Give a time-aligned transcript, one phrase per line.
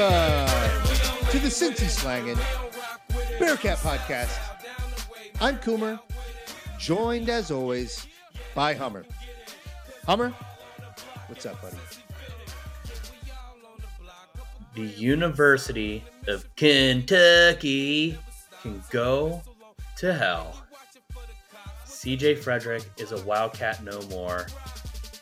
[0.00, 2.38] welcome to the Cincy Slangin'
[3.38, 4.34] Bearcat Podcast.
[5.42, 6.00] I'm Coomer,
[6.78, 8.06] joined as always
[8.54, 9.04] by Hummer.
[10.06, 10.32] Hummer,
[11.26, 11.76] what's up, buddy?
[14.74, 18.16] The University of Kentucky
[18.62, 19.42] can go
[19.98, 20.64] to hell.
[21.84, 24.46] CJ Fredrick is a Wildcat no more.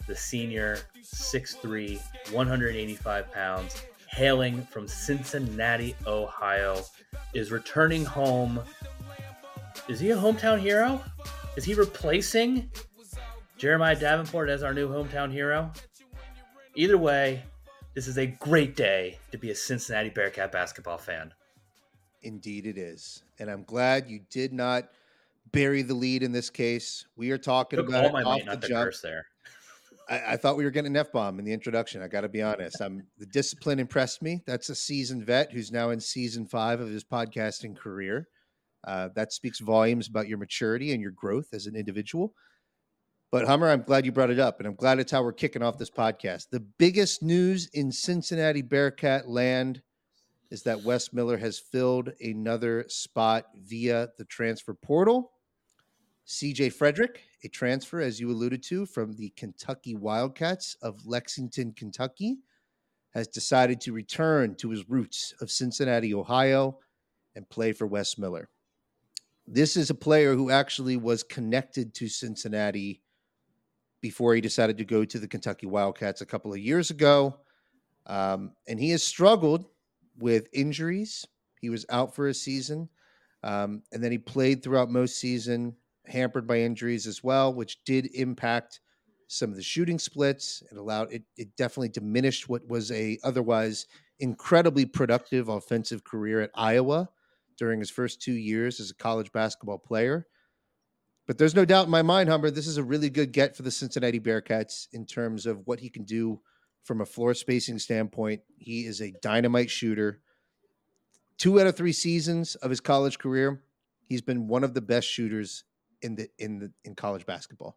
[0.07, 2.01] The senior, 6'3,
[2.33, 3.83] 185 pounds,
[4.19, 6.83] hailing from Cincinnati, Ohio,
[7.35, 8.61] is returning home.
[9.89, 11.01] Is he a hometown hero?
[11.57, 12.69] Is he replacing
[13.59, 15.71] Jeremiah Davenport as our new hometown hero?
[16.75, 17.45] Either way,
[17.95, 21.33] this is a great day to be a Cincinnati Bearcat basketball fan.
[22.23, 23.23] Indeed, it is.
[23.39, 24.89] And I'm glad you did not
[25.53, 27.07] bury the lead in this case.
[27.15, 28.87] We are talking Took about all my off the jump.
[28.87, 29.27] curse there.
[30.09, 32.03] I, I thought we were getting an F bomb in the introduction.
[32.03, 32.81] I got to be honest.
[32.81, 34.43] I'm the discipline impressed me.
[34.47, 38.29] That's a seasoned vet who's now in season five of his podcasting career.
[38.87, 42.33] Uh, that speaks volumes about your maturity and your growth as an individual.
[43.31, 45.63] But Hummer, I'm glad you brought it up, and I'm glad it's how we're kicking
[45.63, 46.49] off this podcast.
[46.51, 49.83] The biggest news in Cincinnati Bearcat land
[50.51, 55.33] is that Wes Miller has filled another spot via the transfer portal.
[56.29, 62.37] CJ Fredrick, a transfer, as you alluded to, from the Kentucky Wildcats of Lexington, Kentucky,
[63.15, 66.81] has decided to return to his roots of Cincinnati, Ohio,
[67.35, 68.51] and play for Wes Miller.
[69.47, 73.03] This is a player who actually was connected to Cincinnati
[74.03, 77.39] before he decided to go to the Kentucky Wildcats a couple of years ago.
[78.07, 79.65] Um, and he has struggled
[80.19, 81.27] with injuries.
[81.63, 82.91] He was out for a season.
[83.43, 85.75] Um, and then he played throughout most season,
[86.09, 88.81] hampered by injuries as well, which did impact
[89.29, 90.63] some of the shooting splits.
[90.71, 93.87] It allowed it, it definitely diminished what was a otherwise
[94.21, 97.09] incredibly productive offensive career at Iowa
[97.57, 100.27] during his first two years as a college basketball player.
[101.27, 103.63] But there's no doubt in my mind, Hummer, this is a really good get for
[103.63, 106.41] the Cincinnati Bearcats in terms of what he can do
[106.85, 108.41] from a floor spacing standpoint.
[108.57, 110.23] He is a dynamite shooter.
[111.37, 113.63] Two out of three seasons of his college career,
[114.09, 115.65] he's been one of the best shooters
[116.03, 117.77] in the in the in college basketball.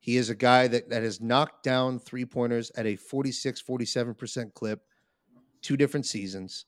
[0.00, 4.54] He is a guy that, that has knocked down three pointers at a 46, 47%
[4.54, 4.82] clip,
[5.60, 6.66] two different seasons.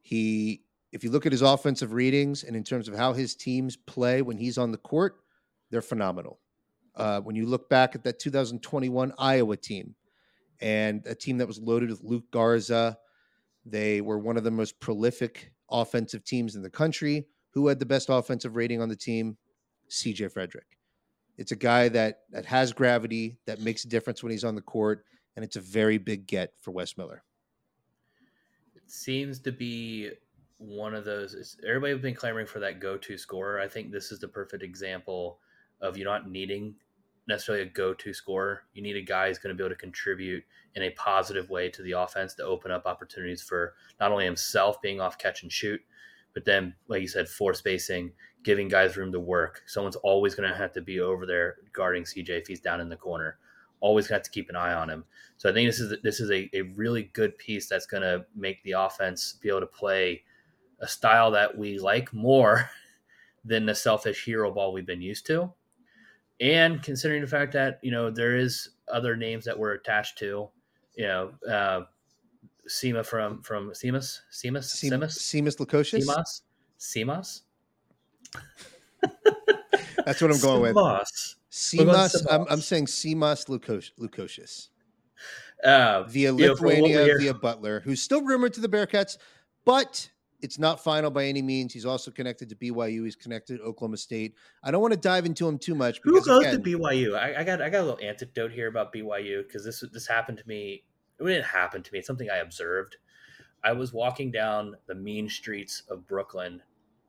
[0.00, 0.62] He,
[0.92, 4.22] if you look at his offensive readings and in terms of how his teams play
[4.22, 5.16] when he's on the court,
[5.70, 6.40] they're phenomenal.
[6.94, 9.94] Uh, when you look back at that 2021 Iowa team
[10.60, 12.98] and a team that was loaded with Luka Garza,
[13.64, 17.26] they were one of the most prolific offensive teams in the country.
[17.50, 19.36] Who had the best offensive rating on the team?
[19.90, 20.76] CJ Fredrick.
[21.38, 24.62] It's a guy that that has gravity, that makes a difference when he's on the
[24.62, 25.04] court,
[25.36, 27.22] and it's a very big get for Wes Miller.
[28.74, 30.10] It seems to be
[30.58, 31.56] one of those.
[31.66, 33.60] Everybody has been clamoring for that go-to scorer.
[33.60, 35.38] I think this is the perfect example
[35.80, 36.74] of you not needing
[37.26, 38.62] necessarily a go-to scorer.
[38.74, 40.44] You need a guy who's going to be able to contribute
[40.74, 44.80] in a positive way to the offense to open up opportunities for not only himself
[44.82, 45.80] being off catch and shoot,
[46.34, 48.12] but then, like you said, floor spacing,
[48.42, 49.62] giving guys room to work.
[49.66, 52.88] Someone's always going to have to be over there guarding CJ if he's down in
[52.88, 53.38] the corner.
[53.80, 55.04] Always got to keep an eye on him.
[55.36, 58.24] So I think this is this is a, a really good piece that's going to
[58.34, 60.22] make the offense be able to play
[60.80, 62.70] a style that we like more
[63.44, 65.52] than the selfish hero ball we've been used to.
[66.40, 70.48] And considering the fact that you know there is other names that we're attached to,
[70.94, 71.82] you know, uh,
[72.72, 76.06] Sema from from Seamus, Seamus, Seamus, Seamus Lukosius.
[76.06, 76.40] Seamus,
[76.78, 77.40] Seamus.
[80.06, 80.74] That's what I'm going with.
[81.50, 82.26] Seamus.
[82.30, 84.68] I'm, I'm saying Seamus Lukos- Lukosius
[85.62, 88.68] Uh, via you know, for what we Lithuania, via Butler, who's still rumored to the
[88.68, 89.18] Bearcats,
[89.64, 90.08] but
[90.40, 91.72] it's not final by any means.
[91.72, 93.04] He's also connected to BYU.
[93.04, 94.34] He's connected to Oklahoma State.
[94.64, 97.16] I don't want to dive into him too much Who because goes again, to BYU?
[97.16, 100.38] I, I got I got a little anecdote here about BYU because this this happened
[100.38, 100.84] to me.
[101.26, 101.98] It didn't happen to me.
[101.98, 102.96] It's something I observed.
[103.64, 106.62] I was walking down the mean streets of Brooklyn,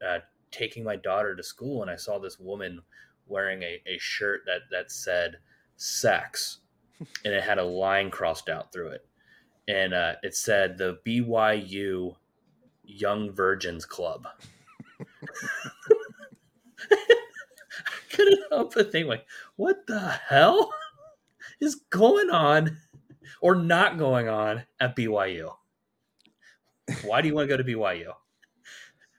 [0.05, 0.19] uh,
[0.51, 2.81] taking my daughter to school, and I saw this woman
[3.27, 5.37] wearing a, a shirt that that said
[5.77, 6.59] "sex,"
[6.99, 9.05] and it had a line crossed out through it,
[9.67, 12.15] and uh, it said the BYU
[12.83, 14.27] Young Virgins Club.
[16.91, 16.95] I
[18.11, 19.25] couldn't help but think, like,
[19.55, 20.71] what the hell
[21.59, 22.77] is going on
[23.41, 25.53] or not going on at BYU?
[27.03, 28.13] Why do you want to go to BYU?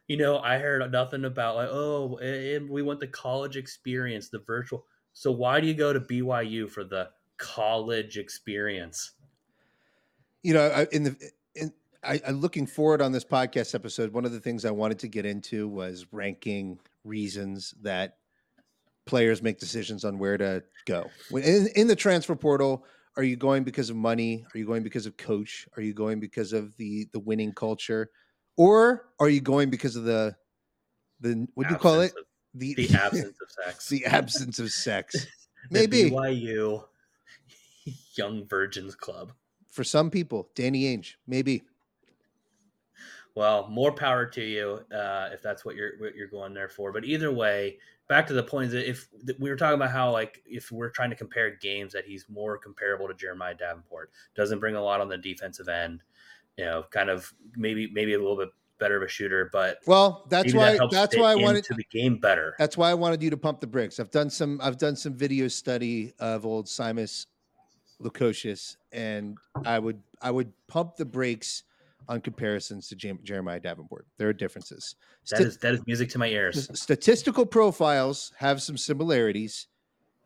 [0.07, 4.29] You know, I heard nothing about like, oh, eh, eh, we want the college experience,
[4.29, 4.85] the virtual.
[5.15, 7.09] So why do you go to BYU for the
[7.39, 9.13] college experience.
[10.43, 11.17] You know, in the
[11.55, 11.73] in,
[12.03, 14.13] I, I looking forward on this podcast episode.
[14.13, 18.19] One of the things I wanted to get into was ranking reasons that
[19.07, 21.11] players make decisions on where to go.
[21.31, 22.85] In, in the transfer portal,
[23.17, 24.45] are you going because of money?
[24.55, 25.69] Are you going because of coach?
[25.77, 28.11] Are you going because of the the winning culture?
[28.57, 30.37] Or are you going because of the
[31.21, 32.13] the what do you call it?
[32.13, 32.25] Of,
[32.55, 33.89] the, the absence of sex.
[33.89, 35.27] the absence of sex.
[35.71, 36.85] Maybe BYU
[38.17, 39.33] Young Virgins Club.
[39.71, 41.65] For some people, Danny Ainge, maybe.
[43.35, 46.93] Well, more power to you uh, if that's what you're what you're going there for.
[46.93, 47.79] But either way,
[48.09, 49.09] back to the point is that if
[49.41, 52.59] we were talking about how like if we're trying to compare games, that he's more
[52.59, 54.11] comparable to Jeremiah Davenport.
[54.37, 56.03] Doesn't bring a lot on the defensive end.
[56.57, 60.27] You know, kind of maybe maybe a little bit better of a shooter, but well,
[60.29, 62.55] that's why that that's why I wanted to the game better.
[62.59, 63.99] That's why I wanted you to pump the brakes.
[63.99, 67.27] I've done some I've done some video study of old Simas
[68.01, 71.65] Lukosius, and I would I would pump the brakes
[72.09, 74.07] on comparisons to Jam- Jeremiah Davenport.
[74.19, 74.97] There are differences.
[75.31, 76.69] That is that is music to my ears.
[76.79, 79.69] Statistical profiles have some similarities,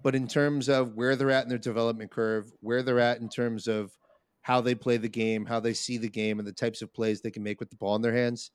[0.02, 3.28] but in terms of where they're at in their development curve, where they're at in
[3.28, 3.96] terms of
[4.42, 7.20] how they play the game, how they see the game, and the types of plays
[7.20, 8.50] they can make with the ball in their hands,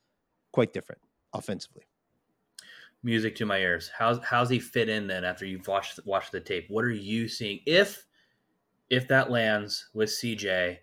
[0.52, 1.00] quite different
[1.32, 1.84] offensively.
[3.02, 3.90] Music to my ears.
[3.96, 6.66] How's how's he fit in then after you've watched watched the tape?
[6.68, 7.60] What are you seeing?
[7.66, 8.06] If
[8.90, 10.78] if that lands with CJ,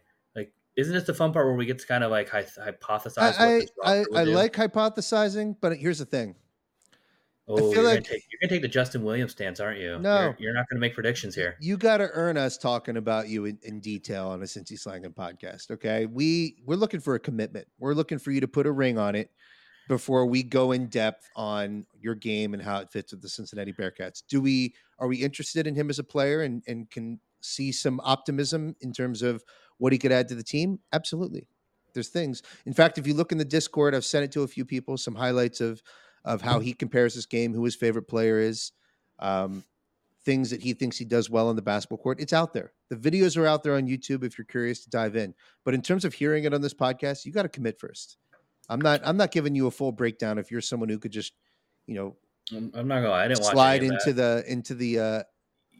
[0.77, 3.17] isn't this the fun part where we get to kind of like hypothesize?
[3.39, 6.35] I I, I, I like hypothesizing, but here's the thing:
[7.47, 9.99] Oh, you're, like, gonna take, you're gonna take the Justin Williams stance, aren't you?
[9.99, 11.57] No, you're, you're not gonna make predictions here.
[11.59, 15.13] You got to earn us talking about you in, in detail on a Cincy Slangin'
[15.13, 15.71] podcast.
[15.71, 17.67] Okay, we we're looking for a commitment.
[17.79, 19.31] We're looking for you to put a ring on it
[19.89, 23.73] before we go in depth on your game and how it fits with the Cincinnati
[23.73, 24.23] Bearcats.
[24.29, 27.99] Do we are we interested in him as a player and and can see some
[28.03, 29.43] optimism in terms of
[29.81, 30.77] what he could add to the team?
[30.93, 31.47] Absolutely.
[31.93, 32.43] There's things.
[32.67, 34.95] In fact, if you look in the Discord, I've sent it to a few people.
[34.95, 35.81] Some highlights of
[36.23, 38.73] of how he compares this game, who his favorite player is,
[39.17, 39.63] um,
[40.23, 42.19] things that he thinks he does well on the basketball court.
[42.19, 42.73] It's out there.
[42.91, 45.33] The videos are out there on YouTube if you're curious to dive in.
[45.65, 48.17] But in terms of hearing it on this podcast, you got to commit first.
[48.69, 49.01] I'm not.
[49.03, 50.37] I'm not giving you a full breakdown.
[50.37, 51.33] If you're someone who could just,
[51.87, 52.15] you know,
[52.55, 53.09] I'm, I'm not gonna.
[53.09, 55.23] Lie, I didn't slide into the into the uh,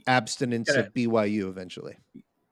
[0.08, 1.98] abstinence gotta, of BYU eventually.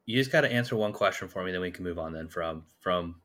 [0.09, 2.13] You just got to answer one question for me, then we can move on.
[2.13, 3.21] Then from from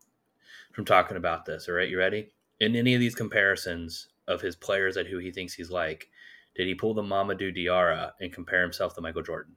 [0.73, 1.69] from talking about this.
[1.69, 2.29] All right, you ready?
[2.61, 6.09] In any of these comparisons, of his players at who he thinks he's like,
[6.57, 9.55] did he pull the Mamadou Diarra and compare himself to Michael Jordan?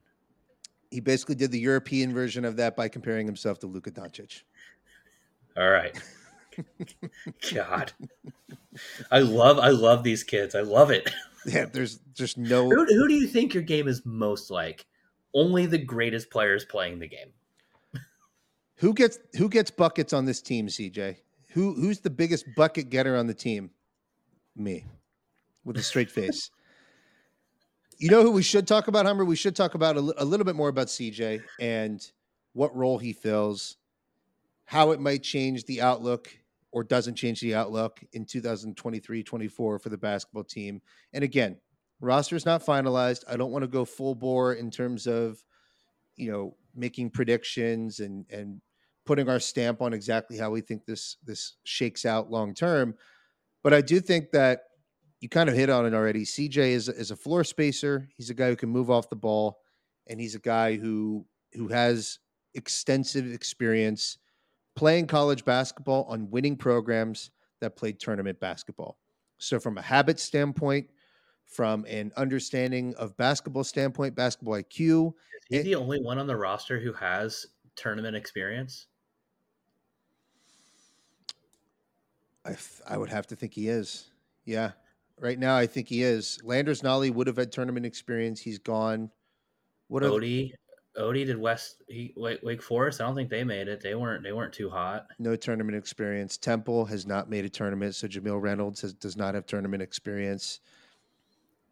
[0.90, 4.42] He basically did the European version of that by comparing himself to Luka Doncic.
[5.56, 6.00] All right.
[7.54, 7.92] God,
[9.10, 10.54] I love I love these kids.
[10.54, 11.12] I love it.
[11.46, 12.68] Yeah, there's just no.
[12.68, 14.86] Who, who do you think your game is most like?
[15.34, 17.28] Only the greatest players playing the game.
[18.76, 21.16] Who gets who gets buckets on this team, CJ?
[21.50, 23.70] Who who's the biggest bucket getter on the team?
[24.58, 24.84] me
[25.64, 26.50] with a straight face.
[27.98, 29.24] you know who we should talk about, Hummer?
[29.24, 32.04] We should talk about a, a little bit more about CJ and
[32.52, 33.76] what role he fills,
[34.64, 36.28] how it might change the outlook
[36.70, 40.82] or doesn't change the outlook in 2023 24 for the basketball team.
[41.12, 41.56] And again,
[42.00, 43.24] roster is not finalized.
[43.28, 45.42] I don't want to go full bore in terms of,
[46.16, 48.60] you know, making predictions and, and
[49.04, 52.94] putting our stamp on exactly how we think this, this shakes out long term.
[53.62, 54.62] But I do think that
[55.20, 56.24] you kind of hit on it already.
[56.24, 58.08] CJ is is a floor spacer.
[58.16, 59.58] He's a guy who can move off the ball,
[60.06, 62.18] and he's a guy who who has
[62.54, 64.18] extensive experience
[64.76, 68.96] playing college basketball on winning programs that played tournament basketball.
[69.38, 70.88] So from a habit standpoint,
[71.48, 75.14] from an understanding of basketball standpoint, basketball IQ,
[75.50, 78.86] is he the only one on the roster who has tournament experience?
[82.44, 84.10] I, I would have to think he is.
[84.44, 84.72] Yeah.
[85.20, 86.38] Right now, I think he is.
[86.44, 88.40] Landers Nolley would have had tournament experience.
[88.40, 89.10] He's gone.
[89.88, 90.52] What Odie,
[90.96, 93.00] Odie did West he, Wake, Wake Forest.
[93.00, 93.80] I don't think they made it.
[93.80, 94.22] They weren't.
[94.22, 95.06] They weren't too hot.
[95.18, 96.36] No tournament experience.
[96.36, 100.60] Temple has not made a tournament, so Jamille Reynolds has, does not have tournament experience.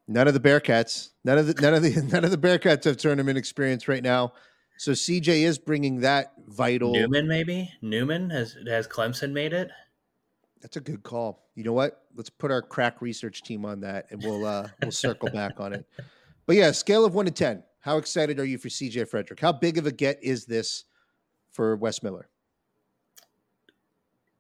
[0.09, 1.11] None of the Bearcats.
[1.25, 4.33] None of the none of the none of the Bearcats have tournament experience right now.
[4.79, 6.93] So CJ is bringing that vital.
[6.93, 9.71] Newman maybe Newman has has Clemson made it.
[10.61, 11.45] That's a good call.
[11.55, 12.05] You know what?
[12.15, 15.73] Let's put our crack research team on that, and we'll uh, we'll circle back on
[15.73, 15.87] it.
[16.47, 17.63] But yeah, scale of one to ten.
[17.81, 19.41] How excited are you for CJ Fredrick?
[19.41, 20.85] How big of a get is this
[21.53, 22.29] for Wes Miller?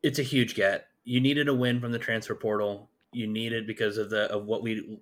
[0.02, 0.88] It's a huge get.
[1.04, 2.90] You needed a win from the transfer portal.
[3.12, 5.00] You needed because of the of what we.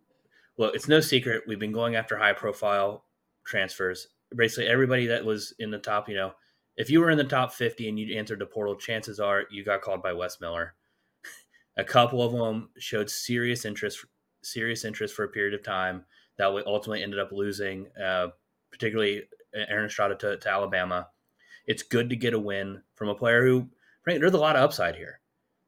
[0.56, 3.04] Well, it's no secret we've been going after high profile
[3.44, 6.32] transfers basically everybody that was in the top, you know,
[6.76, 9.64] if you were in the top 50 and you answered the portal, chances are you
[9.64, 10.74] got called by Wes Miller.
[11.76, 14.04] a couple of them showed serious interest,
[14.42, 16.04] serious interest for a period of time
[16.36, 18.28] that we ultimately ended up losing, uh,
[18.72, 19.22] particularly
[19.54, 21.08] Aaron Estrada to, to, Alabama.
[21.66, 23.68] It's good to get a win from a player who,
[24.04, 25.20] right, there's a lot of upside here,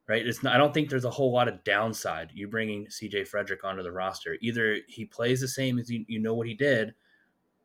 [0.07, 0.25] right?
[0.25, 2.31] It's not, I don't think there's a whole lot of downside.
[2.33, 4.37] You bringing CJ Fredrick onto the roster.
[4.41, 6.93] Either he plays the same as you, you know what he did,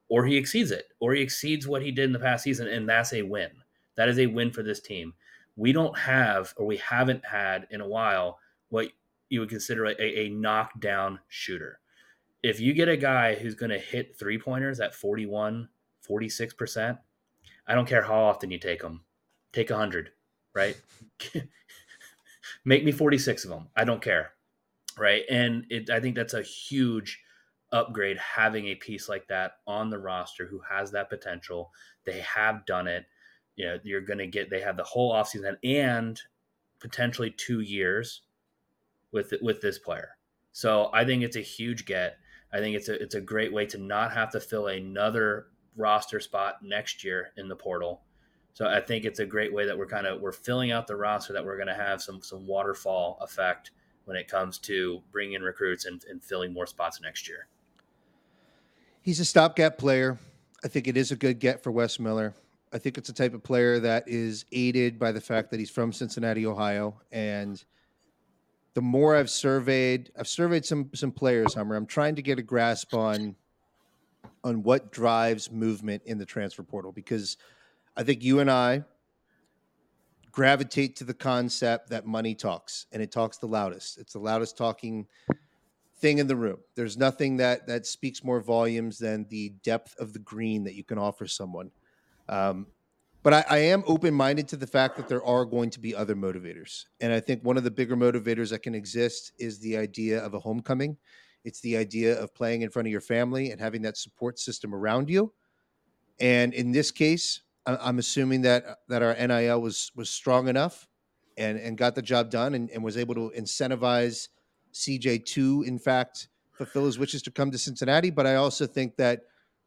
[0.09, 2.89] or he exceeds it, or he exceeds what he did in the past season, and
[2.89, 3.51] that's a win.
[3.97, 5.15] That is a win for this team.
[5.57, 8.39] We don't have, or we haven't had in a while,
[8.71, 8.89] what
[9.29, 11.81] you would consider a, a knockdown shooter.
[12.43, 15.69] If you get a guy who's going to hit three pointers at 41,
[16.09, 16.99] 46%,
[17.67, 19.05] I don't care how often you take them.
[19.53, 20.11] Take 100,
[20.55, 20.77] right?
[22.65, 23.69] Make me 46 of them.
[23.77, 24.33] I don't care.
[24.99, 25.23] Right.
[25.31, 27.21] And it, I think that's a huge
[27.73, 31.71] upgrade having a piece like that on the roster who has that potential.
[32.05, 33.07] They have done it.
[33.57, 36.21] You know, you're going to get, they have the whole offseason and
[36.83, 38.23] potentially two years
[39.13, 40.17] with with this player.
[40.51, 42.17] So I think it's a huge get.
[42.53, 46.21] I think it's a it's a great way to not have to fill another roster
[46.21, 48.03] spot next year in the portal.
[48.55, 50.97] So I think it's a great way that we're kind of we're filling out the
[50.97, 53.71] roster that we're going to have some some waterfall effect
[54.05, 57.47] when it comes to bringing in recruits and, and filling more spots next year.
[59.01, 60.19] He's a stopgap player.
[60.65, 62.35] I think it is a good get for Wes Miller.
[62.73, 65.71] I think it's a type of player that is aided by the fact that he's
[65.71, 67.63] from Cincinnati, Ohio, and
[68.75, 71.77] the more I've surveyed, I've surveyed some some players, Hummer.
[71.77, 73.37] I'm trying to get a grasp on
[74.45, 77.37] on what drives movement in the transfer portal because
[77.97, 78.85] I think you and I
[80.31, 83.99] gravitate to the concept that money talks and it talks the loudest.
[83.99, 85.07] It's the loudest talking
[85.99, 86.59] thing in the room.
[86.75, 90.85] There's nothing that that speaks more volumes than the depth of the green that you
[90.85, 91.71] can offer someone.
[92.29, 92.67] Um,
[93.23, 95.95] but I, I am open minded to the fact that there are going to be
[95.95, 99.77] other motivators, and I think one of the bigger motivators that can exist is the
[99.77, 100.97] idea of a homecoming.
[101.45, 104.75] It's the idea of playing in front of your family and having that support system
[104.75, 105.33] around you.
[106.21, 110.89] And in this case, I'm assuming that that our NIL was was strong enough
[111.37, 114.29] and and got the job done and, and was able to incentivize
[114.73, 118.11] CJ to, in fact, fulfill his wishes to come to Cincinnati.
[118.11, 119.23] But I also think that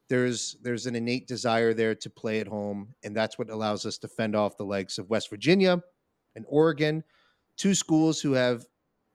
[0.10, 3.98] there's there's an innate desire there to play at home, and that's what allows us
[4.00, 5.82] to fend off the likes of West Virginia
[6.36, 7.04] and Oregon,
[7.58, 8.66] two schools who have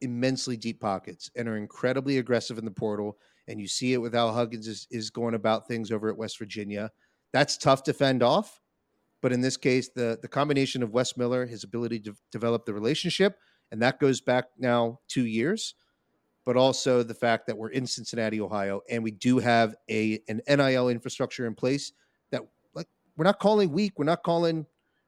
[0.01, 3.19] immensely deep pockets and are incredibly aggressive in the portal.
[3.49, 6.39] And you see it with Al Huggins is, is going about things over at West
[6.39, 6.91] Virginia.
[7.33, 8.61] That's tough to fend off.
[9.23, 12.75] But in this case, the the combination of Wes Miller, his ability to develop the
[12.75, 13.39] relationship,
[13.71, 15.75] and that goes back now two years,
[16.47, 20.41] but also the fact that we're in Cincinnati, Ohio, and we do have a an
[20.49, 21.93] NIL infrastructure in place
[22.31, 22.43] that
[22.75, 24.67] like we're not calling weak, we're not calling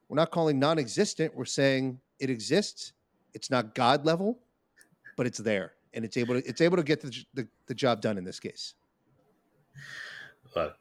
[0.09, 1.35] we're not calling non-existent.
[1.35, 2.93] We're saying it exists.
[3.33, 4.41] It's not God level,
[5.17, 8.03] but it's there, and it's able to it's able to get the the, the job
[8.03, 8.75] done in this case.
[10.55, 10.77] Look,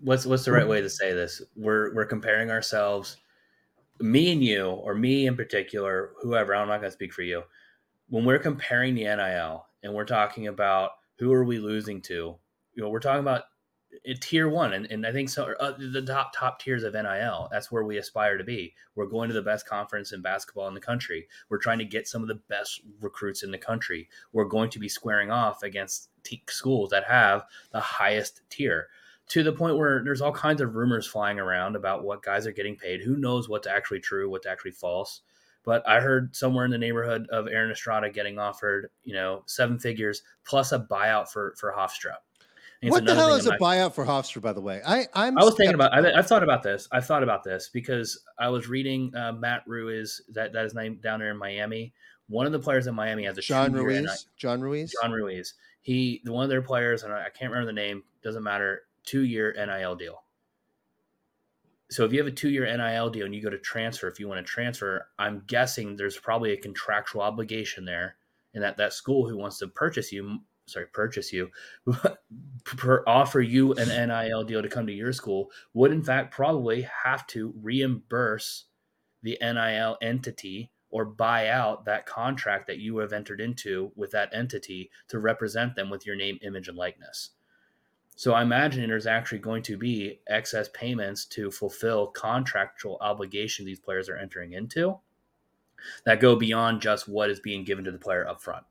[0.00, 1.42] what's what's the right way to say this?
[1.54, 3.16] We're we're comparing ourselves,
[4.00, 6.54] me and you, or me in particular, whoever.
[6.54, 7.42] I'm not going to speak for you.
[8.08, 12.36] When we're comparing the NIL and we're talking about who are we losing to,
[12.74, 13.44] you know, we're talking about
[14.20, 15.54] tier one, and, and I think so.
[15.58, 17.48] Uh, the top top tiers of NIL.
[17.50, 18.74] That's where we aspire to be.
[18.94, 21.26] We're going to the best conference in basketball in the country.
[21.48, 24.08] We're trying to get some of the best recruits in the country.
[24.32, 28.88] We're going to be squaring off against t- schools that have the highest tier
[29.28, 32.52] to the point where there's all kinds of rumors flying around about what guys are
[32.52, 33.02] getting paid.
[33.02, 35.22] Who knows what's actually true, what's actually false?
[35.64, 39.80] But I heard somewhere in the neighborhood of Aaron Estrada getting offered, you know, seven
[39.80, 42.14] figures plus a buyout for for Hofstra.
[42.82, 44.40] What the hell is a my, buyout for Hofstra?
[44.40, 45.92] By the way, I I'm I was thinking about.
[45.92, 46.86] I, have thought about this.
[46.92, 50.20] I've thought about this because I was reading uh, Matt Ruiz.
[50.28, 51.92] That that is name down there in Miami.
[52.28, 54.28] One of the players in Miami has a John Ruiz.
[54.36, 54.94] John Ruiz.
[55.02, 55.54] John Ruiz.
[55.80, 58.04] He the one of their players, and I, I can't remember the name.
[58.22, 60.22] Doesn't matter two year NIL deal.
[61.90, 64.18] So if you have a two year NIL deal and you go to transfer, if
[64.18, 68.16] you want to transfer, I'm guessing there's probably a contractual obligation there,
[68.54, 71.50] and that that school who wants to purchase you, sorry, purchase you,
[73.06, 77.26] offer you an NIL deal to come to your school, would in fact probably have
[77.28, 78.64] to reimburse
[79.22, 84.30] the NIL entity or buy out that contract that you have entered into with that
[84.32, 87.30] entity to represent them with your name, image, and likeness.
[88.18, 93.78] So I imagine there's actually going to be excess payments to fulfill contractual obligations these
[93.78, 94.98] players are entering into
[96.06, 98.64] that go beyond just what is being given to the player up front.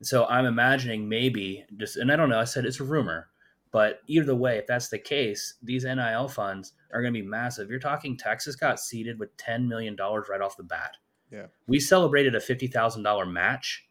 [0.00, 3.28] So I'm imagining maybe just, and I don't know, I said it's a rumor,
[3.70, 7.68] But either way, if that's the case, these NIL funds are going to be massive.
[7.68, 10.96] You're talking Texas got seeded with $10 million right off the bat.
[11.30, 11.46] Yeah.
[11.66, 13.86] We celebrated a $50,000 match.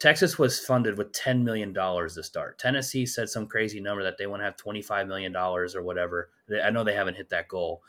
[0.00, 2.58] Texas was funded with $10 million to start.
[2.58, 6.30] Tennessee said some crazy number that they want to have $25 million or whatever.
[6.64, 7.82] I know they haven't hit that goal.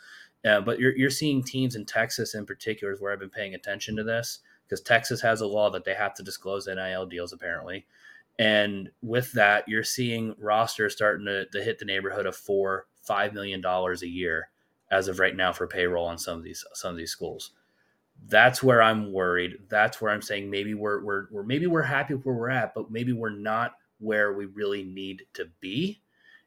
[0.43, 3.55] Uh, but you're, you're seeing teams in Texas in particular is where I've been paying
[3.55, 7.31] attention to this because Texas has a law that they have to disclose NIL deals
[7.31, 7.85] apparently.
[8.37, 13.33] And with that, you're seeing rosters starting to, to hit the neighborhood of four, five
[13.33, 14.49] million dollars a year
[14.89, 17.51] as of right now for payroll on some of these some of these schools.
[18.27, 19.57] That's where I'm worried.
[19.69, 22.91] That's where I'm saying maybe we're we're, we're maybe we're happy where we're at, but
[22.91, 26.01] maybe we're not where we really need to be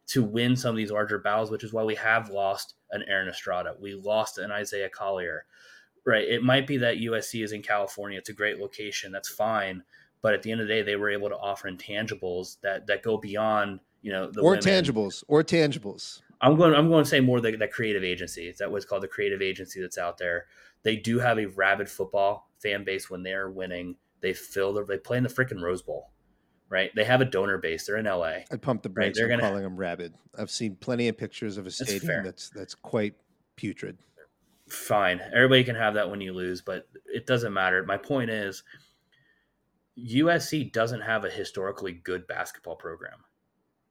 [0.07, 3.29] to win some of these larger battles, which is why we have lost an Aaron
[3.29, 3.75] Estrada.
[3.81, 5.47] We lost an Isaiah Collier.
[6.07, 6.29] Right.
[6.29, 8.19] It might be that USC is in California.
[8.19, 9.11] It's a great location.
[9.11, 9.83] That's fine.
[10.21, 13.03] But at the end of the day, they were able to offer intangibles that that
[13.03, 14.65] go beyond, you know, the or women.
[14.65, 16.21] tangibles or tangibles.
[16.41, 16.75] I'm going.
[16.75, 18.49] I'm going to say more the, that creative agency.
[18.49, 20.47] Is that what's called the creative agency that's out there?
[20.83, 23.97] They do have a rabid football fan base when they're winning.
[24.21, 24.85] They fill their.
[24.85, 26.11] They play in the freaking Rose Bowl
[26.69, 26.91] right?
[26.97, 27.87] They have a donor base.
[27.87, 28.39] They're in LA.
[28.51, 29.15] I'd pump the brakes right?
[29.15, 30.15] They're gonna, calling them rabid.
[30.37, 33.15] I've seen plenty of pictures of a stadium that's that's, that's quite
[33.55, 33.99] putrid.
[34.69, 35.21] Fine.
[35.33, 37.85] Everybody can have that when you lose, but it doesn't matter.
[37.85, 38.65] My point is
[39.99, 43.25] USC doesn't have a historically good basketball program.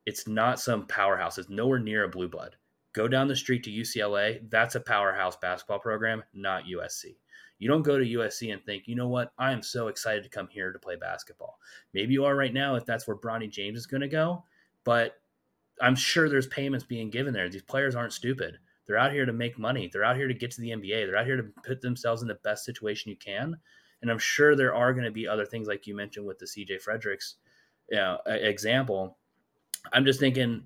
[0.06, 1.38] It's not some powerhouse.
[1.38, 2.56] It's nowhere near a blue blood.
[2.94, 4.42] Go down the street to UCLA.
[4.50, 7.16] That's a powerhouse basketball program, not USC.
[7.60, 10.30] You don't go to USC and think, you know what, I am so excited to
[10.30, 11.58] come here to play basketball.
[11.94, 14.44] Maybe you are right now if that's where Bronny James is going to go,
[14.84, 15.16] but
[15.82, 17.50] I'm sure there's payments being given there.
[17.50, 18.58] These players aren't stupid.
[18.86, 19.90] They're out here to make money.
[19.92, 21.08] They're out here to get to the NBA.
[21.08, 23.56] They're out here to put themselves in the best situation you can.
[24.02, 26.46] And I'm sure there are going to be other things like you mentioned with the
[26.46, 27.36] CJ Fredricks
[27.90, 29.18] you know, example.
[29.92, 30.64] I'm just thinking,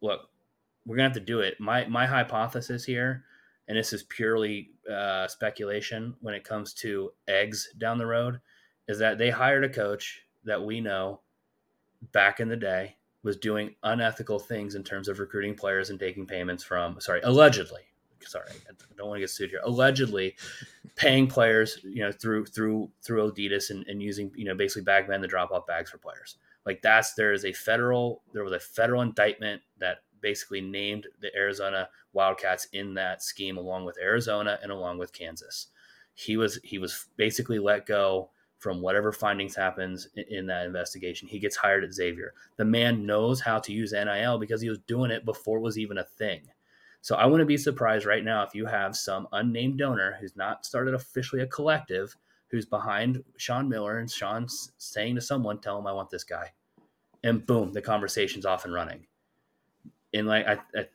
[0.00, 0.28] look,
[0.84, 1.58] we're gonna have to do it.
[1.58, 3.24] My my hypothesis here
[3.68, 8.40] and this is purely uh, speculation when it comes to eggs down the road,
[8.88, 11.20] is that they hired a coach that we know
[12.12, 16.26] back in the day was doing unethical things in terms of recruiting players and taking
[16.26, 17.80] payments from, sorry, allegedly.
[18.20, 19.60] Sorry, I don't want to get sued here.
[19.64, 20.34] Allegedly,
[20.96, 25.08] paying players, you know, through through through Adidas and, and using, you know, basically bag
[25.08, 26.36] men to drop off bags for players.
[26.66, 31.34] Like that's there is a federal there was a federal indictment that basically named the
[31.36, 35.68] Arizona Wildcats in that scheme along with Arizona and along with Kansas.
[36.14, 41.28] He was he was basically let go from whatever findings happens in, in that investigation.
[41.28, 42.34] He gets hired at Xavier.
[42.56, 45.78] The man knows how to use NIL because he was doing it before it was
[45.78, 46.48] even a thing.
[47.02, 50.66] So I wouldn't be surprised right now if you have some unnamed donor who's not
[50.66, 52.16] started officially a collective
[52.50, 56.52] who's behind Sean Miller and Sean's saying to someone, "Tell him I want this guy,"
[57.24, 59.06] and boom, the conversation's off and running
[60.18, 60.86] and like I, I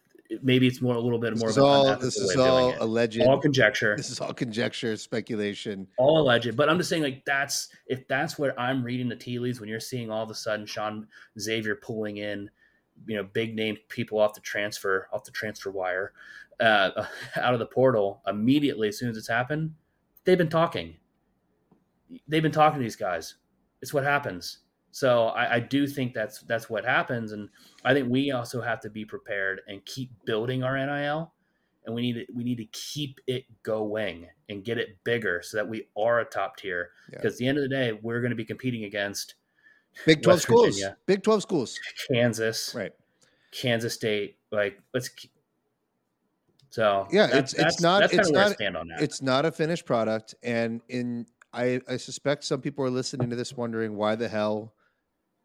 [0.42, 1.50] maybe it's more a little bit this more.
[1.50, 3.96] Is all, this is all alleged, all conjecture.
[3.96, 6.56] This is all conjecture, speculation, all alleged.
[6.56, 9.70] But I'm just saying, like that's if that's where I'm reading the tea leaves when
[9.70, 11.08] you're seeing all of a sudden Sean
[11.40, 12.50] Xavier pulling in,
[13.08, 16.14] you know, big name people off the transfer off the transfer wire,
[16.60, 19.74] uh, out of the portal immediately as soon as it's happened.
[20.24, 20.96] They've been talking.
[22.28, 23.36] They've been talking to these guys.
[23.82, 24.60] It's what happens.
[24.91, 27.50] So I, I, do think that's that's what happens, and
[27.86, 31.32] I think we also have to be prepared and keep building our NIL,
[31.86, 35.56] and we need to, we need to keep it going and get it bigger so
[35.58, 36.89] that we are a top tier.
[37.10, 37.30] Because yeah.
[37.30, 39.36] at the end of the day, we're going to be competing against
[40.06, 41.80] Big Twelve West schools, Virginia, Big Twelve schools,
[42.12, 42.91] Kansas, right,
[43.52, 44.39] Kansas State.
[44.52, 45.10] Like let's.
[46.69, 51.82] So yeah, it's it's not it's not it's not a finished product, and in I
[51.88, 54.74] I suspect some people are listening to this wondering why the hell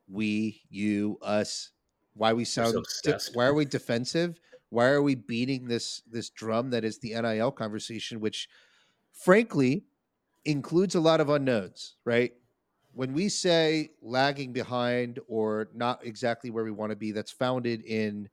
[0.09, 1.73] we, you, us,
[2.15, 4.41] why we sound so why are we defensive?
[4.71, 8.49] Why are we beating this this drum that is the NIL conversation, which
[9.13, 9.87] frankly
[10.45, 12.33] includes a lot of unknowns, right?
[12.93, 17.83] When we say lagging behind or not exactly where we want to be, that's founded
[17.83, 18.29] in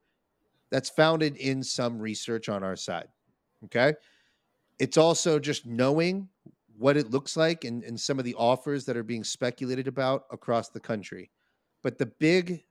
[0.72, 3.10] that's founded in some research on our side.
[3.66, 3.94] Okay.
[4.80, 6.30] It's also just knowing
[6.78, 10.26] what it looks like and, and some of the offers that are being speculated about
[10.32, 11.30] across the country.
[11.82, 12.64] But the big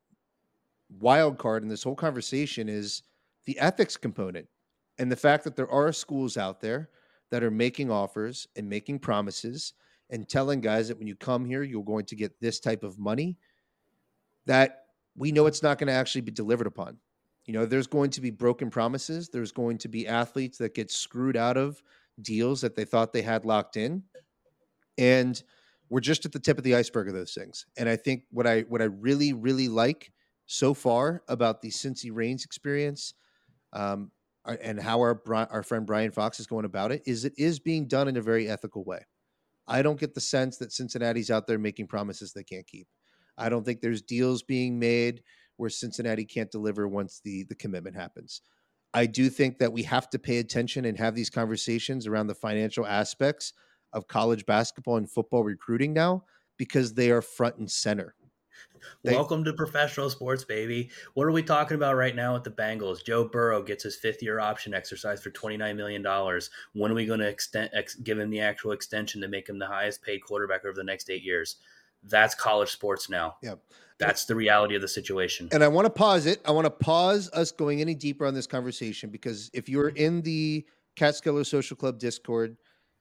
[1.01, 3.03] wild card in this whole conversation is
[3.45, 4.49] the ethics component
[4.99, 6.91] and the fact that there are schools out there
[7.31, 9.73] that are making offers and making promises
[10.11, 12.99] and telling guys that when you come here, you're going to get this type of
[12.99, 13.39] money
[14.45, 14.85] that
[15.17, 16.99] we know it's not going to actually be delivered upon.
[17.47, 19.29] You know, there's going to be broken promises.
[19.29, 21.83] There's going to be athletes that get screwed out of
[22.21, 24.05] deals that they thought they had locked in.
[24.99, 25.43] And
[25.89, 27.67] we're just at the tip of the iceberg of those things.
[27.77, 30.13] And I think what I what I really really like
[30.47, 33.15] so far about the Cincy Reigns experience
[33.73, 34.11] um,
[34.45, 37.89] and how our our friend Brian Fox is going about it is it is being
[37.89, 39.07] done in a very ethical way.
[39.67, 42.89] I don't get the sense that Cincinnati's out there making promises they can't keep.
[43.39, 45.23] I don't think there's deals being made
[45.57, 48.43] where Cincinnati can't deliver once the the commitment happens.
[48.95, 52.35] I do think that we have to pay attention and have these conversations around the
[52.35, 53.53] financial aspects
[53.93, 56.25] of college basketball and football recruiting now
[56.59, 58.15] because they are front and center.
[59.05, 60.91] They, Welcome to professional sports, baby.
[61.15, 63.05] What are we talking about right now with the Bengals?
[63.05, 66.03] Joe Burrow gets his fifth year option exercise for $29 million.
[66.73, 69.59] When are we going to extend, ex, give him the actual extension to make him
[69.59, 71.57] the highest paid quarterback over the next eight years?
[72.05, 73.37] That's college sports now.
[73.43, 73.61] Yep.
[74.03, 75.49] That's the reality of the situation.
[75.53, 76.41] And I want to pause it.
[76.45, 80.05] I want to pause us going any deeper on this conversation because if you're mm-hmm.
[80.05, 82.57] in the Catskeller Social Club Discord,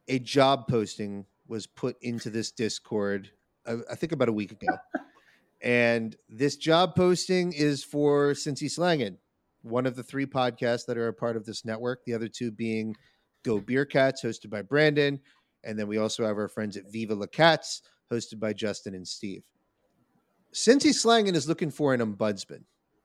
[0.07, 3.31] a job posting was put into this Discord,
[3.65, 4.77] I, I think about a week ago.
[5.61, 9.17] and this job posting is for Cincy Slangin',
[9.63, 12.05] one of the three podcasts that are a part of this network.
[12.05, 12.95] The other two being
[13.43, 15.19] Go Beer Cats, hosted by Brandon.
[15.63, 19.07] And then we also have our friends at Viva La Cats, hosted by Justin and
[19.07, 19.43] Steve.
[20.53, 22.63] Cincy Slangin' is looking for an ombudsman.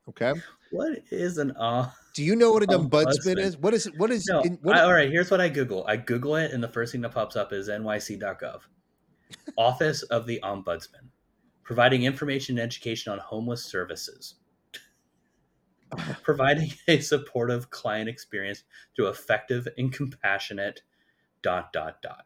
[0.09, 0.33] Okay.
[0.71, 3.57] What is an uh Do you know what an ombudsman, ombudsman is?
[3.57, 3.93] What is it?
[3.97, 5.85] What is no, in, what I, all right, here's what I Google.
[5.87, 8.61] I Google it and the first thing that pops up is nyc.gov.
[9.57, 11.09] Office of the Ombudsman.
[11.63, 14.35] Providing information and education on homeless services.
[16.23, 18.63] Providing a supportive client experience
[18.95, 20.81] through effective and compassionate
[21.41, 22.25] dot dot dot.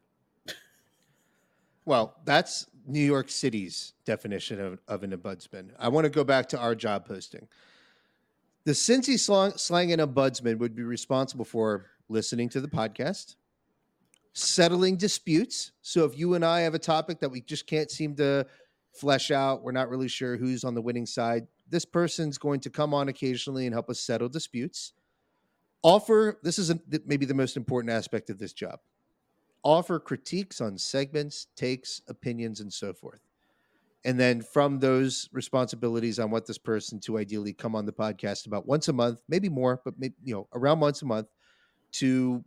[1.86, 5.72] Well, that's New York City's definition of, of an ombudsman.
[5.80, 7.48] I want to go back to our job posting.
[8.64, 13.36] The Cincy slang, slang and ombudsman would be responsible for listening to the podcast,
[14.34, 15.72] settling disputes.
[15.82, 18.46] So if you and I have a topic that we just can't seem to
[18.94, 22.70] flesh out, we're not really sure who's on the winning side, this person's going to
[22.70, 24.94] come on occasionally and help us settle disputes.
[25.84, 28.80] Offer this is a, maybe the most important aspect of this job
[29.64, 33.22] offer critiques on segments, takes, opinions, and so forth.
[34.04, 38.48] And then from those responsibilities, I want this person to ideally come on the podcast
[38.48, 41.28] about once a month, maybe more, but maybe you know around once a month
[41.94, 42.44] to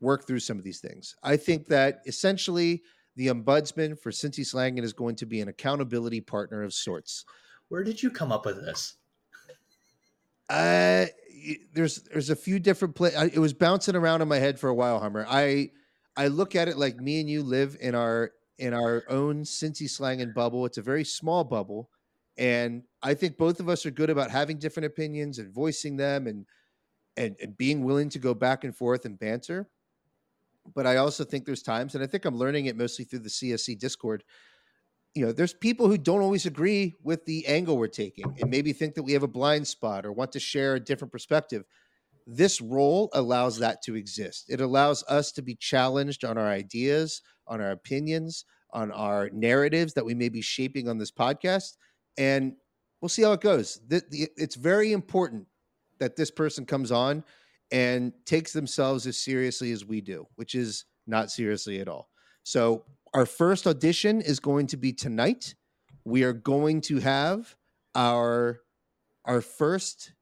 [0.00, 1.16] work through some of these things.
[1.22, 2.82] I think that essentially
[3.16, 7.24] the ombudsman for Cincy Slangin' is going to be an accountability partner of sorts.
[7.68, 8.96] Where did you come up with this?
[10.48, 11.06] Uh,
[11.72, 13.12] there's there's a few different play.
[13.32, 15.24] it was bouncing around in my head for a while, Hummer.
[15.28, 15.70] I
[16.20, 19.88] I look at it like me and you live in our in our own Cincy
[19.88, 20.66] Slangin' bubble.
[20.66, 21.88] It's a very small bubble,
[22.36, 26.26] and I think both of us are good about having different opinions and voicing them
[26.26, 26.44] and
[27.16, 29.70] and, and being willing to go back and forth and banter.
[30.74, 33.30] But I also think there's times, and I think I'm learning it mostly through the
[33.30, 34.22] CSC Discord.
[35.14, 38.74] You know, there's people who don't always agree with the angle we're taking and maybe
[38.74, 41.64] think that we have a blind spot or want to share a different perspective
[42.26, 44.46] this role allows that to exist.
[44.48, 49.94] It allows us to be challenged on our ideas, on our opinions, on our narratives
[49.94, 51.76] that we may be shaping on this podcast.
[52.16, 52.54] And
[53.00, 53.80] we'll see how it goes.
[53.90, 55.46] It's very important
[55.98, 57.24] that this person comes on
[57.72, 62.08] and takes themselves as seriously as we do, which is not seriously at all.
[62.42, 65.54] So, our first audition is going to be tonight.
[66.04, 67.56] We are going to have
[67.94, 68.60] our
[69.24, 70.12] our first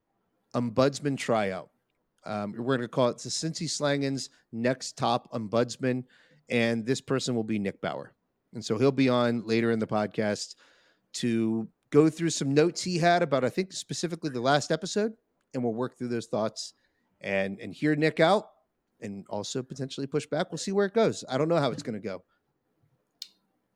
[0.54, 1.70] ombudsman tryout.
[2.24, 6.04] Um, we're going to call it the Cincy Slangin's next top ombudsman,
[6.48, 8.12] and this person will be Nick Bauer.
[8.54, 10.54] And so he'll be on later in the podcast
[11.14, 15.12] to go through some notes he had about, I think, specifically the last episode,
[15.54, 16.74] and we'll work through those thoughts
[17.20, 18.50] and and hear Nick out,
[19.00, 20.50] and also potentially push back.
[20.50, 21.24] We'll see where it goes.
[21.28, 22.22] I don't know how it's going to go.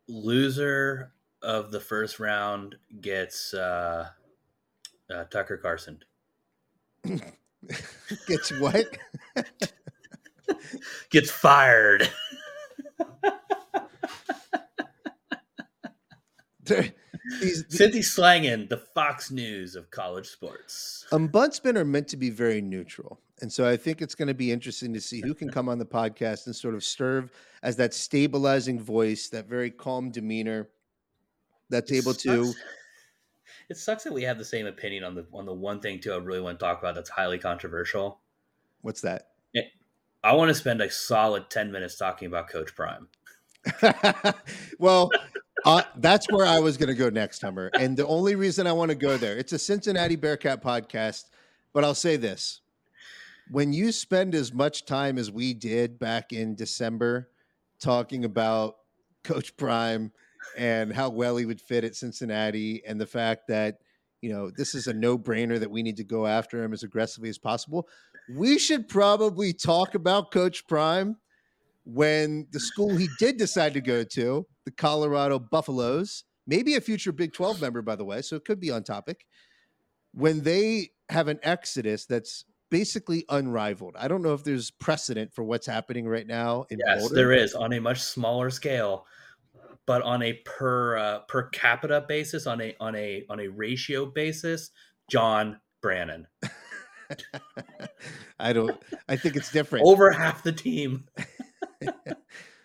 [0.08, 4.08] Loser of the first round gets uh,
[5.12, 6.02] uh, Tucker Carlson.
[8.26, 8.86] Gets what?
[11.10, 12.08] Gets fired.
[16.64, 21.06] these, Cincy Slangin', the Fox News of college sports.
[21.12, 23.20] Ombudsmen are meant to be very neutral.
[23.40, 25.78] And so I think it's going to be interesting to see who can come on
[25.78, 27.30] the podcast and sort of serve
[27.62, 30.68] as that stabilizing voice, that very calm demeanor
[31.68, 32.52] that's able to
[33.68, 36.12] it sucks that we have the same opinion on the on the one thing too.
[36.12, 38.20] I really want to talk about that's highly controversial.
[38.82, 39.28] What's that?
[40.24, 43.08] I want to spend a solid ten minutes talking about Coach Prime.
[44.78, 45.10] well,
[45.64, 47.70] uh, that's where I was going to go next, Hummer.
[47.74, 51.24] And the only reason I want to go there, it's a Cincinnati Bearcat podcast,
[51.72, 52.60] but I'll say this:
[53.50, 57.28] when you spend as much time as we did back in December
[57.80, 58.76] talking about
[59.24, 60.12] Coach Prime
[60.56, 63.78] and how well he would fit at Cincinnati and the fact that
[64.22, 66.84] you know, this is a no brainer that we need to go after him as
[66.84, 67.88] aggressively as possible.
[68.30, 71.16] We should probably talk about Coach Prime
[71.84, 77.10] when the school he did decide to go to, the Colorado Buffaloes, maybe a future
[77.10, 79.26] Big 12 member, by the way, so it could be on topic,
[80.14, 83.96] when they have an exodus that's basically unrivaled.
[83.98, 87.14] I don't know if there's precedent for what's happening right now in yes, Boulder.
[87.14, 89.04] there is on a much smaller scale,
[89.86, 94.06] but on a per uh, per capita basis, on a on a on a ratio
[94.06, 94.70] basis,
[95.10, 96.26] John Brannen.
[98.38, 98.80] I don't.
[99.08, 99.86] I think it's different.
[99.86, 101.04] Over half the team.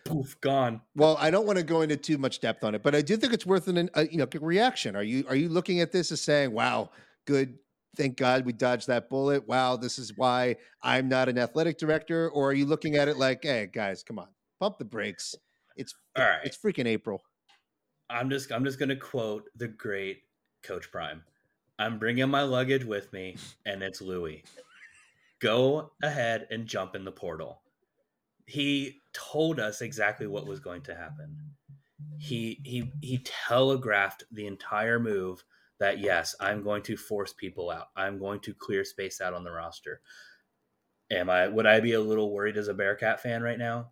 [0.06, 0.82] Poof, gone.
[0.96, 3.18] Well, I don't want to go into too much depth on it, but I do
[3.18, 4.96] think it's worth an uh, you know reaction.
[4.96, 6.92] Are you are you looking at this as saying, "Wow,
[7.26, 7.58] good
[7.98, 9.48] thank God we dodged that bullet.
[9.48, 12.30] Wow, this is why I'm not an athletic director.
[12.30, 14.28] Or are you looking at it like, hey, guys, come on,
[14.60, 15.36] pump the brakes.
[15.78, 16.40] It's all right.
[16.44, 17.22] It's freaking April.
[18.10, 20.24] I'm just I'm just gonna quote the great
[20.64, 21.24] Coach Prime.
[21.80, 24.44] I'm bringing my luggage with me, and it's Louis.
[25.40, 27.62] Go ahead and jump in the portal.
[28.48, 31.38] He told us exactly what was going to happen.
[32.18, 35.44] He he he telegraphed the entire move
[35.80, 37.88] that yes, I'm going to force people out.
[37.96, 40.02] I'm going to clear space out on the roster.
[41.12, 43.92] Am I would I be a little worried as a Bearcat fan right now?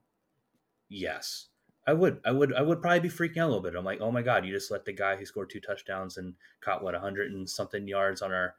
[0.90, 1.48] Yes.
[1.88, 2.20] I would.
[2.26, 3.76] I would I would probably be freaking out a little bit.
[3.76, 6.34] I'm like, "Oh my god, you just let the guy who scored two touchdowns and
[6.62, 8.56] caught what 100 and something yards on our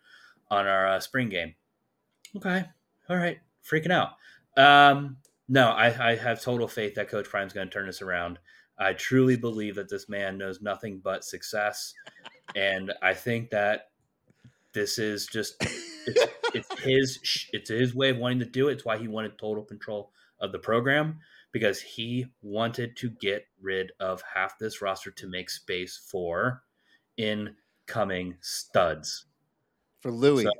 [0.51, 1.55] on our uh, spring game."
[2.37, 2.65] Okay.
[3.09, 3.39] All right.
[3.65, 4.11] Freaking out.
[4.57, 8.41] Um no, I, I have total faith that Coach Prime's going to turn this around.
[8.79, 11.95] I truly believe that this man knows nothing but success
[12.57, 13.91] and I think that
[14.73, 15.55] this is just
[16.07, 18.73] it's, it's his it's his way of wanting to do it.
[18.73, 20.11] It's why he wanted total control
[20.41, 21.19] of the program
[21.57, 26.63] because he wanted to get rid of half this roster to make space for
[27.17, 29.25] incoming studs.
[30.01, 30.45] For Louis.
[30.45, 30.51] So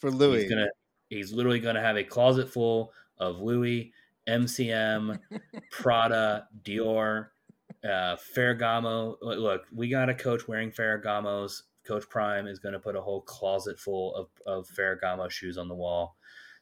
[0.00, 0.40] for Louis.
[0.40, 0.70] He's gonna
[1.08, 3.92] he's literally gonna have a closet full of Louis,
[4.26, 5.20] MCM,
[5.70, 7.28] Prada, Dior,
[7.84, 9.18] uh, Ferragamo.
[9.22, 11.62] Look, we got a coach wearing Ferragamos.
[11.86, 15.68] Coach Prime is going to put a whole closet full of, of Ferragamo shoes on
[15.68, 16.16] the wall.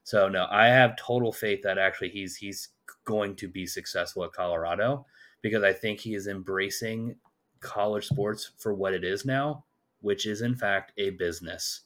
[0.06, 2.68] So no, I have total faith that actually he's he's
[3.06, 5.04] going to be successful at Colorado
[5.42, 7.16] because I think he is embracing
[7.58, 9.64] college sports for what it is now,
[10.02, 11.80] which is in fact a business.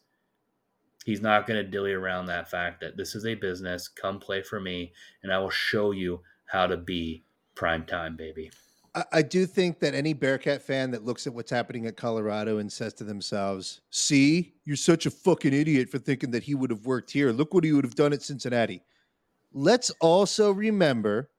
[1.07, 3.89] He's not going to dilly around that fact that this is a business.
[3.89, 8.51] Come play for me, and I will show you how to be prime time, baby.
[9.13, 12.73] I, do think that any Bearcat fan that looks at what's happening at Colorado and
[12.73, 16.87] says to themselves, "See, you're such a fucking idiot for thinking that he would have
[16.87, 17.31] worked here.
[17.31, 18.83] Look what he would have done at Cincinnati."
[19.53, 21.31] Let's also remember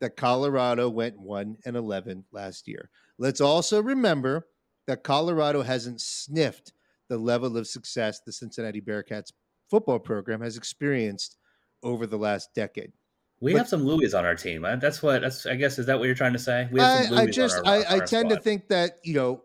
[0.00, 2.90] that Colorado went 1 and 11 last year.
[3.16, 4.46] Let's also remember
[4.86, 6.72] that Colorado hasn't sniffed
[7.08, 9.32] the level of success the Cincinnati Bearcats
[9.70, 11.36] football program has experienced
[11.82, 12.92] over the last decade.
[13.40, 14.64] We but, have some Louis on our team.
[14.64, 15.22] Uh, that's what.
[15.22, 15.46] That's.
[15.46, 16.68] I guess is that what you're trying to say?
[16.72, 17.56] We have I, I just.
[17.58, 18.34] Our, I, I tend squad.
[18.34, 19.44] to think that you know,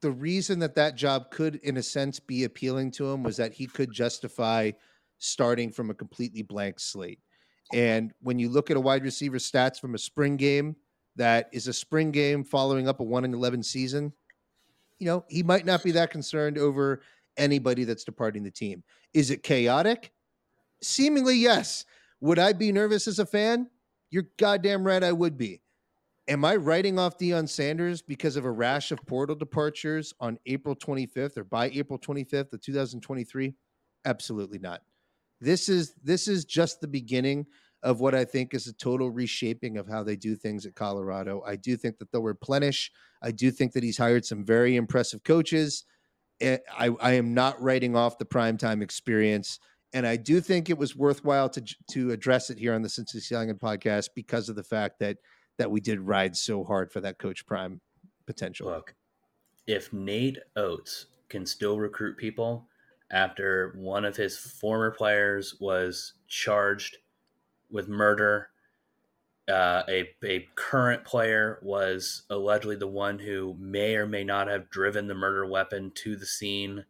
[0.00, 3.52] the reason that that job could, in a sense, be appealing to him was that
[3.52, 4.72] he could justify
[5.18, 7.20] starting from a completely blank slate.
[7.72, 10.76] And when you look at a wide receiver stats from a spring game
[11.16, 14.12] that is a spring game following up a one and eleven season,
[14.98, 17.02] you know, he might not be that concerned over
[17.36, 18.82] anybody that's departing the team.
[19.14, 20.12] Is it chaotic?
[20.82, 21.84] Seemingly, yes.
[22.22, 23.68] Would I be nervous as a fan?
[24.12, 25.60] You're goddamn right I would be.
[26.28, 30.76] Am I writing off Deion Sanders because of a rash of portal departures on April
[30.76, 33.54] 25th or by April 25th of 2023?
[34.04, 34.82] Absolutely not.
[35.40, 37.44] This is this is just the beginning
[37.82, 41.42] of what I think is a total reshaping of how they do things at Colorado.
[41.44, 42.92] I do think that they'll replenish.
[43.20, 45.84] I do think that he's hired some very impressive coaches.
[46.40, 49.58] Eh, I, I am not writing off the primetime experience
[49.92, 53.34] and I do think it was worthwhile to to address it here on the Cincinnati
[53.34, 55.18] Youngin podcast because of the fact that
[55.58, 57.80] that we did ride so hard for that Coach Prime
[58.26, 58.68] potential.
[58.68, 58.94] Look,
[59.66, 62.68] if Nate Oats can still recruit people
[63.10, 66.96] after one of his former players was charged
[67.70, 68.48] with murder,
[69.48, 74.70] uh, a a current player was allegedly the one who may or may not have
[74.70, 76.84] driven the murder weapon to the scene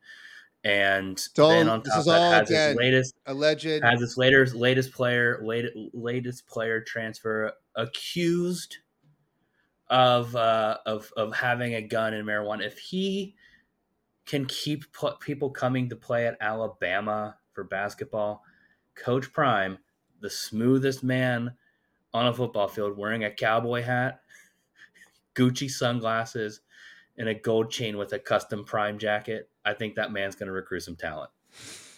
[0.64, 5.40] and then on top of that has his latest alleged has his latest latest player
[5.42, 8.76] latest, latest player transfer accused
[9.92, 12.64] of uh, of of having a gun and marijuana.
[12.64, 13.34] If he
[14.24, 14.84] can keep
[15.20, 18.42] people coming to play at Alabama for basketball,
[18.94, 19.78] Coach Prime,
[20.20, 21.54] the smoothest man
[22.14, 24.20] on a football field, wearing a cowboy hat,
[25.34, 26.60] Gucci sunglasses,
[27.18, 30.52] and a gold chain with a custom prime jacket, I think that man's going to
[30.52, 31.30] recruit some talent.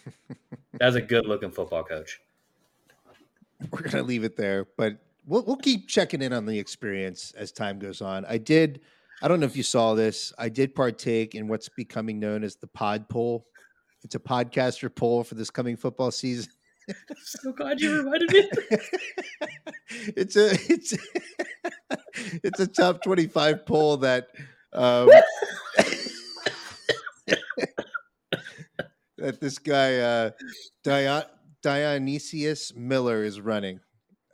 [0.73, 2.19] That's a good looking football coach.
[3.71, 7.33] We're going to leave it there, but we'll, we'll keep checking in on the experience
[7.37, 8.25] as time goes on.
[8.25, 8.81] I did,
[9.21, 12.57] I don't know if you saw this, I did partake in what's becoming known as
[12.57, 13.47] the pod poll.
[14.03, 16.51] It's a podcaster poll for this coming football season.
[16.87, 18.49] I'm so glad you reminded me.
[19.89, 20.95] it's a it's
[22.43, 24.27] it's a top 25 poll that
[24.75, 25.09] um,
[29.17, 30.31] that this guy uh,
[30.83, 31.23] Dion,
[31.61, 33.79] Dionysius Miller is running.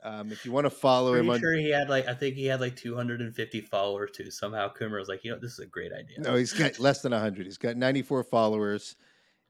[0.04, 2.34] Um, if you want to follow Pretty him, on, sure he had like I think
[2.34, 4.30] he had like 250 followers too.
[4.30, 6.20] Somehow Coomer was like, you know, this is a great idea.
[6.20, 7.46] no, he's got less than 100.
[7.46, 8.96] He's got 94 followers.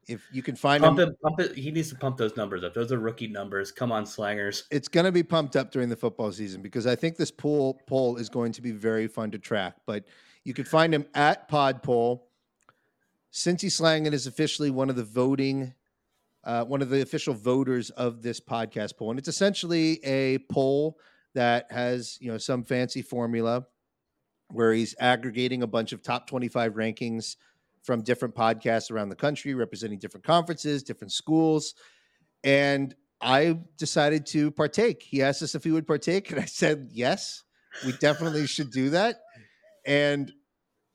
[0.07, 1.55] If you can find Pump him, it, pump it.
[1.55, 2.73] He needs to pump those numbers up.
[2.73, 3.71] Those are rookie numbers.
[3.71, 4.65] Come on, slangers.
[4.69, 7.79] it's going to be pumped up during the football season because I think this poll
[7.87, 9.75] poll is going to be very fun to track.
[9.87, 10.03] But
[10.43, 12.27] you can find him at Pod Poll.
[13.31, 15.73] Cincy Slangin' is officially one of the voting,
[16.43, 20.99] uh, one of the official voters of this podcast poll, and it's essentially a poll
[21.33, 23.65] that has you know some fancy formula
[24.51, 27.37] where he's aggregating a bunch of top 25 rankings
[27.81, 31.73] from different podcasts around the country representing different conferences different schools.
[32.43, 35.01] And i decided to partake.
[35.01, 37.43] He asked us if he would partake and i said yes
[37.83, 39.22] we definitely should do that
[39.85, 40.31] and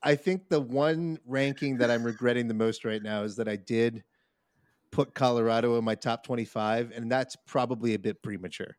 [0.03, 3.55] i think the one ranking that i'm regretting the most right now is that i
[3.55, 4.03] did
[4.91, 8.75] put colorado in my top 25 and that's probably a bit premature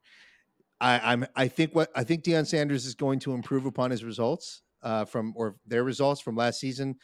[0.83, 1.27] I, I'm.
[1.37, 5.05] I think what I think Deion Sanders is going to improve upon his results uh,
[5.05, 6.97] from or their results from last season.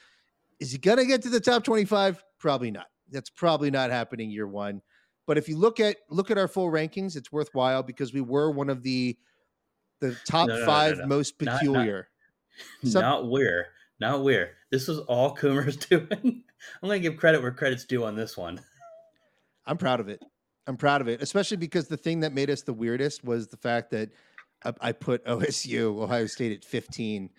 [0.61, 2.25] Is he going to get to the top 25?
[2.38, 2.87] Probably not.
[3.11, 4.81] That's probably not happening year one.
[5.27, 8.51] But if you look at look at our full rankings, it's worthwhile because we were
[8.51, 9.14] one of the
[10.01, 11.07] the top No, no, five no.
[11.09, 12.09] most Not- not- peculiar.
[12.85, 13.69] Some- not where.
[13.99, 14.53] Not where.
[14.71, 16.09] This was all Coomer's doing.
[16.83, 18.61] I'm going to give credit where credit's due on this one.
[19.66, 20.23] I'm proud of it.
[20.66, 23.57] I'm proud of it, especially because the thing that made us the weirdest was the
[23.57, 24.11] fact that
[24.64, 27.31] I, I put OSU, Ohio State, at 15,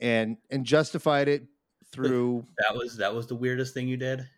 [0.00, 1.44] and and justified it
[1.92, 2.46] through.
[2.58, 4.28] That was that was the weirdest thing you did.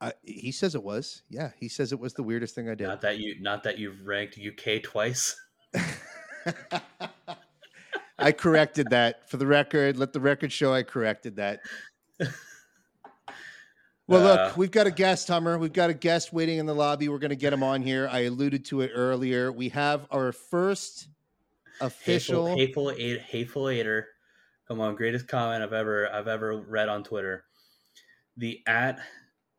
[0.00, 1.22] Uh, he says it was.
[1.30, 2.86] Yeah, he says it was the weirdest thing I did.
[2.88, 5.36] Not that you not that you've ranked UK twice.
[8.18, 9.96] I corrected that for the record.
[9.98, 11.60] Let the record show I corrected that.
[14.08, 15.58] Well, Uh, look, we've got a guest, Hummer.
[15.58, 17.08] We've got a guest waiting in the lobby.
[17.08, 18.08] We're going to get him on here.
[18.10, 19.50] I alluded to it earlier.
[19.50, 21.08] We have our first
[21.80, 22.46] official.
[22.46, 24.06] hateful, hateful, eight, hateful hater.
[24.68, 27.44] Come on, greatest comment I've ever I've ever read on Twitter.
[28.36, 29.00] The at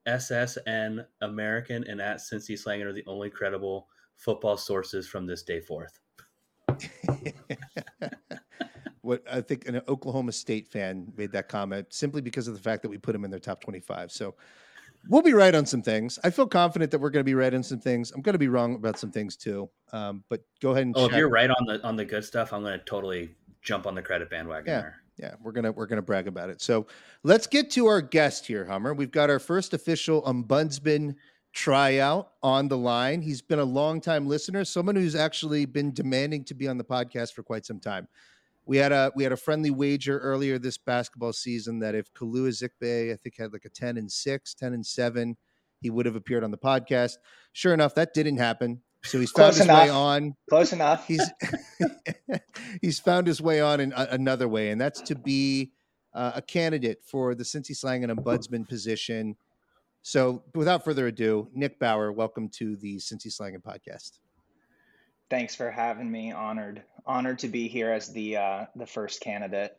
[0.08, 5.60] SSN American and at Cincy Slang are the only credible football sources from this day
[5.60, 6.00] forth.
[9.08, 12.82] what I think an Oklahoma State fan made that comment simply because of the fact
[12.84, 14.12] that we put him in their top 25.
[14.12, 14.36] So
[15.10, 16.20] we'll be right on some things.
[16.24, 18.12] I feel confident that we're going to be right on some things.
[18.12, 19.70] I'm going to be wrong about some things too.
[19.94, 22.52] Um, but go ahead and Oh, if you're right on the on the good stuff,
[22.52, 24.82] I'm going to totally jump on the credit bandwagon Yeah.
[24.82, 25.02] there.
[25.20, 26.62] Yeah, we're gonna we're gonna brag about it.
[26.62, 26.86] So
[27.24, 28.94] let's get to our guest here, Hummer.
[28.94, 31.16] We've got our first official ombudsman
[31.54, 33.24] tryout on the line.
[33.24, 37.34] He's been a longtime listener, someone who's actually been demanding to be on the podcast
[37.34, 38.08] for quite some time.
[38.68, 42.50] We had a we had a friendly wager earlier this basketball season that if Kalu
[42.50, 45.38] Ezikpe, I think, had like a 10 and 6, 10 and 7,
[45.80, 47.14] he would have appeared on the podcast.
[47.54, 48.82] Sure enough, that didn't happen.
[49.04, 51.08] So he's found Close his way on Close enough.
[51.08, 51.24] he's
[52.82, 55.72] he's found his way on in a- another way, and that's to be
[56.14, 59.38] uh, a candidate for the Cincy Slangin' Ombudsman position.
[60.02, 64.20] So, without further ado, Nick Bauer, welcome to the Cincy Slangin' podcast.
[65.30, 66.32] Thanks for having me.
[66.32, 69.78] Honored, honored to be here as the uh, the first candidate.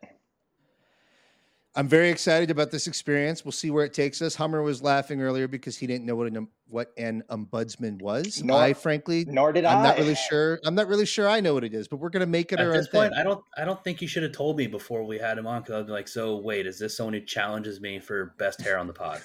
[1.74, 3.44] I'm very excited about this experience.
[3.44, 4.35] We'll see where it takes us.
[4.35, 8.42] Hummer was laughing earlier because he didn't know what an what an ombudsman was.
[8.42, 9.83] Nor- I frankly, Nor did I'm I.
[9.83, 10.58] not really sure.
[10.64, 12.66] I'm not really sure I know what it is, but we're gonna make it At
[12.66, 13.20] our this own point, thing.
[13.20, 15.62] I don't I don't think you should have told me before we had him on
[15.62, 18.77] because I'd be like, so wait, is this someone who challenges me for best hair
[18.79, 19.23] on the pod?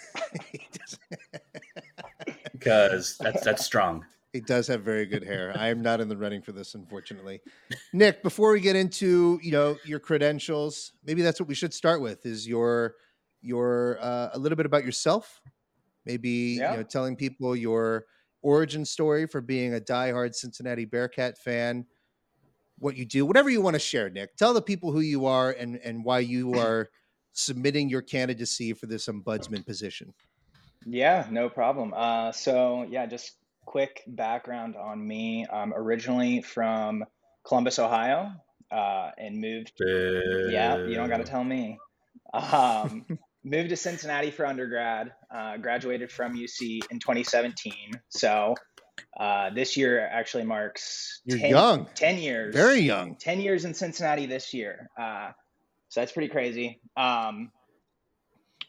[0.52, 1.00] He does-
[2.54, 4.06] Because that's that's strong.
[4.34, 5.54] He does have very good hair.
[5.56, 7.40] I am not in the running for this, unfortunately.
[7.94, 12.02] Nick, before we get into you know your credentials, maybe that's what we should start
[12.02, 12.96] with is your
[13.42, 15.40] your uh, a little bit about yourself.
[16.06, 16.72] Maybe Yeah.
[16.72, 18.06] you know telling people your
[18.42, 21.86] origin story for being a diehard Cincinnati Bearcat fan,
[22.80, 24.10] what you do, whatever you want to share.
[24.10, 26.90] Nick, tell the people who you are and and why you are
[27.34, 30.12] submitting your candidacy for this ombudsman position.
[30.88, 31.94] Yeah, no problem.
[31.96, 35.46] Uh, so yeah, just quick background on me.
[35.52, 37.04] I'm originally from
[37.46, 38.32] Columbus, Ohio,
[38.72, 39.74] uh, and moved.
[39.80, 41.80] Yeah, you don't got to tell me.
[42.34, 43.06] Um,
[43.44, 45.14] moved to Cincinnati for undergrad.
[45.34, 47.74] Uh, graduated from UC in 2017.
[48.10, 48.56] So
[49.20, 51.88] uh, this year actually marks You're 10, young.
[51.96, 52.56] 10 years.
[52.56, 53.16] Very young.
[53.16, 54.90] 10 years in Cincinnati this year.
[55.00, 55.32] Uh,
[55.90, 56.80] so that's pretty crazy.
[56.98, 57.52] Um,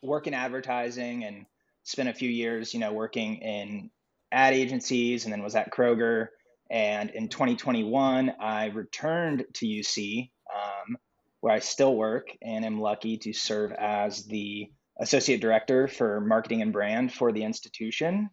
[0.02, 1.46] work in advertising and
[1.84, 3.90] spent a few years, you know, working in
[4.34, 6.28] ad agencies and then was at Kroger.
[6.70, 10.96] And in 2021, I returned to UC, um,
[11.40, 16.62] where I still work and am lucky to serve as the associate director for marketing
[16.62, 18.30] and brand for the institution.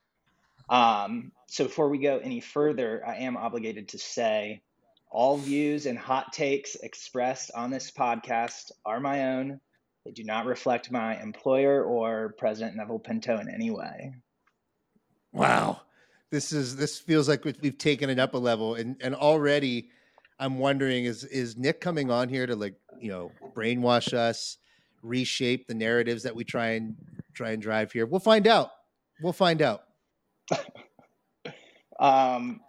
[0.69, 4.61] Um, so before we go any further, I am obligated to say
[5.09, 9.59] all views and hot takes expressed on this podcast are my own.
[10.05, 14.13] They do not reflect my employer or President Neville Pinto in any way.
[15.33, 15.81] Wow.
[16.31, 19.89] This is this feels like we- we've taken it up a level and and already
[20.39, 24.57] I'm wondering is is Nick coming on here to like, you know, brainwash us,
[25.03, 26.95] reshape the narratives that we try and
[27.33, 28.05] try and drive here.
[28.05, 28.71] We'll find out.
[29.21, 29.83] We'll find out.
[31.99, 32.61] Um,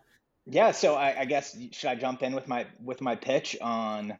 [0.44, 4.18] yeah, so I, I guess should I jump in with my with my pitch on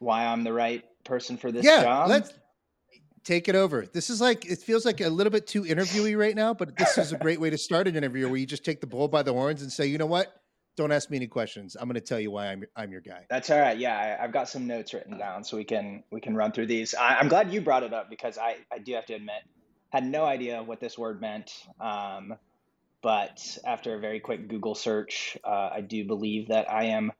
[0.00, 2.10] why I'm the right person for this yeah, job?
[2.10, 2.34] let's
[3.28, 3.84] take it over.
[3.86, 6.96] This is like it feels like a little bit too interviewy right now, but this
[6.96, 9.22] is a great way to start an interview where you just take the bull by
[9.22, 10.40] the horns and say, you know what?
[10.76, 11.76] Don't ask me any questions.
[11.78, 13.26] I'm going to tell you why I'm I'm your guy.
[13.28, 13.76] That's all right.
[13.76, 16.66] Yeah, I, I've got some notes written down, so we can we can run through
[16.66, 16.94] these.
[16.94, 19.42] I, I'm glad you brought it up because I I do have to admit
[19.90, 21.52] had no idea what this word meant.
[21.80, 22.34] Um,
[23.02, 27.12] but after a very quick Google search, uh, I do believe that I am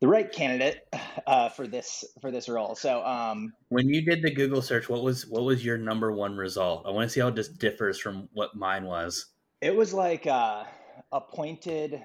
[0.00, 0.86] the right candidate
[1.26, 2.74] uh, for this for this role.
[2.74, 6.36] So um, When you did the Google search, what was what was your number one
[6.36, 6.84] result?
[6.86, 9.26] I want to see how this differs from what mine was.
[9.60, 10.64] it was like uh,
[11.12, 12.02] appointed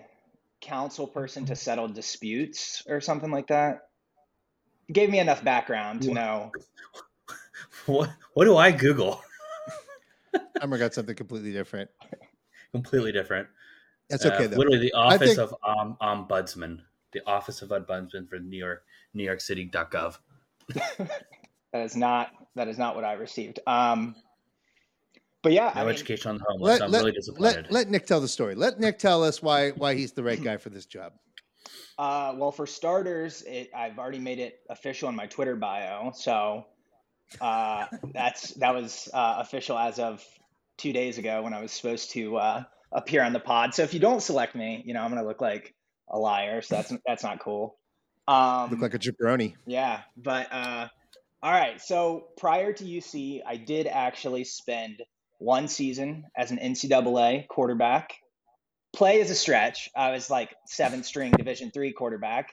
[0.61, 3.89] council person to settle disputes or something like that.
[4.91, 6.15] Gave me enough background to What?
[6.15, 6.51] know.
[7.87, 9.21] What what do I Google?
[10.61, 11.89] Emma got something completely different.
[12.71, 13.47] Completely different.
[14.09, 14.57] That's Uh, okay though.
[14.57, 16.81] literally, the office think- of um, ombudsman,
[17.15, 20.17] the office of ombudsman for New York, New York City.gov.
[21.75, 23.59] That is not that is not what I received.
[23.67, 24.15] Um,
[25.43, 26.79] but yeah, No I mean, education on the homeless.
[26.79, 27.65] Let, I'm let, really disappointed.
[27.65, 28.55] let, let Nick tell the story.
[28.55, 31.11] Let Nick tell us why why he's the right guy for this job.
[31.99, 36.65] Uh, well, for starters, it, I've already made it official in my Twitter bio, so
[37.41, 40.23] uh, that's that was uh, official as of
[40.77, 42.63] two days ago when I was supposed to uh,
[42.93, 43.73] appear on the pod.
[43.73, 45.75] So if you don't select me, you know I'm gonna look like
[46.09, 46.61] a liar.
[46.61, 47.77] So that's that's not cool.
[48.27, 49.53] Um, Look like a jabroni.
[49.65, 50.87] yeah, but uh,
[51.43, 51.79] all right.
[51.81, 55.01] So prior to UC, I did actually spend
[55.37, 58.13] one season as an NCAA quarterback.
[58.95, 59.89] Play is a stretch.
[59.95, 62.51] I was like seventh string Division three quarterback,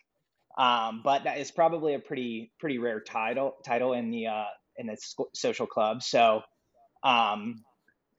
[0.59, 4.45] um, but that is probably a pretty pretty rare title title in the uh,
[4.77, 4.97] in the
[5.35, 6.03] social club.
[6.03, 6.43] So
[7.05, 7.63] um,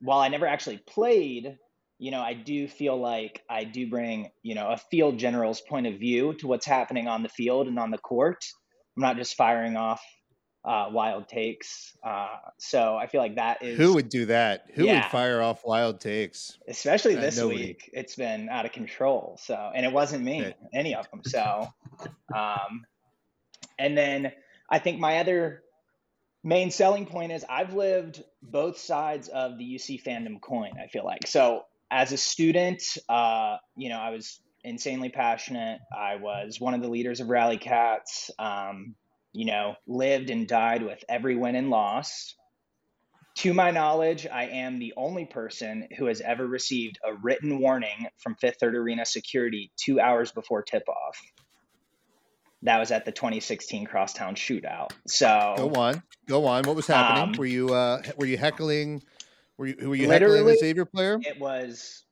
[0.01, 1.57] while I never actually played,
[1.99, 5.87] you know, I do feel like I do bring, you know, a field general's point
[5.87, 8.43] of view to what's happening on the field and on the court.
[8.95, 10.01] I'm not just firing off
[10.65, 11.95] uh, wild takes.
[12.05, 14.65] Uh, so I feel like that is Who would do that?
[14.73, 16.57] Who would fire off wild takes?
[16.67, 17.89] especially Uh, this week.
[17.93, 19.37] It's been out of control.
[19.41, 21.21] So, and it wasn't me, any of them.
[21.25, 21.67] So,
[22.33, 22.85] um,
[23.77, 24.31] and then
[24.69, 25.63] I think my other
[26.43, 30.73] main selling point is I've lived both sides of the UC fandom coin.
[30.81, 31.63] I feel like so
[31.93, 35.79] as a student, uh, you know, I was insanely passionate.
[35.95, 38.31] I was one of the leaders of Rally Cats.
[38.39, 38.95] Um,
[39.31, 42.35] you know, lived and died with every win and loss.
[43.37, 48.07] To my knowledge, I am the only person who has ever received a written warning
[48.17, 51.19] from Fifth Third Arena security two hours before tip off.
[52.63, 54.91] That was at the 2016 Crosstown shootout.
[55.07, 56.63] So Go on, go on.
[56.63, 57.29] What was happening?
[57.29, 59.03] Um, were you uh were you heckling?
[59.57, 61.19] Were you were you heckling the Literally- Xavier player?
[61.21, 62.03] it was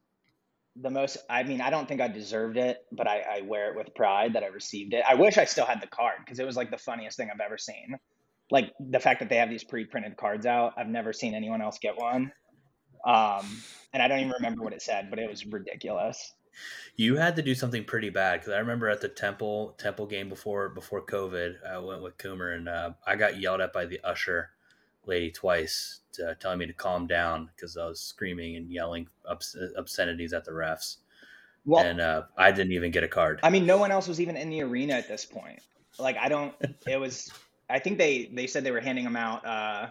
[0.77, 3.75] the most i mean i don't think i deserved it but I, I wear it
[3.75, 5.03] with pride that i received it.
[5.05, 7.41] I wish i still had the card because it was like the funniest thing i've
[7.41, 7.97] ever seen.
[8.49, 11.77] Like the fact that they have these pre-printed cards out i've never seen anyone else
[11.79, 12.31] get one.
[13.05, 13.45] Um
[13.91, 16.33] and i don't even remember what it said but it was ridiculous.
[16.97, 20.27] You had to do something pretty bad because I remember at the Temple Temple game
[20.27, 24.01] before before COVID, I went with Coomer and uh, I got yelled at by the
[24.03, 24.49] usher
[25.05, 29.55] lady twice, to, telling me to calm down because I was screaming and yelling obs-
[29.77, 30.97] obscenities at the refs,
[31.65, 33.39] well and uh, I didn't even get a card.
[33.43, 35.59] i mean no one else was even in the arena at this point
[35.99, 36.53] like i don't
[36.87, 37.31] it was
[37.69, 39.87] i think they they said they were handing them out uh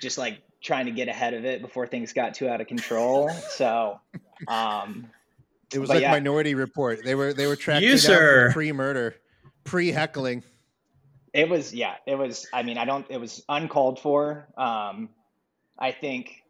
[0.00, 3.28] just like trying to get ahead of it before things got too out of control
[3.50, 4.00] so
[4.48, 5.08] um
[5.72, 6.10] It was But like yeah.
[6.10, 6.98] Minority Report.
[7.04, 8.50] They were they were tracking You, down sir.
[8.52, 9.14] pre-murder,
[9.62, 10.42] pre-heckling.
[11.32, 14.48] It was yeah, it was I mean, I don't it was uncalled for.
[14.58, 15.10] Um
[15.80, 16.42] I think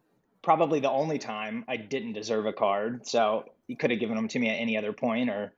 [0.43, 3.07] probably the only time I didn't deserve a card.
[3.07, 5.53] So he could have given them to me at any other point or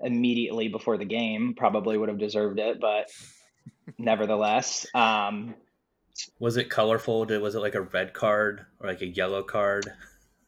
[0.00, 3.10] immediately before the game, probably would have deserved it, but
[3.98, 4.86] nevertheless.
[4.94, 5.54] Um
[6.40, 7.26] was it colorful?
[7.26, 9.92] Did was it like a red card or like a yellow card?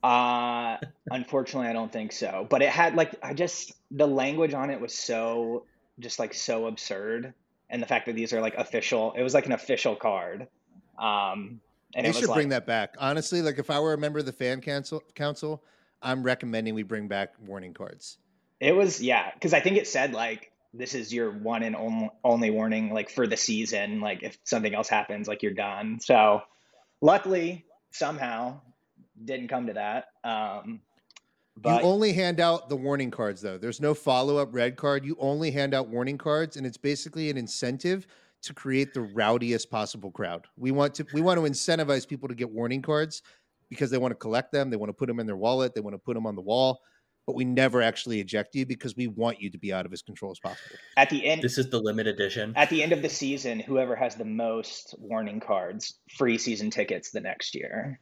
[0.02, 0.78] Uh
[1.10, 2.46] unfortunately I don't think so.
[2.48, 5.64] But it had like I just the language on it was so
[5.98, 7.34] just like so absurd.
[7.68, 10.48] And the fact that these are like official, it was like an official card.
[10.98, 11.60] Um
[11.94, 12.94] and they should was bring that back.
[12.98, 15.62] Honestly, like if I were a member of the fan council, council,
[16.02, 18.18] I'm recommending we bring back warning cards.
[18.60, 22.10] It was yeah, because I think it said like this is your one and only,
[22.22, 24.00] only warning like for the season.
[24.00, 25.98] Like if something else happens, like you're done.
[26.00, 26.42] So
[27.00, 28.60] luckily, somehow,
[29.24, 30.08] didn't come to that.
[30.24, 30.80] Um,
[31.56, 33.58] but you only hand out the warning cards though.
[33.58, 35.04] There's no follow up red card.
[35.04, 38.06] You only hand out warning cards, and it's basically an incentive
[38.42, 40.46] to create the rowdiest possible crowd.
[40.56, 43.22] We want to we want to incentivize people to get warning cards
[43.68, 45.80] because they want to collect them, they want to put them in their wallet, they
[45.80, 46.80] want to put them on the wall.
[47.26, 50.02] But we never actually eject you because we want you to be out of as
[50.02, 50.76] control as possible.
[50.96, 52.52] at the end, This is the limited edition.
[52.56, 57.10] at the end of the season, whoever has the most warning cards, free season tickets
[57.10, 58.00] the next year.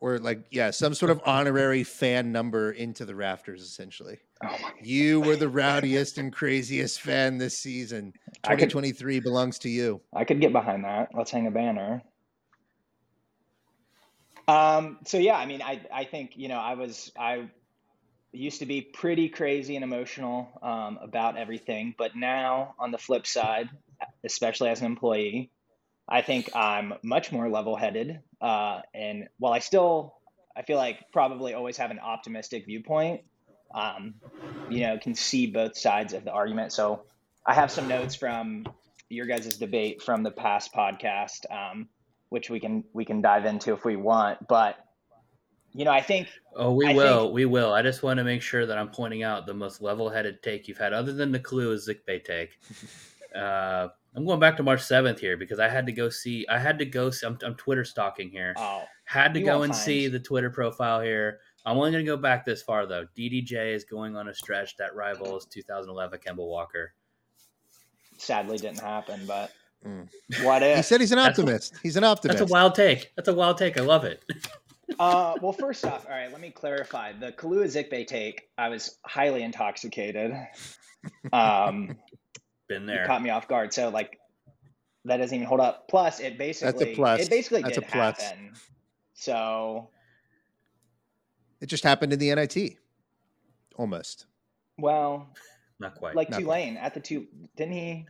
[0.00, 4.18] Or like, yeah, some sort of honorary fan number into the rafters, essentially.
[4.44, 4.56] Oh!
[4.80, 8.12] You were the rowdiest and craziest fan this season.
[8.44, 10.00] I could- 2023 belongs to you.
[10.14, 11.08] I could get behind that.
[11.14, 12.02] Let's hang a banner.
[14.46, 17.50] Um, so yeah, I mean, I I think you know I was I
[18.32, 23.26] used to be pretty crazy and emotional um, about everything, but now on the flip
[23.26, 23.68] side,
[24.24, 25.50] especially as an employee,
[26.08, 28.20] I think I'm much more level-headed.
[28.40, 30.14] Uh, and while I still,
[30.56, 33.22] I feel like probably always have an optimistic viewpoint,
[33.74, 34.14] um,
[34.70, 36.72] you know, can see both sides of the argument.
[36.72, 37.02] So
[37.46, 38.66] I have some notes from
[39.10, 41.88] your guys' debate from the past podcast, um,
[42.30, 44.46] which we can we can dive into if we want.
[44.48, 44.76] But
[45.74, 47.24] you know, I think Oh, we I will.
[47.24, 47.72] think- we will.
[47.72, 50.78] I just want to make sure that I'm pointing out the most level-headed take you've
[50.78, 52.50] had, other than the Kalu Ezikpe take.
[53.36, 53.88] Uh,
[54.18, 56.44] I'm going back to March 7th here because I had to go see.
[56.48, 57.08] I had to go.
[57.10, 58.52] See, I'm, I'm Twitter stalking here.
[58.56, 61.38] oh Had to go and find- see the Twitter profile here.
[61.64, 63.06] I'm only going to go back this far though.
[63.16, 66.94] DDJ is going on a stretch that rivals 2011 Kemba Walker.
[68.16, 69.52] sadly didn't happen, but
[69.86, 70.08] Mm.
[70.42, 71.74] what He said he's an That's a- optimist.
[71.84, 72.40] He's an optimist.
[72.40, 73.12] That's a wild take.
[73.14, 73.78] That's a wild take.
[73.78, 74.24] I love it.
[74.98, 77.12] uh, well, first off, all right, let me clarify.
[77.12, 80.34] The Kalu Ezikpe take, I was highly intoxicated.
[81.32, 81.96] Um,
[82.68, 83.72] Been you caught me off guard.
[83.72, 84.18] So like
[85.04, 85.88] that doesn't even hold up.
[85.88, 87.20] Plus, it basically plus.
[87.20, 88.20] it basically That's a did plus.
[88.22, 88.52] happen.
[89.14, 89.90] So
[91.60, 92.76] It just happened in the NIT.
[93.76, 94.26] Almost.
[94.76, 95.28] well,
[95.80, 96.16] Not quite.
[96.16, 98.06] like Not Tulane at the two, didn't he?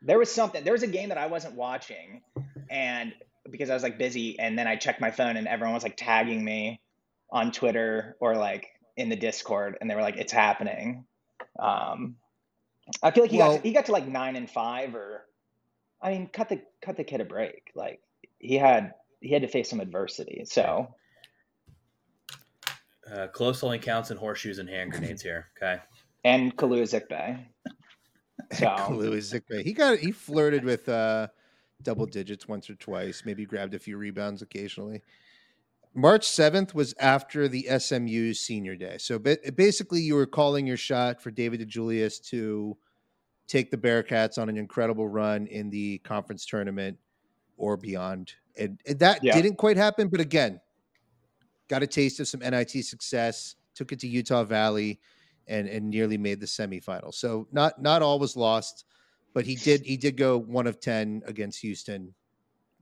[0.00, 0.64] There was something.
[0.64, 2.22] There was a game that I wasn't watching,
[2.70, 3.14] and
[3.50, 5.96] because I was like busy, and then I checked my phone, and everyone was like
[5.96, 6.80] tagging me
[7.30, 11.04] on Twitter or like in the Discord, and they were like, "It's happening."
[11.58, 12.16] Um,
[13.02, 15.26] I feel like he Well- got to, he got to like nine and five, or
[16.00, 17.70] I mean, cut the cut the kid a break.
[17.74, 18.00] Like
[18.38, 20.44] he had he had to face some adversity.
[20.44, 20.94] So
[23.10, 25.48] Uh, close only counts in horseshoes and hand grenades here.
[25.56, 25.80] Okay.
[26.24, 27.44] and Kalu Ezikpe.
[28.52, 29.62] So Kalu Ezikpe.
[29.62, 31.28] He got he flirted with uh,
[31.82, 33.22] double digits once or twice.
[33.24, 35.02] Maybe grabbed a few rebounds occasionally.
[35.94, 41.22] March seventh was after the SMU senior day, so basically you were calling your shot
[41.22, 42.76] for David DeJulius to
[43.46, 46.98] take the Bearcats on an incredible run in the conference tournament
[47.58, 49.34] or beyond, and, and that Yeah.
[49.34, 50.08] didn't quite happen.
[50.08, 50.60] But again,
[51.68, 54.98] got a taste of some NIT success, took it to Utah Valley,
[55.46, 57.12] and and nearly made the semifinal.
[57.12, 58.84] So not not all was lost,
[59.34, 62.14] but he did he did go one of ten against Houston.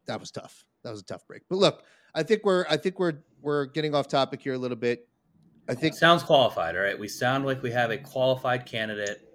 [0.07, 0.65] That was tough.
[0.83, 1.43] That was a tough break.
[1.49, 1.85] But look,
[2.15, 5.09] I think we're I think we're we're getting off topic here a little bit.
[5.69, 6.77] I think sounds qualified.
[6.77, 6.99] All right.
[6.99, 9.27] We sound like we have a qualified candidate.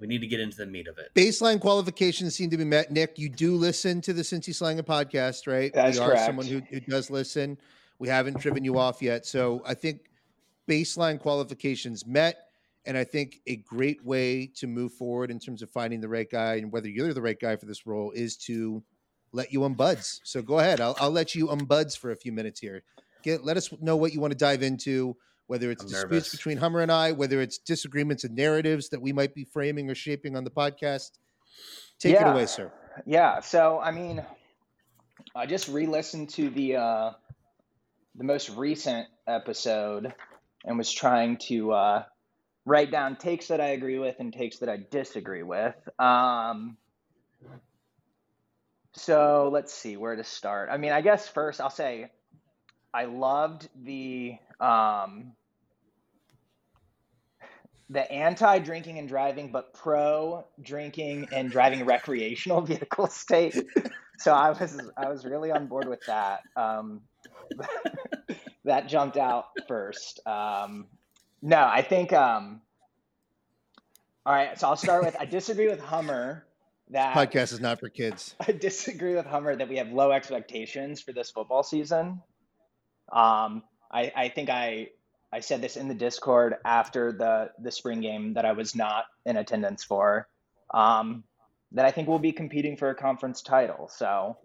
[0.00, 1.10] We need to get into the meat of it.
[1.14, 2.90] baseline qualifications seem to be met.
[2.90, 5.72] Nick, you do listen to the Cincy Slang podcast, right?
[5.72, 6.26] That's we are correct.
[6.26, 7.56] someone who, who does listen.
[7.98, 9.24] We haven't driven you off yet.
[9.24, 10.10] So I think
[10.68, 12.48] baseline qualifications met.
[12.84, 16.30] And I think a great way to move forward in terms of finding the right
[16.30, 18.82] guy and whether you're the right guy for this role is to
[19.36, 20.20] let you unbuds.
[20.24, 20.80] So go ahead.
[20.80, 22.82] I'll, I'll let you unbuds for a few minutes here.
[23.22, 25.16] Get let us know what you want to dive into,
[25.46, 26.30] whether it's I'm disputes nervous.
[26.30, 29.94] between Hummer and I, whether it's disagreements and narratives that we might be framing or
[29.94, 31.10] shaping on the podcast.
[31.98, 32.72] Take it away, sir.
[33.04, 34.24] Yeah, so I mean,
[35.34, 37.10] I just re-listened to the uh,
[38.14, 40.14] the most recent episode
[40.64, 42.02] and was trying to uh,
[42.64, 45.74] write down takes that I agree with and takes that I disagree with.
[45.98, 46.76] Um,
[48.96, 50.70] So let's see where to start.
[50.72, 52.10] I mean, I guess first I'll say
[52.94, 55.32] I loved the um,
[57.90, 63.54] the anti drinking and driving, but pro drinking and driving recreational vehicle state.
[64.18, 66.40] So I was I was really on board with that.
[66.56, 67.02] Um,
[68.64, 70.26] that jumped out first.
[70.26, 70.86] Um,
[71.42, 72.14] no, I think.
[72.14, 72.62] Um,
[74.24, 76.46] all right, so I'll start with I disagree with Hummer
[76.90, 78.34] that podcast is not for kids.
[78.40, 82.22] I disagree with Hummer that we have low expectations for this football season.
[83.12, 84.88] Um, I, I think I
[85.32, 89.04] I said this in the Discord after the the spring game that I was not
[89.24, 90.28] in attendance for.
[90.72, 91.24] Um,
[91.72, 93.88] that I think we'll be competing for a conference title.
[93.88, 94.36] So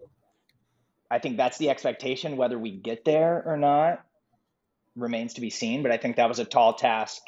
[1.10, 2.36] I think that's the expectation.
[2.36, 4.04] Whether we get there or not
[4.96, 5.82] remains to be seen.
[5.82, 7.22] But I think that was a tall task,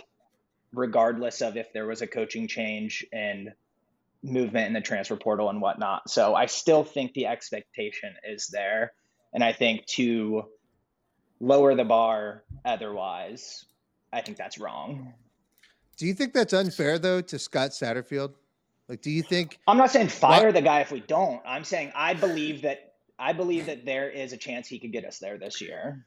[0.72, 3.52] regardless of if there was a coaching change and
[4.24, 6.08] movement in the transfer portal and whatnot.
[6.08, 8.92] So I still think the expectation is there.
[9.32, 10.44] And I think to
[11.40, 13.66] lower the bar otherwise,
[14.12, 15.12] I think that's wrong.
[15.96, 18.34] Do you think that's unfair though to Scott Satterfield?
[18.88, 20.54] Like, do you think I'm not saying fire what?
[20.54, 21.40] the guy if we don't.
[21.46, 25.04] I'm saying I believe that I believe that there is a chance he could get
[25.04, 26.04] us there this year.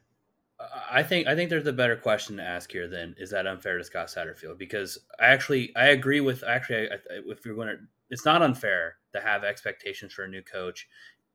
[0.90, 3.78] I think I think there's a better question to ask here than is that unfair
[3.78, 6.96] to Scott Satterfield because I actually I agree with actually I,
[7.26, 7.78] if you're going to
[8.10, 10.88] it's not unfair to have expectations for a new coach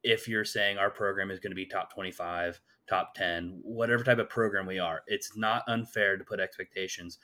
[0.03, 2.59] if you're saying our program is going to be top 25
[2.89, 5.01] top 10 whatever type of program we are.
[5.07, 7.19] It's not unfair to put expectations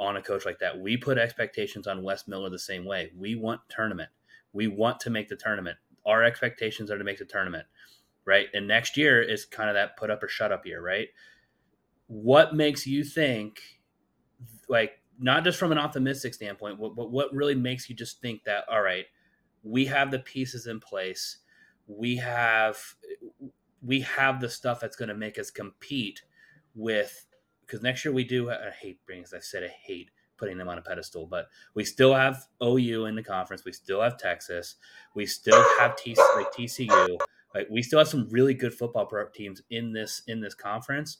[0.00, 0.78] on a coach like that.
[0.78, 3.12] We put expectations on wes miller the same way.
[3.16, 4.08] We want tournament.
[4.52, 5.76] We want to make the tournament.
[6.06, 7.66] Our expectations are to make the tournament
[8.24, 8.46] right?
[8.54, 11.08] And next year is kind of that put up or shut up year right?
[12.06, 13.60] What makes you think
[14.68, 18.64] like not just from an optimistic standpoint, but what really makes you just think that,
[18.70, 19.06] all right,
[19.62, 21.38] we have the pieces in place.
[21.86, 22.78] We have
[23.82, 26.22] we have the stuff that's going to make us compete
[26.74, 27.26] with
[27.60, 30.78] because next year we do I hate bringing I said I hate putting them on
[30.78, 33.64] a pedestal, but we still have OU in the conference.
[33.64, 34.76] We still have Texas.
[35.14, 37.18] We still have TC, like TCU.
[37.54, 41.18] Like we still have some really good football teams in this in this conference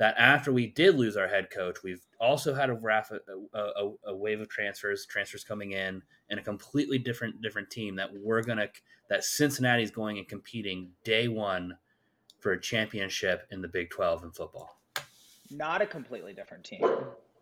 [0.00, 3.92] that after we did lose our head coach, we've also had a, raft, a, a,
[4.06, 8.42] a, wave of transfers, transfers coming in, and a completely different different team that we're
[8.42, 8.66] gonna
[9.10, 11.76] that Cincinnati's going and competing day one
[12.38, 14.80] for a championship in the Big Twelve in football.
[15.50, 16.80] Not a completely different team,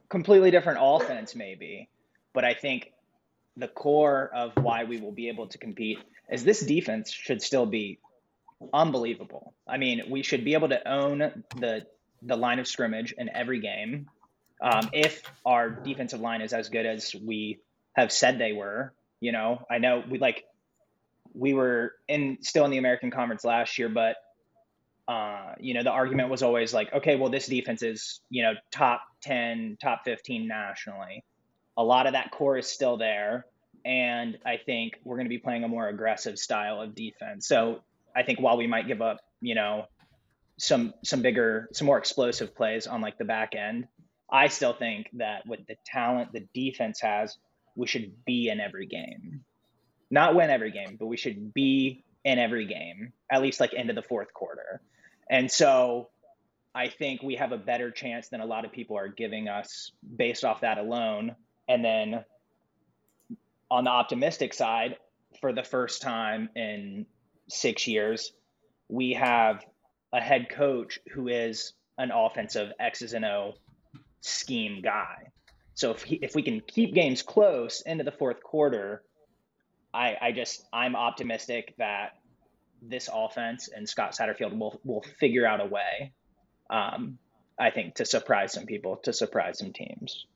[0.09, 1.89] completely different offense, maybe,
[2.35, 2.93] but I think
[3.57, 5.99] the core of why we will be able to compete
[6.29, 8.01] is this defense should still be
[8.73, 9.55] unbelievable.
[9.65, 11.87] I mean, we should be able to own the
[12.23, 14.09] the line of scrimmage in every game.
[14.61, 17.61] Um, if our defensive line is as good as we
[17.95, 20.45] have said they were, you know, I know we like
[21.35, 24.17] we were in still in the American Conference last year, but
[25.09, 28.53] uh, you know, the argument was always like, okay, well, this defense is, you know,
[28.71, 31.25] top 10, top 15 nationally.
[31.79, 33.47] A lot of that core is still there.
[33.87, 37.49] And I think we're going to be playing a more aggressive style of defense.
[37.49, 37.81] So
[38.15, 39.87] I think while we might give up, you know,
[40.59, 43.89] some some bigger, some more explosive plays on like the back end.
[44.31, 47.39] I still think that with the talent the defense has,
[47.77, 49.45] we should be in every game.
[50.11, 53.95] Not win every game, but we should be in every game, at least like into
[53.95, 54.83] the fourth quarter.
[55.31, 56.09] And so
[56.75, 59.93] I think we have a better chance than a lot of people are giving us
[60.17, 61.37] based off that alone.
[61.69, 62.25] And then
[63.71, 64.97] on the optimistic side,
[65.41, 67.07] for the first time in
[67.49, 68.33] six years,
[68.89, 69.65] we have
[70.13, 73.55] a head coach who is an offensive X's and O
[74.21, 75.29] scheme guy.
[75.75, 79.03] So if he, if we can keep games close into the fourth quarter,
[79.95, 82.13] I, I just I'm optimistic that
[82.83, 86.13] this offense and Scott Satterfield will will figure out a way.
[86.71, 87.19] Um,
[87.59, 90.27] I think to surprise some people, to surprise some teams.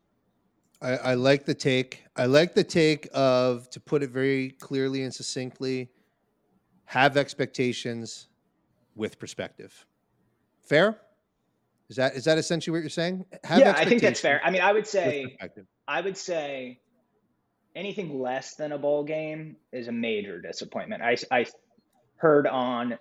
[0.81, 2.05] I, I like the take.
[2.17, 5.91] I like the take of to put it very clearly and succinctly.
[6.87, 8.29] Have expectations,
[8.95, 9.87] with perspective.
[10.65, 10.99] Fair?
[11.89, 13.27] Is that is that essentially what you're saying?
[13.45, 14.41] Have yeah, I think that's fair.
[14.43, 15.37] I mean, I would say
[15.87, 16.79] I would say
[17.75, 21.03] anything less than a bowl game is a major disappointment.
[21.03, 21.47] I I
[22.17, 22.99] heard on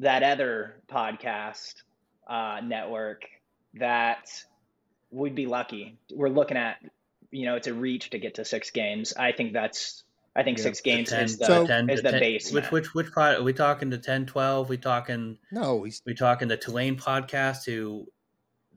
[0.00, 1.74] that other podcast
[2.26, 3.22] uh, network
[3.74, 4.28] that
[5.10, 5.98] we'd be lucky.
[6.12, 6.76] We're looking at
[7.30, 9.14] you know it's a reach to get to six games.
[9.14, 10.04] I think that's
[10.38, 10.64] I think yeah.
[10.64, 12.52] six games 10, is the, so, 10, is the 10, base.
[12.52, 14.68] Which which which product are we talking to 10, 12?
[14.68, 18.06] We talking no, he's, we talking the Tulane podcast who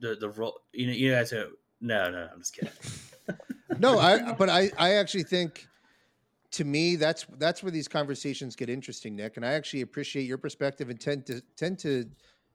[0.00, 1.46] the the role you know you guys are
[1.80, 2.72] no no I'm just kidding.
[3.78, 5.68] no, I but I I actually think
[6.52, 9.36] to me, that's that's where these conversations get interesting, Nick.
[9.36, 12.10] And I actually appreciate your perspective and tend to tend to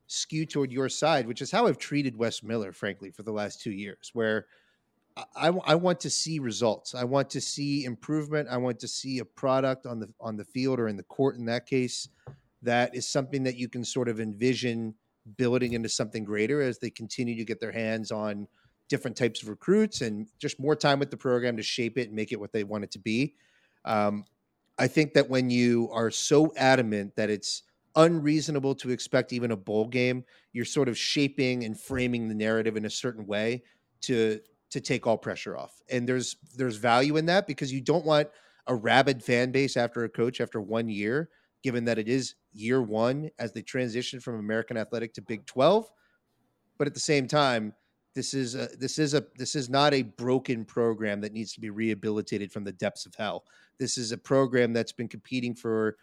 [0.08, 3.62] skew toward your side, which is how I've treated Wes Miller, frankly, for the last
[3.62, 4.48] two years, where
[5.36, 6.94] I, I want to see results.
[6.94, 8.50] I want to see improvement.
[8.52, 11.38] I want to see a product on the on the field or in the court
[11.38, 12.08] in that case
[12.62, 14.94] that is something that you can sort of envision
[15.38, 18.48] building into something greater as they continue to get their hands on
[18.90, 22.16] different types of recruits and just more time with the program to shape it and
[22.16, 23.36] make it what they want it to be.
[23.86, 24.26] Um,
[24.80, 27.64] I think that when you are so adamant that it's
[27.96, 32.78] unreasonable to expect even a bowl game, you're sort of shaping and framing the narrative
[32.78, 33.64] in a certain way
[34.02, 34.40] to
[34.72, 35.82] to take all pressure off.
[35.90, 38.28] And there's there's value in that because you don't want
[38.68, 41.30] a rabid fan base after a coach after one year,
[41.64, 45.90] given that it is year one as they transition from American Athletic to Big 12.
[46.78, 47.74] But at the same time,
[48.14, 51.62] this is a, this is a this is not a broken program that needs to
[51.62, 53.46] be rehabilitated from the depths of hell.
[53.80, 55.98] This is a program that's been competing for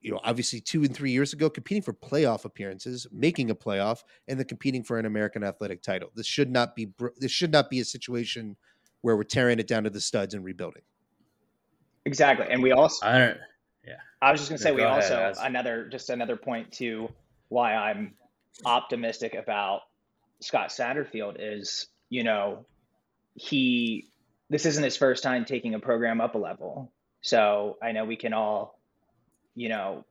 [0.00, 4.04] you know, obviously two and three years ago, competing for playoff appearances, making a playoff,
[4.28, 6.10] and then competing for an American athletic title.
[6.14, 8.56] This should not be this should not be a situation
[9.00, 10.82] where we're tearing it down to the studs and rebuilding.
[12.04, 13.06] Exactly, and we also.
[13.06, 13.38] I don't.
[13.86, 13.94] Yeah.
[14.22, 17.08] I was just gonna say we also ahead, another just another point to
[17.48, 18.14] why I'm
[18.64, 19.82] optimistic about
[20.40, 22.66] Scott Satterfield is you know
[23.34, 24.10] he
[24.50, 26.92] this isn't his first time taking a program up a level.
[27.20, 28.77] So I know we can all
[29.58, 30.04] you know,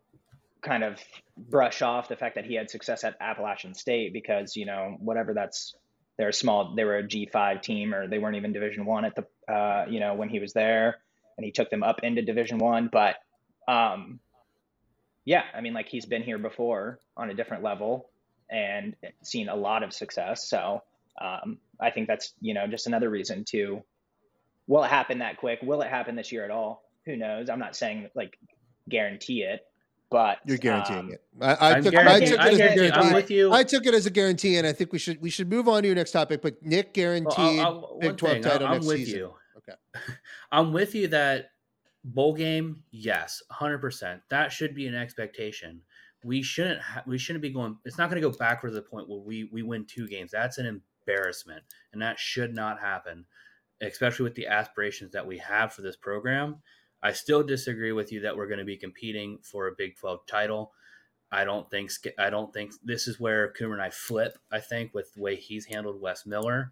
[0.61, 0.99] kind of
[1.37, 5.33] brush off the fact that he had success at Appalachian State because, you know, whatever
[5.33, 5.73] that's
[6.17, 9.15] they're a small they were a G5 team or they weren't even division 1 at
[9.15, 10.97] the uh, you know, when he was there
[11.37, 13.15] and he took them up into division 1, but
[13.69, 14.19] um
[15.23, 18.09] yeah, I mean like he's been here before on a different level
[18.49, 20.49] and seen a lot of success.
[20.49, 20.83] So,
[21.21, 23.81] um I think that's, you know, just another reason to
[24.67, 25.59] will it happen that quick?
[25.61, 26.83] Will it happen this year at all?
[27.05, 27.49] Who knows?
[27.49, 28.37] I'm not saying like
[28.89, 29.61] guarantee it,
[30.09, 31.21] but you're guaranteeing um, it.
[31.41, 32.91] I, I took, I took it as a guarantee.
[32.91, 33.53] I'm with you.
[33.53, 35.81] I took it as a guarantee, and I think we should we should move on
[35.81, 36.41] to your next topic.
[36.41, 39.19] But Nick guaranteed well, I'll, Big Twelve thing, title I'm next with season.
[39.19, 39.33] You.
[39.57, 39.77] Okay,
[40.51, 41.51] I'm with you that
[42.03, 42.83] bowl game.
[42.91, 44.21] Yes, hundred percent.
[44.29, 45.81] That should be an expectation.
[46.23, 46.81] We shouldn't.
[46.81, 47.77] Ha- we shouldn't be going.
[47.85, 50.31] It's not going to go backwards to the point where we we win two games.
[50.31, 53.25] That's an embarrassment, and that should not happen.
[53.81, 56.55] Especially with the aspirations that we have for this program
[57.01, 60.25] I still disagree with you that we're going to be competing for a Big 12
[60.25, 60.71] title.
[61.31, 64.37] I don't think I don't think this is where Coomer and I flip.
[64.51, 66.71] I think with the way he's handled Wes Miller,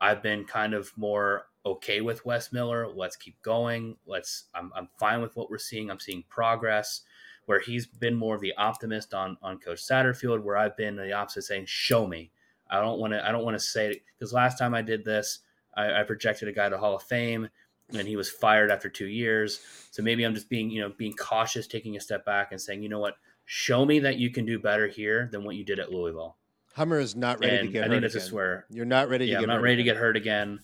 [0.00, 2.88] I've been kind of more okay with Wes Miller.
[2.88, 3.96] Let's keep going.
[4.06, 4.44] Let's.
[4.54, 5.90] I'm, I'm fine with what we're seeing.
[5.90, 7.02] I'm seeing progress.
[7.46, 11.12] Where he's been more of the optimist on on Coach Satterfield, where I've been the
[11.12, 12.30] opposite, saying, "Show me."
[12.70, 13.26] I don't want to.
[13.26, 15.40] I don't want to say because last time I did this,
[15.76, 17.48] I, I projected a guy to Hall of Fame
[17.92, 19.60] and he was fired after two years.
[19.90, 22.82] So maybe I'm just being, you know, being cautious, taking a step back and saying,
[22.82, 25.78] you know what, show me that you can do better here than what you did
[25.78, 26.36] at Louisville.
[26.74, 27.86] Hummer is not ready and to get I hurt.
[27.86, 28.22] I think that's again.
[28.22, 29.26] just where you're not ready.
[29.26, 29.86] Yeah, to get I'm not ready again.
[29.86, 30.60] to get hurt again.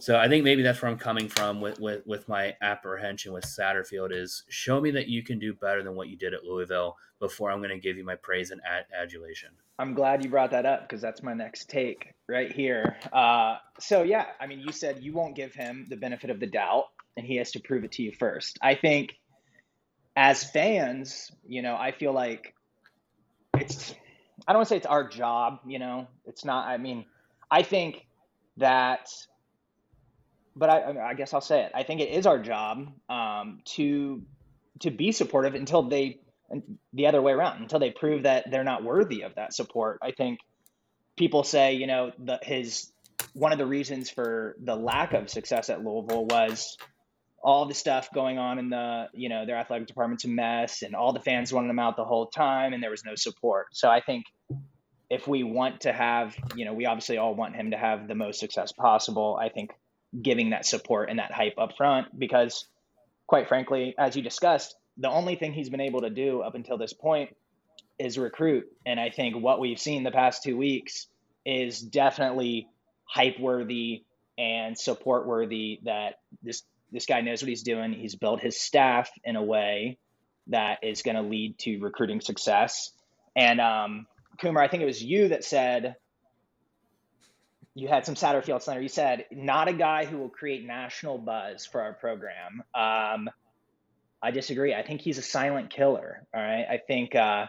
[0.00, 3.44] So I think maybe that's where I'm coming from with, with, with my apprehension with
[3.44, 6.96] Satterfield is show me that you can do better than what you did at Louisville
[7.18, 9.50] before I'm going to give you my praise and ad- adulation.
[9.78, 12.96] I'm glad you brought that up because that's my next take right here.
[13.12, 16.46] Uh, so yeah, I mean, you said you won't give him the benefit of the
[16.46, 16.86] doubt,
[17.16, 18.58] and he has to prove it to you first.
[18.62, 19.16] I think
[20.16, 22.54] as fans, you know, I feel like
[23.58, 23.94] it's
[24.48, 26.68] I don't want to say it's our job, you know, it's not.
[26.68, 27.04] I mean,
[27.50, 28.06] I think
[28.56, 29.10] that
[30.60, 31.72] but I, I guess I'll say it.
[31.74, 34.22] I think it is our job um, to
[34.80, 36.20] to be supportive until they
[36.92, 39.98] the other way around until they prove that they're not worthy of that support.
[40.02, 40.38] I think
[41.16, 42.92] people say, you know, the, his
[43.32, 46.76] one of the reasons for the lack of success at Louisville was
[47.42, 50.94] all the stuff going on in the, you know, their athletic department's a mess and
[50.94, 53.68] all the fans wanted him out the whole time and there was no support.
[53.72, 54.26] So I think
[55.08, 58.14] if we want to have, you know, we obviously all want him to have the
[58.14, 59.38] most success possible.
[59.40, 59.70] I think
[60.20, 62.66] giving that support and that hype up front because
[63.26, 66.76] quite frankly as you discussed the only thing he's been able to do up until
[66.76, 67.34] this point
[67.98, 68.66] is recruit.
[68.86, 71.06] And i think what we've seen the past two weeks
[71.44, 72.68] is definitely
[73.04, 74.04] hype worthy
[74.38, 77.92] and support worthy that this this guy knows what he's doing.
[77.92, 79.98] He's built his staff in a way
[80.48, 82.90] that is going to lead to recruiting success.
[83.36, 84.06] And um
[84.42, 85.96] Coomer, I think it was you that said
[87.74, 88.82] you had some Satterfield Slender.
[88.82, 92.62] You said not a guy who will create national buzz for our program.
[92.74, 93.30] Um,
[94.22, 94.74] I disagree.
[94.74, 96.26] I think he's a silent killer.
[96.34, 96.66] All right.
[96.68, 97.46] I think uh,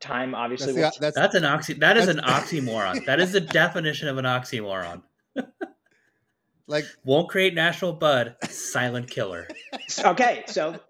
[0.00, 0.74] time obviously.
[0.74, 1.74] That's, the, that's, that's, an oxy.
[1.74, 3.06] That is an oxymoron.
[3.06, 5.02] that is the definition of an oxymoron.
[6.66, 8.36] Like Won't create national bud.
[8.48, 9.46] Silent killer.
[10.04, 10.80] okay, so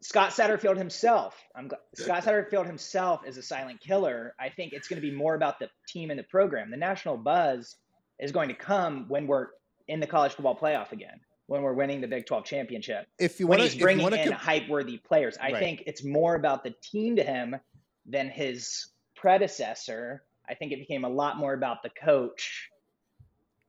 [0.00, 4.34] Scott Satterfield himself, I'm gl- Scott Satterfield himself is a silent killer.
[4.38, 6.70] I think it's going to be more about the team and the program.
[6.70, 7.76] The national buzz
[8.22, 9.48] is going to come when we're
[9.88, 13.46] in the college football playoff again, when we're winning the Big 12 championship, if you
[13.48, 15.36] when want he's to, bringing want in to, hype-worthy players.
[15.40, 15.58] I Right.
[15.58, 17.56] think it's more about the team to him
[18.06, 20.22] than his predecessor.
[20.48, 22.68] I think it became a lot more about the coach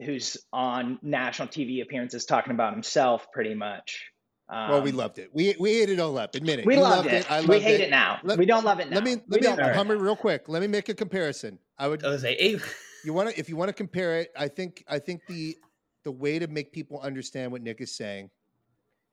[0.01, 4.05] who's on national TV appearances talking about himself pretty much.
[4.49, 5.29] well, we Um, loved it.
[5.33, 6.35] We we ate it all up.
[6.35, 6.65] Admit it.
[6.65, 7.29] we You loved, it.
[7.31, 8.19] I we hate it, now.
[8.23, 8.95] Let- we don't love it now.
[8.97, 10.47] Let me we let me don't Hummer real quick.
[10.47, 11.57] Let me make a comparison.
[11.79, 12.59] I would I was say, hey,
[13.03, 14.31] you want to if you want to compare it.
[14.37, 15.57] I think I think the
[16.03, 18.29] the way to make people understand what Nick is saying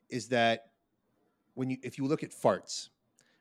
[0.08, 0.66] is that
[1.54, 2.88] when you if you look at farts,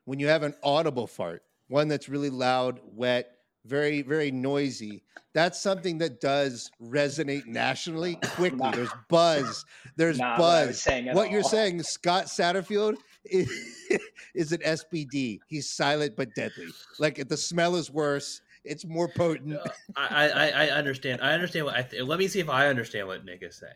[0.05, 5.59] when you have an audible fart, one that's really loud, wet, very very noisy, that's
[5.59, 8.57] something that does resonate nationally quickly.
[8.57, 8.71] Nah.
[8.71, 9.65] There's buzz.
[9.95, 10.81] There's what buzz.
[10.81, 13.49] saying What you're saying, Scott Satterfield is,
[14.35, 15.39] is an SBD.
[15.47, 16.67] He's silent but deadly.
[16.99, 18.41] Like the smell is worse.
[18.63, 19.55] It's more potent.
[19.55, 21.21] Uh, I, I, I understand.
[21.21, 23.73] I understand what I th- let me see if I understand what Nick is saying.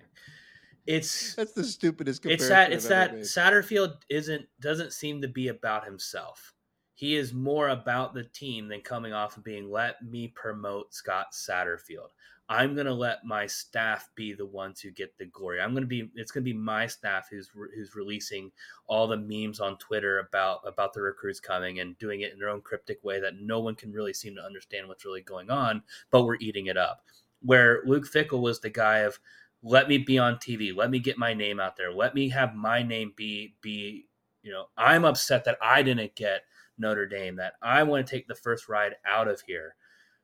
[0.86, 3.24] It's That's the stupidest it's that it's that made.
[3.24, 6.54] Satterfield isn't doesn't seem to be about himself.
[6.96, 11.28] He is more about the team than coming off of being let me promote Scott
[11.34, 12.10] Satterfield.
[12.50, 15.62] I'm gonna let my staff be the ones who get the glory.
[15.62, 18.52] I'm gonna be it's gonna be my staff who's re- who's releasing
[18.86, 22.50] all the memes on Twitter about about the recruits coming and doing it in their
[22.50, 25.84] own cryptic way that no one can really seem to understand what's really going on,
[26.12, 27.06] but we're eating it up.
[27.42, 29.20] Where Luke Fickell was the guy of
[29.62, 32.56] let me be on TV, let me get my name out there, let me have
[32.56, 34.08] my name be be
[34.42, 36.42] you know I'm upset that I didn't get
[36.78, 39.76] Notre Dame, that I want to take the first ride out of here.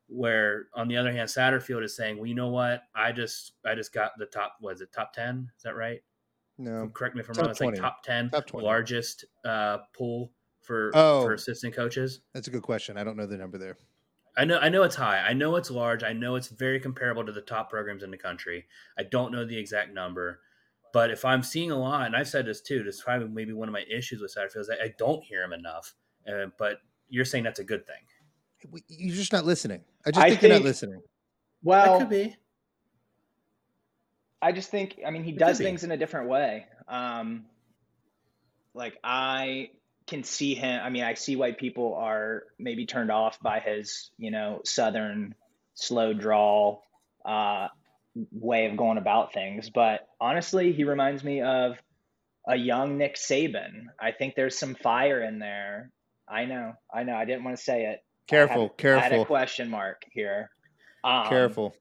[0.10, 2.84] Where on the other hand, Satterfield is saying, well, you know what?
[2.95, 5.49] I just I just got the top was it top ten?
[5.57, 6.01] Is that right?
[6.57, 6.89] no.
[6.93, 7.51] Correct me if I'm Top wrong.
[7.51, 8.66] It's like top ten Top 20.
[8.66, 10.32] largest uh, pool
[10.62, 11.22] for Oh.
[11.24, 12.22] for assistant coaches.
[12.34, 12.97] That's a good question.
[12.97, 13.78] I don't know the number there.
[14.36, 15.20] I know I know it's high.
[15.20, 16.03] I know it's large.
[16.03, 18.66] I know it's very comparable to the top programs in the country.
[18.97, 20.39] I don't know the exact number,
[20.91, 23.53] but if I'm seeing a lot, and I've said this too, this is probably maybe
[23.53, 25.93] one of my issues with Satterfield is that I don't hear him enough.
[26.28, 26.80] Uh, but
[27.10, 28.01] you're saying that's a good thing.
[28.70, 29.84] We- You're just not listening.
[30.05, 31.01] I just I think, you're not listening.
[31.64, 32.36] Well, that could be.
[34.41, 35.66] I just think, I mean, he It does could be.
[35.66, 36.66] things in a different way.
[36.88, 37.45] Um,
[38.74, 39.72] like I
[40.07, 40.82] can see him.
[40.84, 45.36] I mean, I see why people are maybe turned off by his, you know, southern
[45.74, 46.84] slow drawl
[47.26, 47.68] uh,
[48.32, 49.70] way of going about things.
[49.70, 51.78] But honestly, he reminds me of
[52.47, 53.88] a young Nick Saban.
[53.99, 55.91] I think there's some fire in there.
[56.28, 57.16] I know, I know.
[57.16, 57.99] I didn't want to say it.
[58.30, 60.51] Careful, I had, I had a careful, question mark here.
[61.03, 61.75] Um, careful.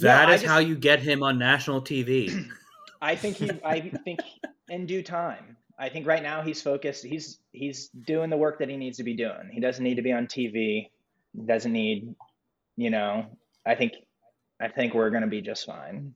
[0.00, 2.48] That I is just- how you get him on national TV.
[3.02, 3.50] I think he.
[3.64, 4.20] I think
[4.68, 5.56] in due time.
[5.78, 7.04] I think right now he's focused.
[7.04, 9.50] He's he's doing the work that he needs to be doing.
[9.52, 10.88] He doesn't need to be on TV.
[11.34, 12.14] He doesn't need,
[12.76, 13.26] you know.
[13.66, 13.94] I think,
[14.60, 16.14] I think we're gonna be just fine.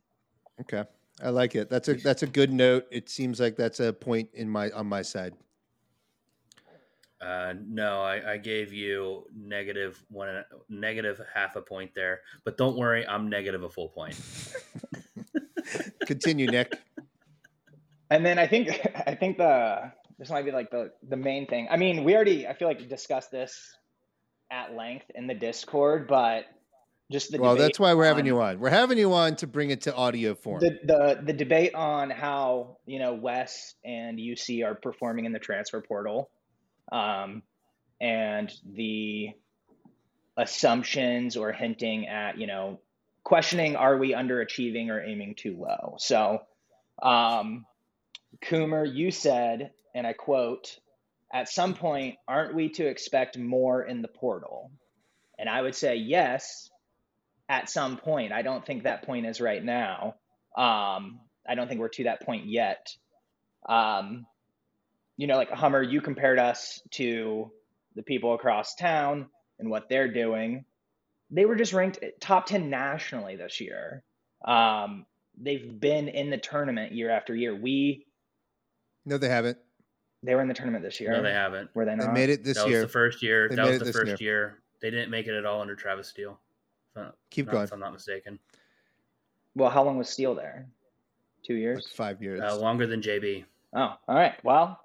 [0.61, 0.85] Okay,
[1.22, 1.68] I like it.
[1.68, 2.87] That's a that's a good note.
[2.93, 5.35] It seems like that's a point in my on my side.
[7.21, 12.77] Uh, no, I, I gave you negative one, negative half a point there, but don't
[12.77, 14.21] worry, I'm negative a full point.
[16.07, 16.79] Continue, Nick.
[18.11, 18.69] And then I think
[19.07, 21.69] I think the this might be like the the main thing.
[21.71, 23.77] I mean, we already I feel like discussed this
[24.51, 26.45] at length in the Discord, but
[27.11, 28.61] just the Well, that's why we're having on- you on.
[28.61, 30.61] We're having you on to bring it to audio form.
[30.61, 35.39] the the the debate on how you know Wes and UC are performing in the
[35.39, 36.31] transfer portal,
[36.93, 37.43] um,
[38.01, 39.30] and the
[40.37, 42.78] assumptions or hinting at you know
[43.24, 45.97] questioning are we underachieving or aiming too low.
[45.99, 46.43] So,
[47.03, 47.66] um,
[48.45, 50.78] Coomer, you said, and I quote,
[51.32, 54.70] "At some point, aren't we to expect more in the portal?"
[55.39, 56.70] And I would say yes.
[57.49, 60.16] At some point, I don't think that point is right now.
[60.57, 62.89] Um, I don't think we're to that point yet.
[63.68, 64.26] Um,
[65.17, 67.51] you know, like Hummer, you compared us to
[67.95, 69.27] the people across town
[69.59, 70.64] and what they're doing.
[71.31, 74.03] They were just ranked top 10 nationally this year.
[74.45, 75.07] Um,
[75.41, 77.55] they've been in the tournament year after year.
[77.55, 78.07] We,
[79.05, 79.59] no, they haven't.
[80.23, 81.11] they were in the tournament this year.
[81.12, 81.71] No, they haven't.
[81.75, 82.64] Were they They made it this year.
[82.67, 83.49] that was the first year.
[83.49, 84.61] They that made was it the this first year.
[84.83, 86.39] They didn't make it at all under Travis Steele.
[86.95, 87.64] If I'm- Keep not- going.
[87.64, 88.39] If I'm not mistaken.
[89.55, 90.69] Well, how long was Steele there?
[91.43, 91.89] Two Like years?
[91.95, 92.41] five years.
[92.43, 93.45] Uh, longer than JB.
[93.73, 94.35] Oh, all right.
[94.45, 94.79] Well,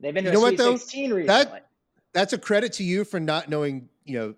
[0.00, 0.76] they've been to You know a what, Sweet though?
[0.76, 1.26] 16 recently.
[1.26, 1.66] That-
[2.12, 4.34] That's a credit to you for not knowing, you know,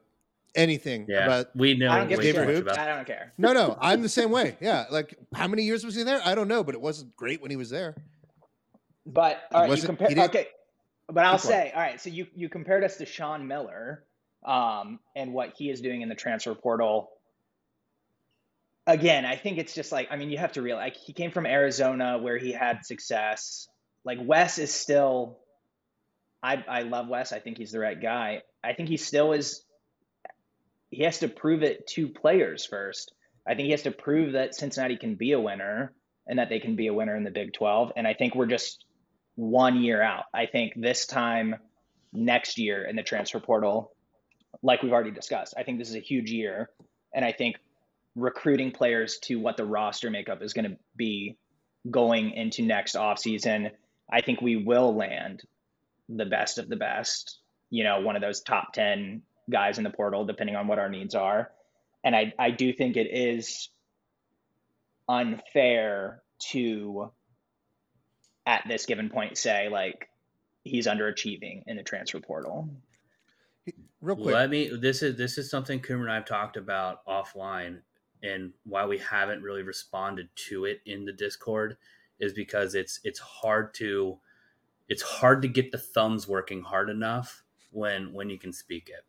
[0.55, 1.57] anything Yeah, about.
[1.57, 2.63] we know I don't give a way too David much shit.
[2.75, 2.79] About.
[2.79, 3.33] I don't care.
[3.39, 4.59] No, no, I'm the same way.
[4.61, 6.21] Yeah, like how many years was he there?
[6.23, 7.95] I don't know, but it wasn't great when he was there.
[9.07, 10.25] But all right, you wasn't- compare.
[10.27, 10.49] Okay,
[11.09, 11.55] but I'll Keep going.
[11.67, 11.99] say, all right.
[11.99, 14.05] So you you compared us to Sean Miller,
[14.45, 17.09] um, and what he is doing in the transfer portal.
[18.87, 21.31] Again, I think it's just like I mean, you have to realize like, he came
[21.31, 23.69] from Arizona where he had success.
[24.05, 25.39] Like Wes is still.
[26.43, 27.33] I I love Wes.
[27.33, 28.43] I think he's the right guy.
[28.63, 29.65] I think he still is.
[30.91, 33.13] He has to prove it to players first.
[33.47, 35.93] I think he has to prove that Cincinnati can be a winner
[36.27, 37.93] and that they can be a winner in the Big 12.
[37.97, 38.85] And I think we're just
[39.35, 40.25] one year out.
[40.33, 41.57] I think this time
[42.13, 43.93] next year in the transfer portal,
[44.63, 46.71] like we've already discussed, I think this is a huge year.
[47.15, 47.57] And I think
[48.15, 51.39] recruiting players to what the roster makeup is going to be
[51.91, 53.71] going into next offseason,
[54.11, 55.43] I think we will land
[56.09, 57.39] the best of the best,
[57.71, 60.89] you know, one of those top 10 guys in the portal, depending on what our
[60.89, 61.51] needs are.
[62.05, 63.69] And I, I do think it is
[65.09, 67.11] unfair to
[68.47, 70.09] at this given point say like
[70.65, 72.69] he's underachieving in the transfer portal.
[74.01, 74.69] Real quick, Let me.
[74.69, 77.83] This is this is something Coomer and I have talked about offline,
[78.21, 81.77] and why we haven't really responded to it in the Discord
[82.19, 84.19] is because it's it's hard to
[84.89, 89.05] it's hard to get the thumbs working hard enough when when you can speak it.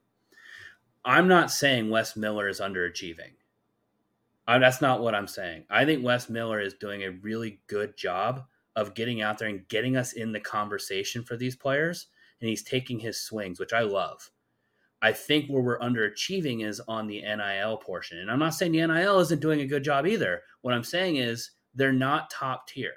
[1.06, 3.34] I'm not saying Wes Miller is underachieving.
[4.48, 5.66] I, that's not what I'm saying.
[5.70, 8.46] I think Wes Miller is doing a really good job
[8.76, 12.08] of getting out there and getting us in the conversation for these players,
[12.42, 14.30] and he's taking his swings, which I love.
[15.02, 18.20] I think where we're underachieving is on the NIL portion.
[18.20, 20.42] And I'm not saying the NIL isn't doing a good job either.
[20.62, 22.94] What I'm saying is they're not top tier.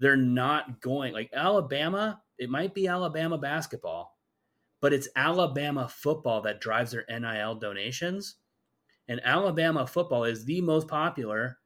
[0.00, 4.18] They're not going like Alabama, it might be Alabama basketball,
[4.80, 8.36] but it's Alabama football that drives their NIL donations.
[9.08, 11.58] And Alabama football is the most popular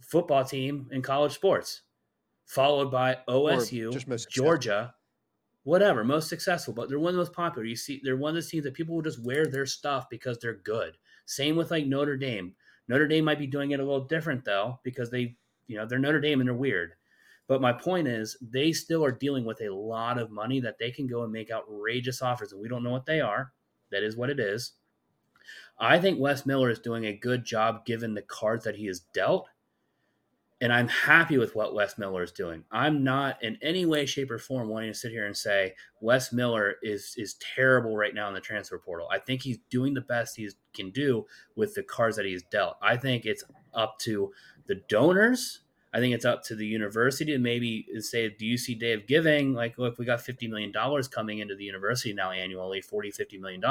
[0.00, 1.82] football team in college sports,
[2.46, 4.44] followed by OSU, just most successful.
[4.44, 4.94] Georgia,
[5.64, 7.66] whatever, most successful, but they're one of the most popular.
[7.66, 10.38] You see, they're one of those teams that people will just wear their stuff because
[10.38, 10.96] they're good.
[11.26, 12.54] Same with like Notre Dame.
[12.86, 15.98] Notre Dame might be doing it a little different though, because they, you know, they're
[15.98, 16.92] Notre Dame and they're weird.
[17.46, 20.90] But my point is, they still are dealing with a lot of money that they
[20.90, 23.52] can go and make outrageous offers, and we don't know what they are.
[23.90, 24.72] That is what it is.
[25.78, 29.00] I think Wes Miller is doing a good job given the cards that he has
[29.00, 29.48] dealt.
[30.60, 32.64] And I'm happy with what Wes Miller is doing.
[32.70, 36.32] I'm not in any way, shape, or form wanting to sit here and say Wes
[36.32, 39.08] Miller is is terrible right now in the transfer portal.
[39.10, 41.26] I think he's doing the best he can do
[41.56, 42.76] with the cards that he's dealt.
[42.80, 44.32] I think it's up to
[44.66, 45.60] the donors.
[45.94, 49.06] I think it's up to the university to maybe say, do you see Day of
[49.06, 49.54] Giving?
[49.54, 50.72] Like, look, we got $50 million
[51.04, 53.62] coming into the university now annually, $40, $50 million.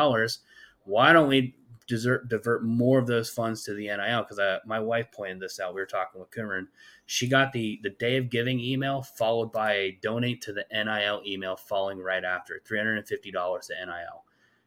[0.86, 1.53] Why don't we
[1.86, 4.26] desert, divert more of those funds to the NIL?
[4.28, 5.76] Because my wife pointed this out.
[5.76, 6.69] We were talking with Cameron.
[7.05, 11.24] She got the, the Day of Giving email followed by a donate to the NIL
[11.28, 14.24] email following right after $350 to NIL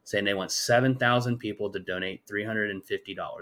[0.07, 2.81] saying they want 7,000 people to donate $350.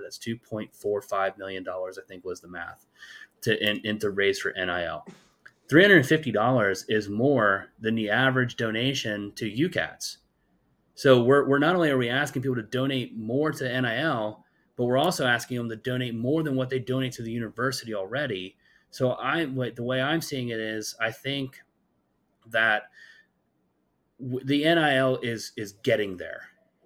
[0.03, 2.87] That's $2.45 million, I think was the math,
[3.45, 5.07] to in, raise for NIL.
[5.71, 10.19] $350 is more than the average donation to UCATS.
[10.95, 14.45] So we're, we're not only are we asking people to donate more to NIL,
[14.77, 17.95] but we're also asking them to donate more than what they donate to the university
[17.95, 18.57] already.
[18.91, 21.61] So I, the way I'm seeing it is, I think
[22.51, 22.85] that
[24.21, 26.43] the NIL is is getting there.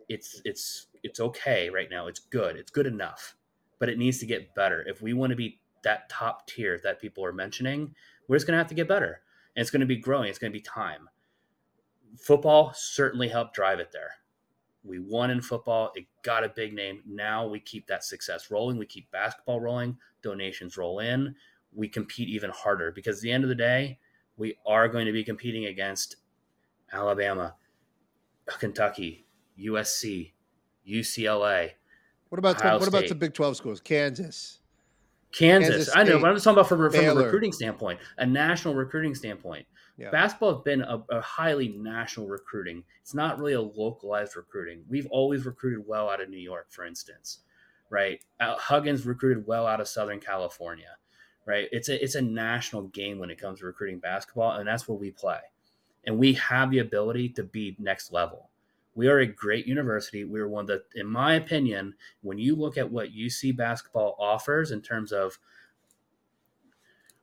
[0.09, 2.06] It's it's it's okay right now.
[2.06, 2.56] It's good.
[2.56, 3.36] It's good enough,
[3.78, 4.82] but it needs to get better.
[4.86, 7.94] If we want to be that top tier that people are mentioning,
[8.26, 9.20] we're just going to have to get better,
[9.56, 10.28] and it's going to be growing.
[10.28, 11.08] It's going to be time.
[12.18, 14.10] Football certainly helped drive it there.
[14.84, 15.92] We won in football.
[15.94, 17.02] It got a big name.
[17.06, 18.78] Now we keep that success rolling.
[18.78, 19.98] We keep basketball rolling.
[20.22, 21.34] Donations roll in.
[21.72, 23.98] We compete even harder because at the end of the day,
[24.36, 26.16] we are going to be competing against
[26.92, 27.54] Alabama,
[28.46, 29.26] Kentucky,
[29.60, 30.32] USC,
[30.88, 31.72] UCLA,
[32.30, 33.80] What about Ohio what about the Big Twelve schools?
[33.80, 34.57] Kansas.
[35.32, 35.70] Kansas.
[35.70, 38.74] Kansas I know, but I'm just talking about from, from a recruiting standpoint, a national
[38.74, 39.66] recruiting standpoint.
[39.98, 40.10] Yeah.
[40.10, 42.84] Basketball has been a, a highly national recruiting.
[43.02, 44.84] It's not really a localized recruiting.
[44.88, 47.40] We've always recruited well out of New York, for instance,
[47.90, 48.20] right?
[48.38, 50.96] Uh, Huggins recruited well out of Southern California,
[51.46, 51.68] right?
[51.72, 54.96] It's a it's a national game when it comes to recruiting basketball, and that's where
[54.96, 55.40] we play.
[56.06, 58.47] And we have the ability to be next level.
[58.99, 60.24] We are a great university.
[60.24, 64.82] We're one the, in my opinion, when you look at what UC basketball offers in
[64.82, 65.38] terms of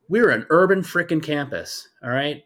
[0.08, 2.44] we're an urban freaking campus, all right?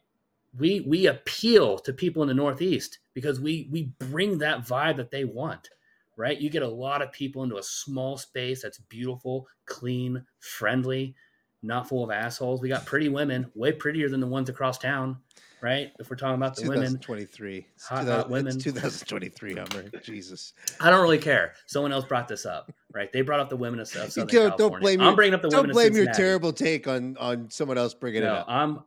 [0.58, 5.12] We we appeal to people in the Northeast because we we bring that vibe that
[5.12, 5.70] they want,
[6.16, 6.40] right?
[6.40, 11.14] You get a lot of people into a small space that's beautiful, clean, friendly,
[11.62, 12.60] not full of assholes.
[12.60, 15.18] We got pretty women, way prettier than the ones across town,
[15.62, 15.92] right?
[15.98, 19.90] If we're talking about the women, 2023, hot, hot women, 2023 Hummer.
[20.02, 21.54] Jesus, I don't really care.
[21.66, 23.12] Someone else brought this up, right?
[23.12, 24.58] They brought up the women of Southern don't, California.
[24.58, 25.64] don't blame I'm your, bringing up the women.
[25.64, 28.46] don't blame your terrible take on on someone else bringing it up.
[28.48, 28.80] I'm,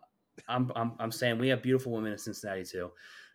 [0.47, 2.91] I'm, I'm, I'm saying we have beautiful women in Cincinnati too.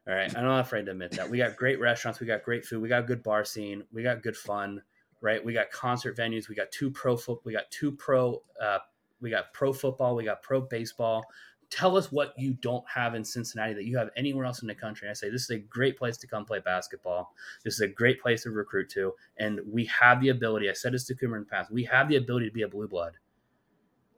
[0.08, 1.28] All right, I'm not afraid to admit that.
[1.28, 4.22] We got great restaurants, we got great food, we got good bar scene, we got
[4.22, 4.82] good fun,
[5.20, 5.44] right?
[5.44, 8.78] We got concert venues, we got two pro foot, we got two pro, uh,
[9.20, 11.24] we got pro football, we got pro baseball.
[11.70, 14.74] Tell us what you don't have in Cincinnati that you have anywhere else in the
[14.74, 15.06] country.
[15.06, 17.34] And I say this is a great place to come play basketball.
[17.62, 20.70] This is a great place to recruit to, and we have the ability.
[20.70, 21.70] I said this to Coomer in the past.
[21.70, 23.18] We have the ability to be a blue blood.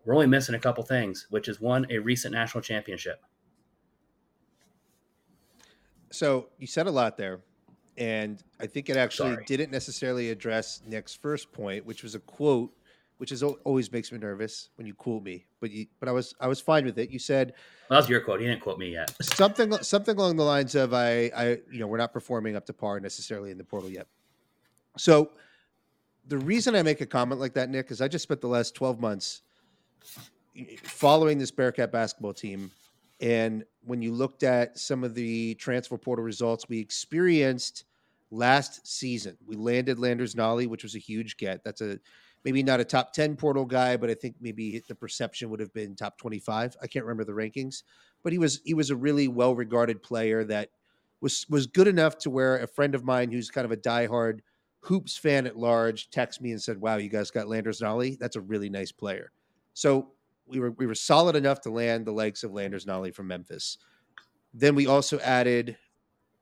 [0.05, 3.21] We're only missing a couple things, which is one, a recent national championship.
[6.11, 7.41] So you said a lot there,
[7.97, 9.45] and I think it actually Sorry.
[9.45, 12.73] didn't necessarily address Nick's first point, which was a quote,
[13.21, 15.45] which is always makes me nervous when you quote me.
[15.61, 17.11] But you, but I was I was fine with it.
[17.11, 17.53] You said
[17.91, 18.41] Well, that was your quote.
[18.41, 19.15] He didn't quote me yet.
[19.23, 22.73] something something along the lines of I I you know we're not performing up to
[22.73, 24.07] par necessarily in the portal yet.
[24.97, 25.33] So
[26.27, 28.75] the reason I make a comment like that, Nick, is I just spent the last
[28.75, 29.43] twelve months
[30.83, 32.71] following this Bearcat basketball team,
[33.21, 37.85] and when you looked at some of the transfer portal results we experienced
[38.31, 41.63] last season, we landed Landers Nolley, which was a huge get.
[41.65, 41.99] That's a
[42.45, 45.73] maybe not a top 10 portal guy, but I think maybe the perception would have
[45.73, 46.77] been top 25.
[46.83, 47.83] I can't remember the rankings,
[48.23, 50.71] but he was he was a really well-regarded player that
[51.21, 54.41] was was good enough to where a friend of mine who's kind of a diehard
[54.81, 58.19] hoops fan at large texted me and said, "Wow, you guys got Landers Nolley.
[58.19, 59.33] That's a really nice player."
[59.75, 60.13] So
[60.47, 63.79] we were we were solid enough to land the legs of Landers Nolley from Memphis.
[64.53, 65.77] Then we also added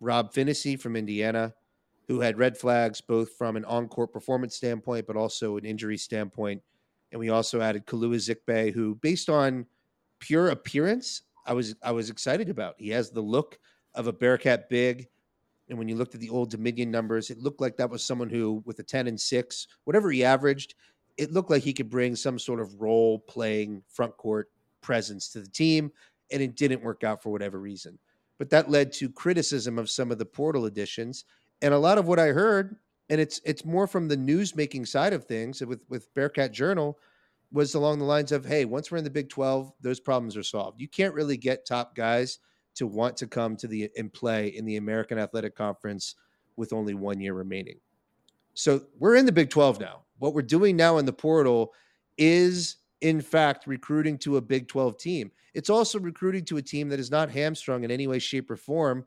[0.00, 1.54] Rob Phinisee from Indiana,
[2.08, 6.62] who had red flags both from an on-court performance standpoint, but also an injury standpoint.
[7.12, 9.66] And we also added Kalu Ezikpe, who, based on
[10.18, 12.74] pure appearance, I was I was excited about.
[12.78, 13.58] He has the look
[13.94, 15.08] of a Bearcat big.
[15.68, 18.30] And when you looked at the old Dominion numbers, it looked like that was someone
[18.30, 20.74] who, with a 10 and 6, whatever he averaged,
[21.18, 24.50] it looked like he could bring some sort of role playing front court
[24.80, 25.90] presence to the team.
[26.30, 27.98] And it didn't work out for whatever reason.
[28.38, 31.24] But that led to criticism of some of the portal additions.
[31.62, 32.76] And a lot of what I heard,
[33.10, 36.98] and it's it's more from the news making side of things with, with Bearcat Journal,
[37.52, 40.42] was along the lines of, hey, once we're in the Big 12, those problems are
[40.42, 40.80] solved.
[40.80, 42.38] You can't really get top guys
[42.74, 46.14] to want to come to the and play in the American Athletic Conference
[46.56, 47.78] with only one year remaining.
[48.54, 50.02] So we're in the Big 12 now.
[50.18, 51.72] What we're doing now in the portal
[52.18, 55.30] is, in fact, recruiting to a Big 12 team.
[55.54, 58.56] It's also recruiting to a team that is not hamstrung in any way, shape, or
[58.56, 59.04] form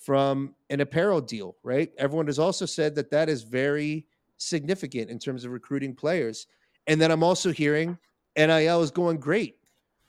[0.00, 1.92] from an apparel deal, right?
[1.98, 4.06] Everyone has also said that that is very
[4.38, 6.46] significant in terms of recruiting players.
[6.86, 7.98] And then I'm also hearing
[8.36, 9.56] NIL is going great.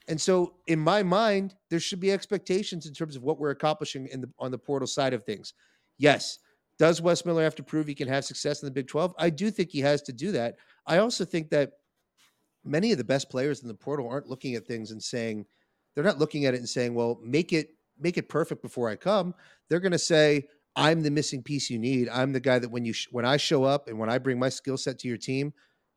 [0.08, 4.08] And so in my mind, there should be expectations in terms of what we're accomplishing
[4.08, 5.54] in the on the portal side of things.
[5.98, 6.40] Yes,
[6.80, 9.14] does Wes Miller have to prove he can have success in the Big 12?
[9.20, 10.56] I do think he has to do that.
[10.88, 11.74] I also think that
[12.64, 15.46] many of the best players in the portal aren't looking at things and saying
[15.94, 18.96] they're not looking at it and saying, "Well, make it make it perfect before I
[18.96, 19.34] come."
[19.70, 22.10] They're going to say, "I'm the missing piece you need.
[22.10, 24.40] I'm the guy that when you sh- when I show up and when I bring
[24.40, 25.54] my skill set to your team,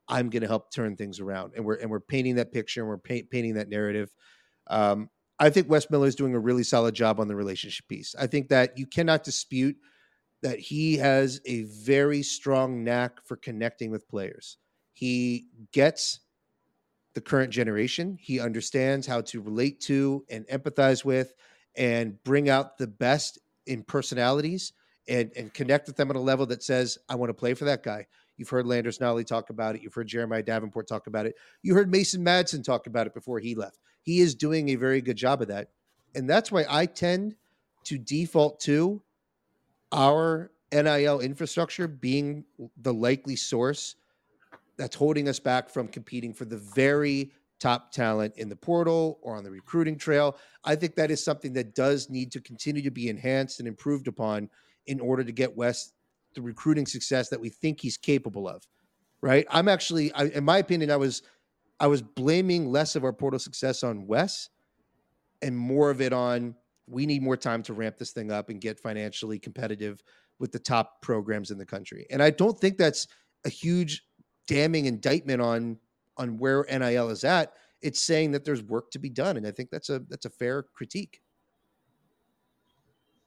[0.08, 2.88] I'm going to help turn things around." And we're and we're painting that picture and
[2.88, 4.14] we're paint, painting that narrative.
[4.68, 8.14] Um, I think Wes Miller is doing a really solid job on the relationship piece.
[8.18, 9.76] I think that you cannot dispute
[10.42, 14.58] that he has a very strong knack for connecting with players.
[14.92, 16.20] He gets
[17.14, 18.16] the current generation.
[18.20, 21.32] He understands how to relate to and empathize with
[21.76, 24.72] and bring out the best in personalities
[25.08, 27.64] and, and connect with them at a level that says, I want to play for
[27.64, 28.06] that guy.
[28.36, 29.82] You've heard Landers Nolley talk about it.
[29.82, 31.36] You've heard Jeremiah Davenport talk about it.
[31.62, 33.78] You heard Mason Madsen talk about it before he left.
[34.02, 35.68] He is doing a very good job of that.
[36.14, 37.36] And that's why I tend
[37.84, 39.02] to default to
[39.92, 42.44] our NIL infrastructure being
[42.82, 43.96] the likely source
[44.76, 47.30] that's holding us back from competing for the very
[47.64, 50.36] top talent in the portal or on the recruiting trail.
[50.64, 54.06] I think that is something that does need to continue to be enhanced and improved
[54.06, 54.50] upon
[54.86, 55.94] in order to get Wes
[56.34, 58.66] the recruiting success that we think he's capable of.
[59.22, 59.46] Right?
[59.48, 61.22] I'm actually, I, in my opinion, I was,
[61.80, 64.50] I was blaming less of our portal success on Wes
[65.40, 68.60] and more of it on we need more time to ramp this thing up and
[68.60, 70.02] get financially competitive
[70.38, 72.04] with the top programs in the country.
[72.10, 73.06] And I don't think that's
[73.46, 74.04] a huge
[74.46, 75.78] damning indictment on
[76.16, 77.52] on where NIL is at.
[77.82, 80.30] It's saying that there's work to be done, and I think that's a that's a
[80.30, 81.20] fair critique.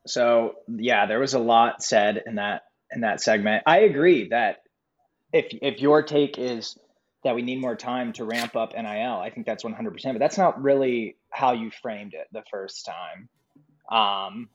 [0.08, 3.64] So yeah, there was a lot said in that in that segment.
[3.66, 4.58] I agree that
[5.32, 6.78] if if your take is
[7.24, 9.74] that we need more time to ramp up NIL, I think that's 100%.
[10.04, 13.30] But that's not really how you framed it the first time.
[13.92, 14.50] Um,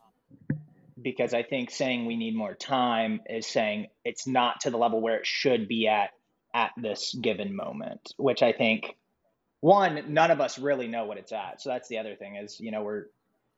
[1.00, 5.00] because I think saying we need more time is saying it's not to the level
[5.00, 6.10] where it should be at
[6.54, 8.96] at this given moment, which I think
[9.60, 11.62] one, none of us really know what it's at.
[11.62, 13.06] So that's the other thing is, you know, we're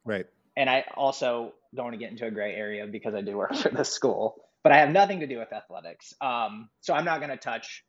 [0.05, 0.27] right.
[0.57, 3.55] And I also don't want to get into a gray area because I do work
[3.63, 6.15] for the school, but I have nothing to do with athletics.
[6.21, 7.85] Um, so I'm not going to touch.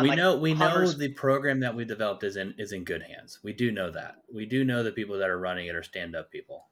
[0.00, 3.02] we like know we know the program that we developed is in is in good
[3.02, 3.40] hands.
[3.42, 4.16] We do know that.
[4.32, 6.66] We do know the people that are running it are stand up people.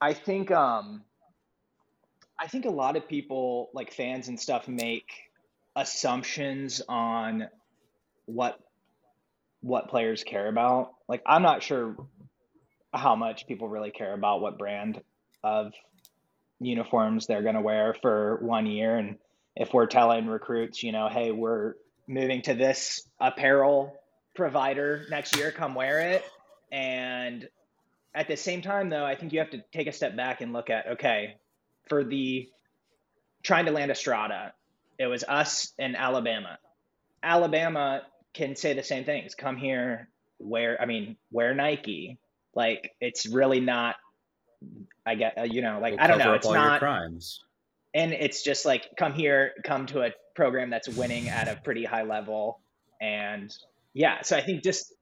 [0.00, 1.04] I think um,
[2.40, 5.29] I think a lot of people, like fans and stuff, make
[5.80, 7.48] assumptions on
[8.26, 8.58] what
[9.62, 10.92] what players care about.
[11.08, 11.96] Like I'm not sure
[12.92, 15.00] how much people really care about what brand
[15.42, 15.72] of
[16.60, 19.18] uniforms they're going to wear for one year and
[19.56, 21.74] if we're telling recruits, you know, hey, we're
[22.06, 23.94] moving to this apparel
[24.34, 26.24] provider next year, come wear it.
[26.70, 27.48] And
[28.14, 30.52] at the same time though, I think you have to take a step back and
[30.52, 31.36] look at okay,
[31.88, 32.48] for the
[33.42, 34.52] trying to land Estrada,
[35.00, 36.58] it was us and Alabama.
[37.22, 38.02] Alabama
[38.34, 39.34] can say the same things.
[39.34, 40.80] Come here, wear.
[40.80, 42.18] I mean, wear Nike.
[42.54, 43.96] Like it's really not.
[45.06, 46.34] I get uh, you know like we'll I don't know.
[46.34, 47.40] It's not crimes.
[47.94, 51.84] And it's just like come here, come to a program that's winning at a pretty
[51.84, 52.60] high level,
[53.00, 53.50] and
[53.94, 54.20] yeah.
[54.20, 54.92] So I think just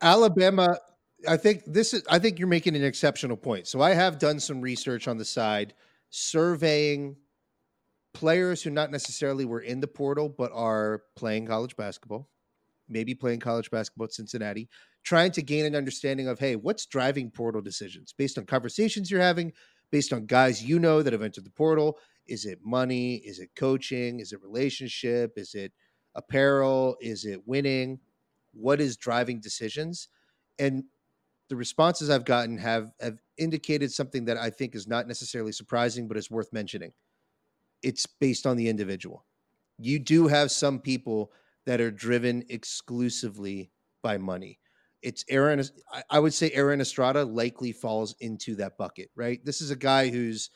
[0.00, 0.78] Alabama
[1.26, 3.66] I think this is I think you're making an exceptional point.
[3.66, 5.74] So I have done some research on the side
[6.10, 7.16] surveying
[8.14, 12.28] players who not necessarily were in the portal but are playing college basketball,
[12.88, 14.68] maybe playing college basketball at Cincinnati,
[15.04, 19.20] trying to gain an understanding of hey, what's driving portal decisions based on conversations you're
[19.20, 19.52] having,
[19.90, 21.98] based on guys you know that have entered the portal.
[22.26, 23.16] Is it money?
[23.16, 24.20] Is it coaching?
[24.20, 25.32] Is it relationship?
[25.36, 25.72] Is it
[26.14, 26.96] apparel?
[27.00, 28.00] Is it winning?
[28.52, 30.08] What is driving decisions?
[30.58, 30.84] And
[31.48, 36.08] the responses I've gotten have have indicated something that I think is not necessarily surprising,
[36.08, 36.92] but is worth mentioning.
[37.82, 39.24] It's based on the individual.
[39.78, 41.32] You do have some people
[41.66, 43.70] that are driven exclusively
[44.02, 44.58] by money.
[45.02, 45.62] It's Aaron.
[46.10, 49.44] I would say Aaron Estrada likely falls into that bucket, right?
[49.44, 50.50] This is a guy who's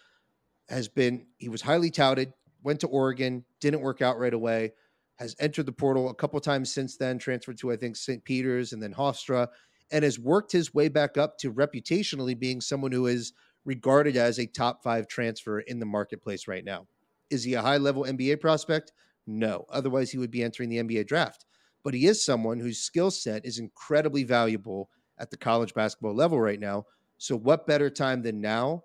[0.68, 2.32] has been he was highly touted,
[2.62, 4.72] went to Oregon, didn't work out right away,
[5.16, 8.24] has entered the portal a couple times since then, transferred to I think St.
[8.24, 9.48] Peter's and then Hofstra
[9.92, 13.32] and has worked his way back up to reputationally being someone who is
[13.64, 16.86] regarded as a top five transfer in the marketplace right now.
[17.32, 18.92] Is he a high level NBA prospect?
[19.26, 19.64] No.
[19.70, 21.44] Otherwise, he would be entering the NBA draft.
[21.84, 26.40] But he is someone whose skill set is incredibly valuable at the college basketball level
[26.40, 26.84] right now.
[27.18, 28.84] So, what better time than now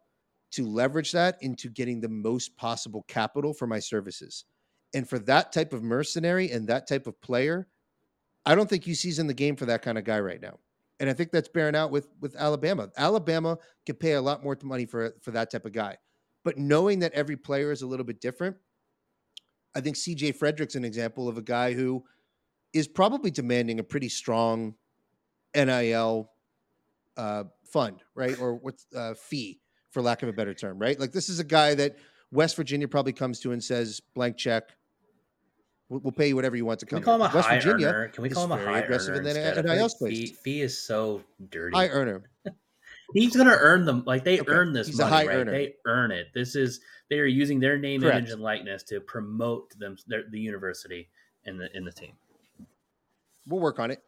[0.52, 4.46] to leverage that into getting the most possible capital for my services?
[4.94, 7.68] And for that type of mercenary and that type of player,
[8.46, 10.58] I don't think UC's in the game for that kind of guy right now
[11.00, 12.90] and I think that's bearing out with with Alabama.
[12.98, 15.98] Alabama could pay a lot more money for for that type of guy,
[16.48, 18.56] but knowing that every player is a little bit different,
[19.76, 20.32] I think C.J.
[20.32, 22.06] Fredrick's an example of a guy who
[22.72, 24.76] is probably demanding a pretty strong
[25.54, 26.32] NIL
[27.18, 29.60] uh, fund, right, or what's uh, fee,
[29.92, 30.98] for lack of a better term, right?
[30.98, 31.98] Like this is a guy that
[32.32, 34.72] West Virginia probably comes to and says blank check
[35.90, 37.02] We'll, we'll pay you whatever you want to come.
[37.02, 38.08] Can we call him a West high Virginia earner?
[38.10, 39.30] Can we call him a high aggressive earner?
[39.30, 41.76] And then NIL Fee, fee is so dirty.
[41.76, 42.24] High earner.
[43.14, 44.04] He's gonna earn them.
[44.06, 44.52] Like they okay.
[44.52, 45.38] earn this He's money, right?
[45.38, 45.52] Earner.
[45.52, 46.28] They earn it.
[46.34, 48.18] This is they are using their name, Correct.
[48.18, 51.10] image, and likeness to promote them, their, the university
[51.46, 52.14] and the in the team.
[53.48, 54.02] We'll work on it.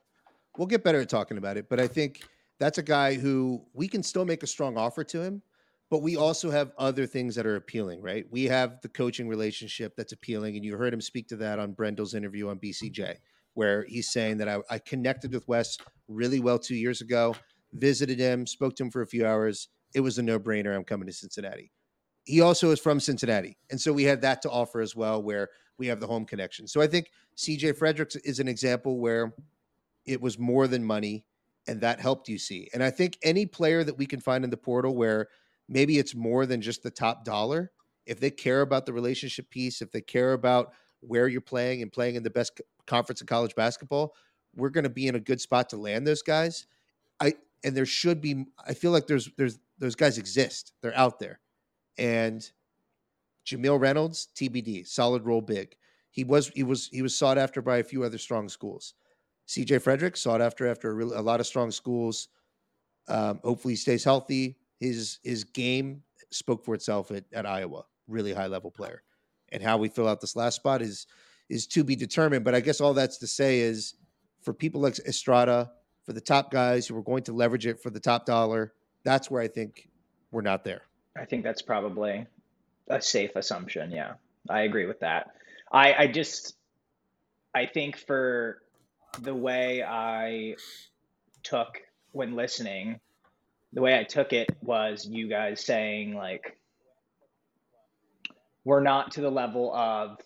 [0.58, 1.70] We'll get better at talking about it.
[1.70, 2.24] But I think
[2.60, 5.42] that's a guy who we can still make a strong offer to him
[5.90, 8.26] but we also have other things that are appealing, right?
[8.30, 11.74] We have the coaching relationship that's appealing, and you heard him speak to that on
[11.74, 13.16] Brendel's interview on BCJ,
[13.56, 15.78] where he's saying that I, I connected with Wes
[16.08, 17.36] really well two years ago,
[17.74, 19.70] visited him, spoke to him for a few hours.
[19.94, 20.76] It was a no brainer.
[20.76, 21.72] I'm coming to Cincinnati.
[22.26, 25.50] He also is from Cincinnati, and so we had that to offer as well, where
[25.78, 26.68] we have the home connection.
[26.68, 29.34] So I think CJ Fredricks is an example where
[30.06, 31.26] it was more than money,
[31.68, 32.68] and that helped UC.
[32.74, 35.28] And I think any player that we can find in the portal where
[35.68, 37.72] maybe it's more than just the top dollar.
[38.06, 41.92] If they care about the relationship piece, if they care about where you're playing and
[41.92, 44.14] playing in the best conference in college basketball,
[44.56, 46.66] we're going to be in a good spot to land those guys.
[47.22, 47.34] I
[47.64, 48.46] and there should be.
[48.68, 50.74] I feel like there's there's those guys exist.
[50.82, 51.40] They're out there,
[51.98, 52.50] and
[53.46, 55.76] Jamil Reynolds, TBD, solid role big.
[56.12, 58.94] He was he was he was sought after by a few other strong schools.
[59.48, 62.30] CJ Fredrick sought after after a, real, a lot of strong schools.
[63.08, 67.86] Um, hopefully, he stays healthy his his game spoke for itself at, at Iowa.
[68.08, 69.04] really high level player.
[69.52, 71.08] And how we fill out this last spot is
[71.50, 72.46] is to be determined.
[72.46, 73.96] But I guess all that's to say is
[74.42, 75.72] for people like Estrada,
[76.10, 78.74] for the top guys who are going to leverage it for the top dollar,
[79.04, 79.88] that's where I think
[80.32, 80.82] we're not there.
[81.16, 82.26] I think that's probably
[82.88, 83.92] a safe assumption.
[83.92, 84.14] Yeah,
[84.50, 85.36] I agree with that.
[85.72, 86.56] I, I just,
[87.54, 88.60] I think for
[89.22, 90.56] the way I
[91.44, 91.80] took
[92.12, 93.00] when listening,
[93.74, 96.58] the way I took it was you guys saying, like,
[98.66, 100.18] we're not to the level of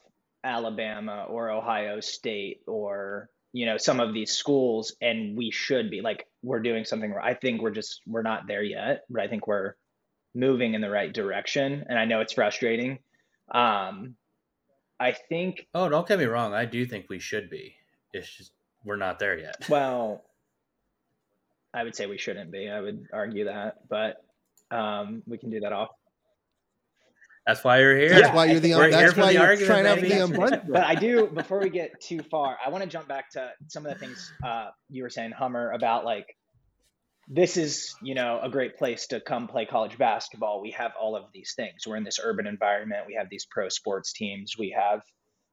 [0.46, 6.02] Alabama or Ohio State or you know some of these schools and we should be
[6.02, 9.48] like we're doing something i think we're just we're not there yet but i think
[9.48, 9.76] we're
[10.36, 12.98] moving in the right direction and i know it's frustrating.
[13.52, 14.16] Um
[15.00, 17.76] i think oh don't get me wrong i do think we should be.
[18.12, 18.52] It's just
[18.84, 19.56] we're not there yet.
[19.70, 20.24] Well
[21.74, 24.24] i would say we shouldn't be i would argue that but
[24.72, 25.90] um we can do that off
[27.46, 28.10] that's why you're here.
[28.10, 28.74] That's why you're the.
[28.74, 30.68] We're that's why you're trying out the unbundled.
[30.70, 31.28] But I do.
[31.28, 34.32] Before we get too far, I want to jump back to some of the things
[34.46, 36.38] uh, you were saying, Hummer, about like
[37.28, 40.62] this is you know a great place to come play college basketball.
[40.62, 41.86] We have all of these things.
[41.86, 43.08] We're in this urban environment.
[43.08, 44.54] We have these pro sports teams.
[44.58, 45.02] We have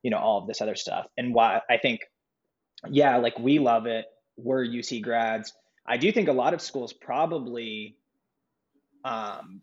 [0.03, 1.07] you know all of this other stuff.
[1.17, 2.01] And why I think,
[2.89, 4.05] yeah, like we love it.
[4.37, 5.53] We're UC grads.
[5.85, 7.97] I do think a lot of schools probably
[9.05, 9.63] um,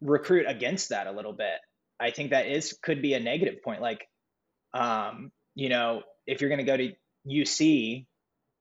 [0.00, 1.58] recruit against that a little bit.
[1.98, 3.80] I think that is could be a negative point.
[3.80, 4.06] Like,
[4.74, 6.92] um, you know, if you're going to go to
[7.26, 8.06] UC,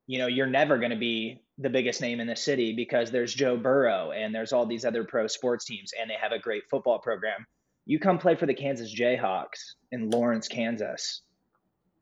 [0.07, 3.33] you know, you're never going to be the biggest name in the city because there's
[3.33, 6.63] Joe Burrow and there's all these other pro sports teams and they have a great
[6.69, 7.45] football program.
[7.85, 11.21] You come play for the Kansas Jayhawks in Lawrence, Kansas.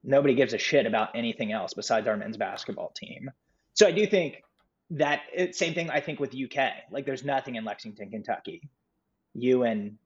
[0.03, 3.31] Nobody gives a shit about anything else besides our men's basketball team.
[3.73, 4.43] So I do think
[4.91, 6.71] that it, same thing I think with UK.
[6.91, 8.69] Like there's nothing in Lexington, Kentucky
[9.33, 9.97] you and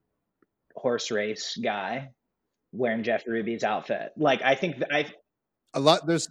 [0.74, 2.10] horse race guy
[2.72, 4.12] wearing Jeff Ruby's outfit.
[4.16, 5.06] Like I think I
[5.74, 6.28] a lot there's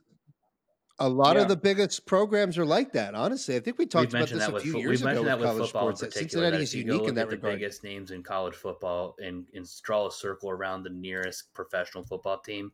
[0.99, 1.43] a lot yeah.
[1.43, 3.13] of the biggest programs are like that.
[3.13, 6.01] Honestly, I think we talked about this a few fo- years ago with college sports.
[6.01, 7.53] That Cincinnati is unique in that regard.
[7.53, 12.03] The biggest names in college football and, and draw a circle around the nearest professional
[12.03, 12.71] football team,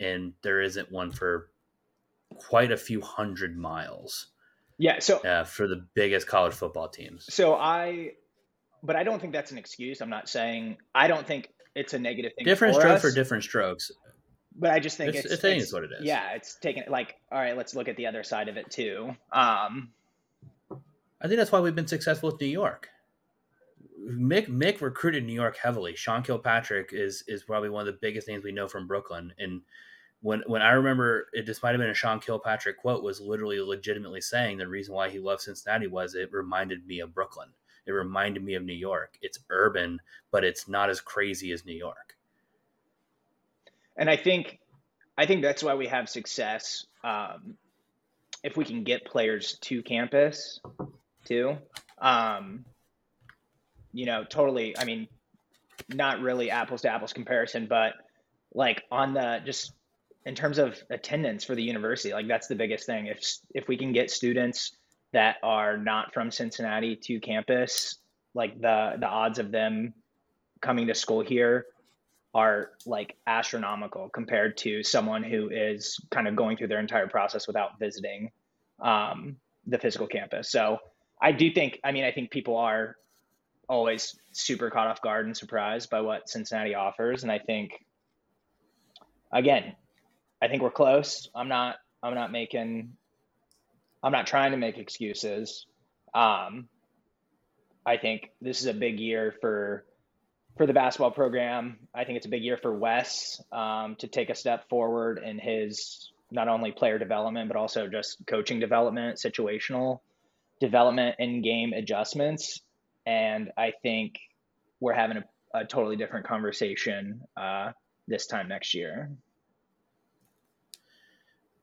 [0.00, 1.50] and there isn't one for
[2.38, 4.28] quite a few hundred miles.
[4.78, 5.00] Yeah.
[5.00, 7.26] So uh, for the biggest college football teams.
[7.28, 8.12] So I
[8.82, 10.00] but I don't think that's an excuse.
[10.00, 12.44] I'm not saying I don't think it's a negative thing.
[12.44, 13.90] Different for strokes for different strokes.
[14.60, 16.04] But I just think it's, it's, it's, it's, it's what it is.
[16.04, 17.56] Yeah, it's taking like all right.
[17.56, 19.14] Let's look at the other side of it too.
[19.32, 19.90] Um,
[21.20, 22.88] I think that's why we've been successful with New York.
[24.08, 25.94] Mick Mick recruited New York heavily.
[25.94, 29.32] Sean Kilpatrick is is probably one of the biggest names we know from Brooklyn.
[29.38, 29.62] And
[30.20, 33.60] when when I remember it, this might have been a Sean Kilpatrick quote, was literally
[33.60, 37.48] legitimately saying the reason why he loved Cincinnati was it reminded me of Brooklyn.
[37.88, 39.18] It reminded me of New York.
[39.22, 40.00] It's urban,
[40.30, 42.16] but it's not as crazy as New York.
[43.96, 44.60] And I think,
[45.16, 46.86] I think that's why we have success.
[47.02, 47.56] Um,
[48.44, 50.60] if we can get players to campus,
[51.24, 51.56] too.
[52.00, 52.64] Um,
[53.92, 54.76] you know, totally.
[54.78, 55.08] I mean,
[55.88, 57.94] not really apples to apples comparison, but
[58.54, 59.72] like on the just
[60.26, 63.06] in terms of attendance for the university, like that's the biggest thing.
[63.06, 63.20] If
[63.54, 64.72] if we can get students
[65.12, 67.96] that are not from Cincinnati to campus,
[68.34, 69.94] like the the odds of them
[70.60, 71.66] coming to school here
[72.34, 77.46] are like astronomical compared to someone who is kind of going through their entire process
[77.46, 78.30] without visiting
[78.80, 79.36] um,
[79.66, 80.50] the physical campus.
[80.50, 80.78] So
[81.20, 82.96] I do think, I mean, I think people are
[83.68, 87.72] always super caught off guard and surprised by what Cincinnati offers, and I think,
[89.32, 89.74] again,
[90.40, 91.28] I think we're close.
[91.34, 91.76] I'm not.
[92.02, 92.92] I'm not making
[94.02, 95.66] I'm not trying to make excuses.
[96.14, 96.68] Um,
[97.84, 99.84] I think this is a big year for
[100.56, 101.78] for the basketball program.
[101.94, 105.38] I think it's a big year for Wes um, to take a step forward in
[105.38, 110.00] his not only player development but also just coaching development, situational
[110.60, 112.60] development, in game adjustments.
[113.06, 114.18] And I think
[114.80, 117.70] we're having a, a totally different conversation uh,
[118.06, 119.10] this time next year.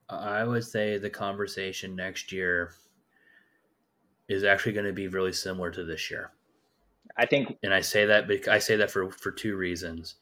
[0.10, 2.74] I would say the conversation next year
[4.28, 6.32] is actually going to be really similar to this year.
[7.18, 10.16] I think, and I say that because I say that for for two reasons.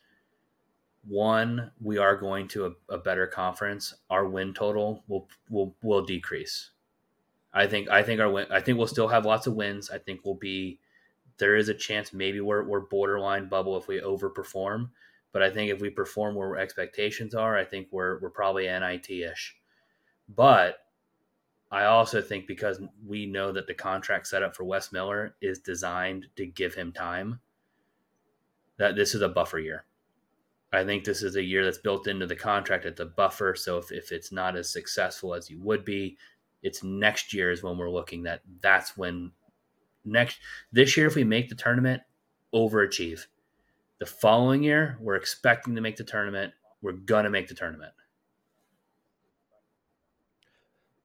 [1.05, 3.93] One, we are going to a, a better conference.
[4.09, 6.71] Our win total will will will decrease.
[7.53, 8.47] I think I think our win.
[8.51, 9.89] I think we'll still have lots of wins.
[9.89, 10.79] I think we'll be.
[11.39, 14.91] There is a chance maybe we're we're borderline bubble if we overperform,
[15.31, 19.09] but I think if we perform where expectations are, I think we're we're probably NIT
[19.09, 19.55] ish.
[20.35, 20.77] But
[21.71, 26.27] I also think because we know that the contract setup for Wes Miller is designed
[26.35, 27.39] to give him time,
[28.77, 29.85] that this is a buffer year.
[30.71, 33.53] I think this is a year that's built into the contract at the buffer.
[33.55, 36.17] So if, if it's not as successful as you would be,
[36.63, 39.31] it's next year is when we're looking that that's when
[40.05, 40.39] next
[40.71, 42.01] this year if we make the tournament,
[42.53, 43.25] overachieve.
[43.99, 46.53] The following year, we're expecting to make the tournament.
[46.81, 47.93] We're gonna make the tournament.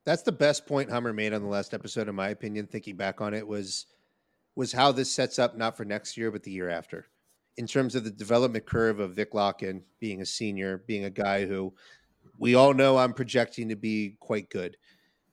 [0.09, 2.67] That's the best point Hummer made on the last episode, in my opinion.
[2.67, 3.85] Thinking back on it, was
[4.57, 7.09] was how this sets up not for next year, but the year after
[7.59, 11.45] in terms of the development curve of Vic Lakhin being a senior, being a guy
[11.45, 11.75] who
[12.39, 14.79] we all know I'm projecting to be quite good.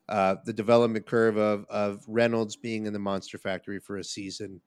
[0.09, 4.59] Uh, the development curve of of Reynolds being in the monster factory for a season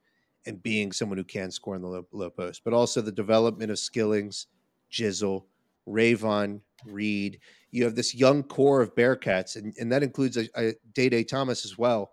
[0.46, 3.70] and being someone who can score in the low, low post, but also the development
[3.70, 4.46] of Skillings,
[4.90, 5.44] Jizzle,
[5.88, 7.40] Rayvon, Reed.
[7.70, 10.74] You have this young core of Bearcats, and, and that includes uh, uh, a, a
[10.94, 12.10] Day Day Thomas as well.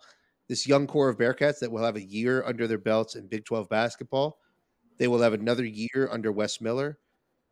[0.47, 3.45] This young core of Bearcats that will have a year under their belts in Big
[3.45, 4.37] 12 basketball
[4.97, 6.97] they will have another year under Wes Miller.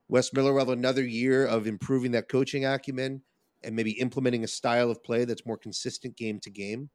[0.07, 3.21] Wes Miller will have another year of improving that coaching acumen
[3.63, 6.89] and maybe implementing a style of play that's more consistent game to game.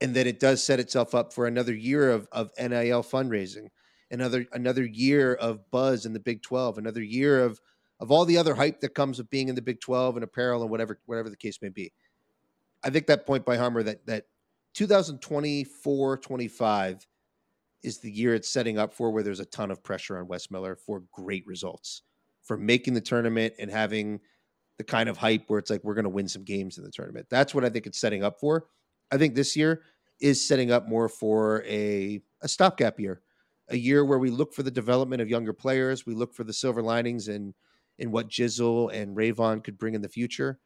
[0.00, 3.68] And then it does set itself up for another year of, of NIL fundraising,
[4.10, 7.60] another another year of buzz in the Big 12, another year of
[8.00, 10.62] of all the other hype that comes with being in the Big 12 and apparel
[10.62, 11.92] and whatever whatever the case may be.
[12.84, 14.24] I think that point by Hummer that that
[14.74, 17.06] 2024 25
[17.82, 20.50] is the year it's setting up for where there's a ton of pressure on Wes
[20.50, 22.02] Miller for great results,
[22.42, 24.20] for making the tournament and having
[24.78, 26.90] the kind of hype where it's like we're going to win some games in the
[26.90, 27.26] tournament.
[27.30, 28.66] That's what I think it's setting up for.
[29.10, 29.82] I think this year
[30.20, 33.22] is setting up more for a a stopgap year,
[33.68, 36.52] a year where we look for the development of younger players, we look for the
[36.52, 37.54] silver linings and
[37.98, 40.58] in what Jizzle and Rayvon could bring in the future.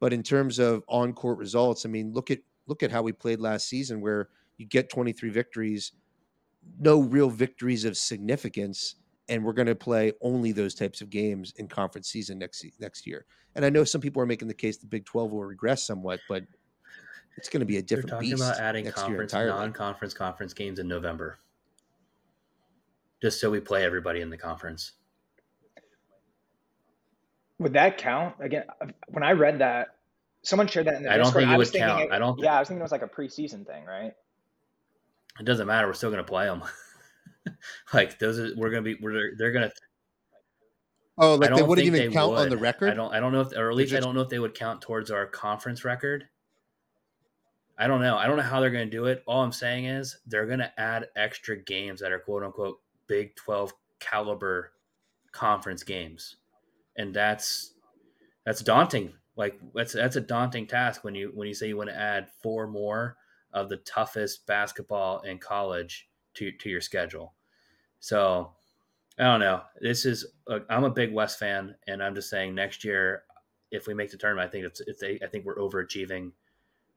[0.00, 3.12] But in terms of on court results, I mean, look at look at how we
[3.12, 4.28] played last season, where
[4.58, 5.92] you get 23 victories
[6.80, 8.96] no real victories of significance
[9.28, 13.06] and we're going to play only those types of games in conference season next next
[13.06, 13.26] year.
[13.54, 16.20] And I know some people are making the case the Big 12 will regress somewhat,
[16.28, 16.44] but
[17.36, 20.78] it's going to be a different They're talking beast about adding conference non-conference conference games
[20.78, 21.38] in November.
[23.20, 24.92] Just so we play everybody in the conference.
[27.58, 28.36] Would that count?
[28.40, 28.64] Again,
[29.08, 29.88] when I read that,
[30.42, 31.42] someone shared that in the I don't Discord.
[31.42, 32.02] think it I would count.
[32.02, 32.38] It, I don't.
[32.40, 34.14] yeah, I was thinking it was like a preseason thing, right?
[35.40, 35.86] It doesn't matter.
[35.86, 36.62] We're still going to play them.
[37.92, 39.74] like those are we're going to be we're they're going to.
[41.20, 42.40] Oh, like they wouldn't even they count would.
[42.40, 42.90] on the record.
[42.90, 43.12] I don't.
[43.12, 44.02] I don't know if, or at least just...
[44.02, 46.28] I don't know if they would count towards our conference record.
[47.76, 48.16] I don't know.
[48.16, 49.22] I don't know how they're going to do it.
[49.26, 53.34] All I'm saying is they're going to add extra games that are quote unquote Big
[53.36, 54.72] 12 caliber
[55.32, 56.36] conference games,
[56.98, 57.72] and that's
[58.44, 59.14] that's daunting.
[59.36, 62.28] Like that's that's a daunting task when you when you say you want to add
[62.42, 63.16] four more
[63.54, 67.34] of the toughest basketball in college to to your schedule.
[68.00, 68.52] So
[69.18, 69.62] I don't know.
[69.80, 70.26] This is
[70.68, 73.22] I'm a big Wes fan, and I'm just saying next year,
[73.70, 76.32] if we make the tournament, I think it's, it's I think we're overachieving.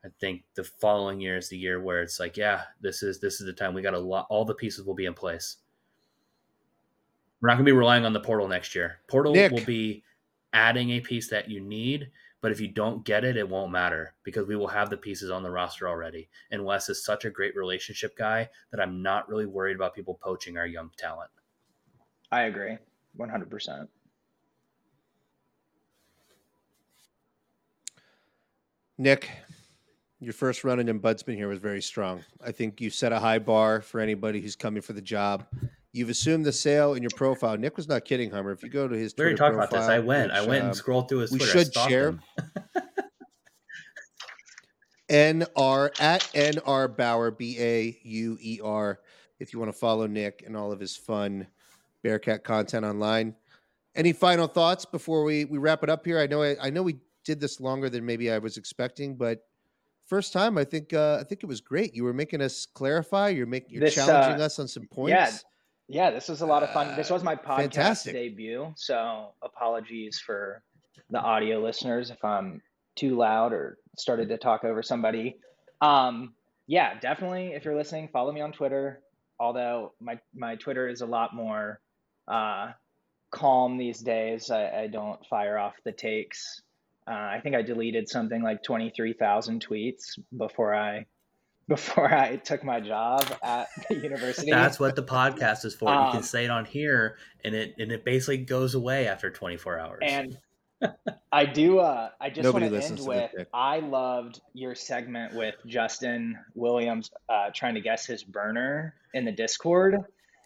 [0.04, 3.40] I think the following year is the year where it's like, yeah, this is this
[3.40, 4.26] is the time we got a lot.
[4.32, 5.58] All the pieces will be in place.
[7.42, 9.00] We're not going to be relying on the portal next year.
[9.08, 9.52] Portal Nick.
[9.52, 10.04] will be
[10.54, 12.12] adding a piece that you need,
[12.42, 15.32] but if you don't get it, it won't matter because we will have the pieces
[15.32, 16.30] on the roster already.
[16.52, 20.20] And Wes is such a great relationship guy that I'm not really worried about people
[20.22, 21.32] poaching our young talent.
[22.32, 22.78] I agree
[23.20, 23.88] 100%.
[29.00, 29.32] Nick,
[30.20, 32.24] your first run in Ombudsman here was very strong.
[32.46, 35.48] I think you set a high bar for anybody who's coming for the job.
[35.94, 37.58] You've assumed the sale in your profile.
[37.58, 38.52] Nick was not kidding, Hummer.
[38.52, 39.82] If you go to his, we already talked about this.
[39.82, 40.32] I went.
[40.32, 41.32] Which, I went and um, scrolled through his.
[41.32, 41.52] We Twitter.
[41.52, 42.20] should share.
[45.10, 49.00] NR at NR Bauer B A U E R.
[49.40, 51.48] If you want to follow Nick and all of his fun
[52.04, 53.36] Bearcat content online.
[53.94, 56.20] Any final thoughts before we we wrap it up here?
[56.20, 59.46] I know I, I know we did this longer than maybe I was expecting, but
[60.06, 61.94] first time I think uh, I think it was great.
[61.94, 63.30] You were making us clarify.
[63.30, 65.12] You're making you're this, challenging uh, us on some points.
[65.12, 65.32] Yeah,
[65.88, 66.96] yeah, this was a lot of fun.
[66.96, 68.14] This was my podcast Fantastic.
[68.14, 70.64] debut, so apologies for
[71.10, 72.62] the audio listeners if I'm
[72.96, 75.38] too loud or started to talk over somebody.
[75.82, 76.34] Um,
[76.68, 77.48] yeah, definitely.
[77.48, 79.02] If you're listening, follow me on Twitter.
[79.40, 81.82] Although my my Twitter is a lot more
[82.28, 82.72] uh,
[83.32, 84.52] calm these days.
[84.52, 86.62] I, I, don't fire off the takes.
[87.08, 91.08] Uh, I think I deleted something like twenty three thousand tweets before I
[91.68, 94.52] before I took my job at the university.
[94.52, 95.90] That's what the podcast is for.
[95.90, 99.08] Um, you can um, say it on here, and it and it basically goes away
[99.08, 100.00] after 24 hours.
[100.04, 100.38] And
[101.32, 101.80] I do.
[101.80, 103.48] Uh, I just Nobody want to end with.
[103.54, 109.32] I loved your segment with Justin Williams uh, trying to guess his burner in the
[109.32, 109.98] Discord,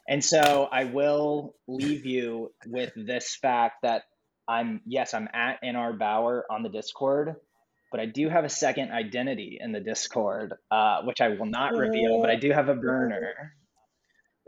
[0.07, 4.03] And so I will leave you with this fact that
[4.47, 7.35] I'm yes, I'm at NR Bauer on the Discord,
[7.95, 11.71] but I do have a second identity in the Discord, uh, which I will not
[11.71, 12.19] reveal.
[12.19, 13.53] But I do have a burner.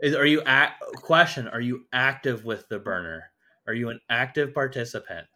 [0.00, 1.48] Is are you at question?
[1.48, 3.22] Are you active with the burner?
[3.66, 5.26] Are you an active participant?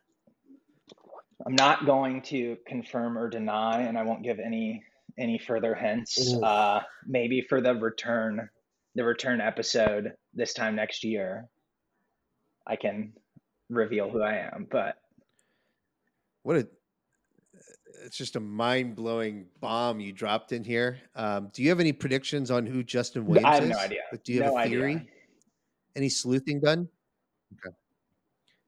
[1.47, 4.83] I'm not going to confirm or deny, and I won't give any
[5.19, 6.35] any further hints.
[6.35, 8.51] Uh, maybe for the return,
[8.95, 11.49] the return episode this time next year,
[12.67, 13.15] I can
[13.71, 14.67] reveal who I am.
[14.71, 14.97] But
[16.43, 16.69] What a
[18.05, 20.99] it's just a mind blowing bomb you dropped in here.
[21.15, 23.51] Um, do you have any predictions on who Justin Williams is?
[23.51, 23.71] I have is?
[23.71, 24.01] no idea.
[24.11, 24.79] But do you have No a idea.
[24.79, 25.09] theory?
[25.97, 26.89] Any sleuthing done?
[27.55, 27.75] Okay.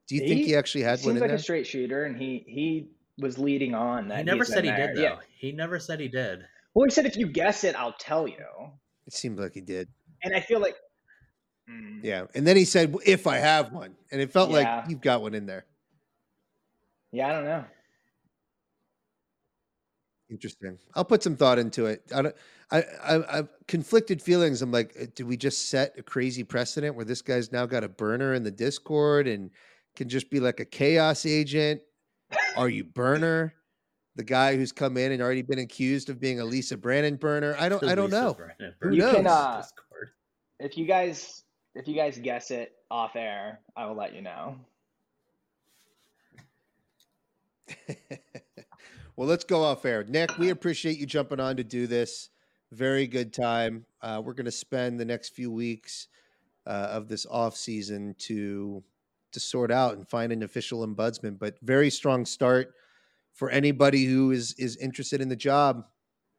[0.09, 1.03] Do you think he actually had one?
[1.03, 1.37] he one seems in like there?
[1.37, 2.89] a straight shooter, and he he
[3.19, 4.19] was leading on that.
[4.19, 4.89] He never said he there.
[4.89, 5.03] did though.
[5.03, 5.17] Yeah.
[5.39, 6.41] He never said he did.
[6.75, 8.45] Well, he said if you guess it, I'll tell you.
[9.07, 9.89] It seemed like he did.
[10.23, 10.77] And I feel like,
[11.71, 12.01] Mm.
[12.03, 12.27] Yeah.
[12.35, 13.95] And then he said, if I have one.
[14.13, 14.57] And it felt Yeah.
[14.81, 15.65] like you've got one in there.
[17.11, 17.65] yeah, I don't know.
[20.35, 20.77] Interesting.
[20.97, 22.02] I'll put some thought into it.
[22.12, 22.35] I don't.
[22.73, 24.62] I, I I've conflicted feelings.
[24.62, 27.89] I'm like, do we just set a crazy precedent where this guy's now got a
[27.89, 29.48] burner in the Discord and
[29.94, 31.82] can just be like a chaos agent?
[32.56, 33.55] Are you burner?
[34.16, 37.55] The guy who's come in and already been accused of being a Lisa Brandon burner.
[37.61, 37.85] I don't.
[37.85, 38.35] I don't Lisa know.
[38.35, 39.15] Brennan Who Burns knows?
[39.15, 40.11] can, uh, Discord.
[40.59, 41.44] If you guys
[41.77, 44.56] if you guys guess it off air, I will let you know.
[49.16, 50.05] well, let's go off air.
[50.05, 52.31] Nick, we appreciate you jumping on to do this.
[52.73, 53.86] Very good time.
[54.03, 56.09] Uh, we're going to spend the next few weeks
[56.66, 58.82] uh, of this off season to
[59.32, 61.39] to sort out and find an official ombudsman.
[61.39, 62.74] But very strong start
[63.32, 65.86] for anybody who is is interested in the job.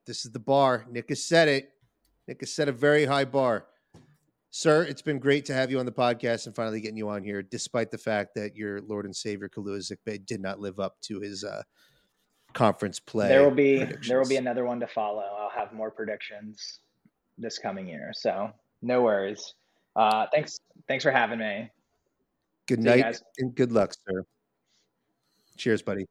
[0.06, 0.86] This is the bar.
[0.90, 1.70] Nick has said it.
[2.28, 3.68] Nick has set a very high bar.
[4.50, 7.24] Sir, it's been great to have you on the podcast and finally getting you on
[7.24, 11.20] here, despite the fact that your Lord and Savior Kaluza did not live up to
[11.20, 11.64] his uh,
[12.56, 13.28] conference play.
[13.28, 15.22] there will be there will be another one to follow.
[15.22, 16.80] I'll have more predictions
[17.38, 18.12] this coming year.
[18.14, 18.50] So
[18.82, 19.54] no worries.
[19.96, 21.70] Uh, thanks thanks for having me.
[22.68, 24.24] Good See night and good luck, sir.
[25.58, 26.06] Cheers, buddy.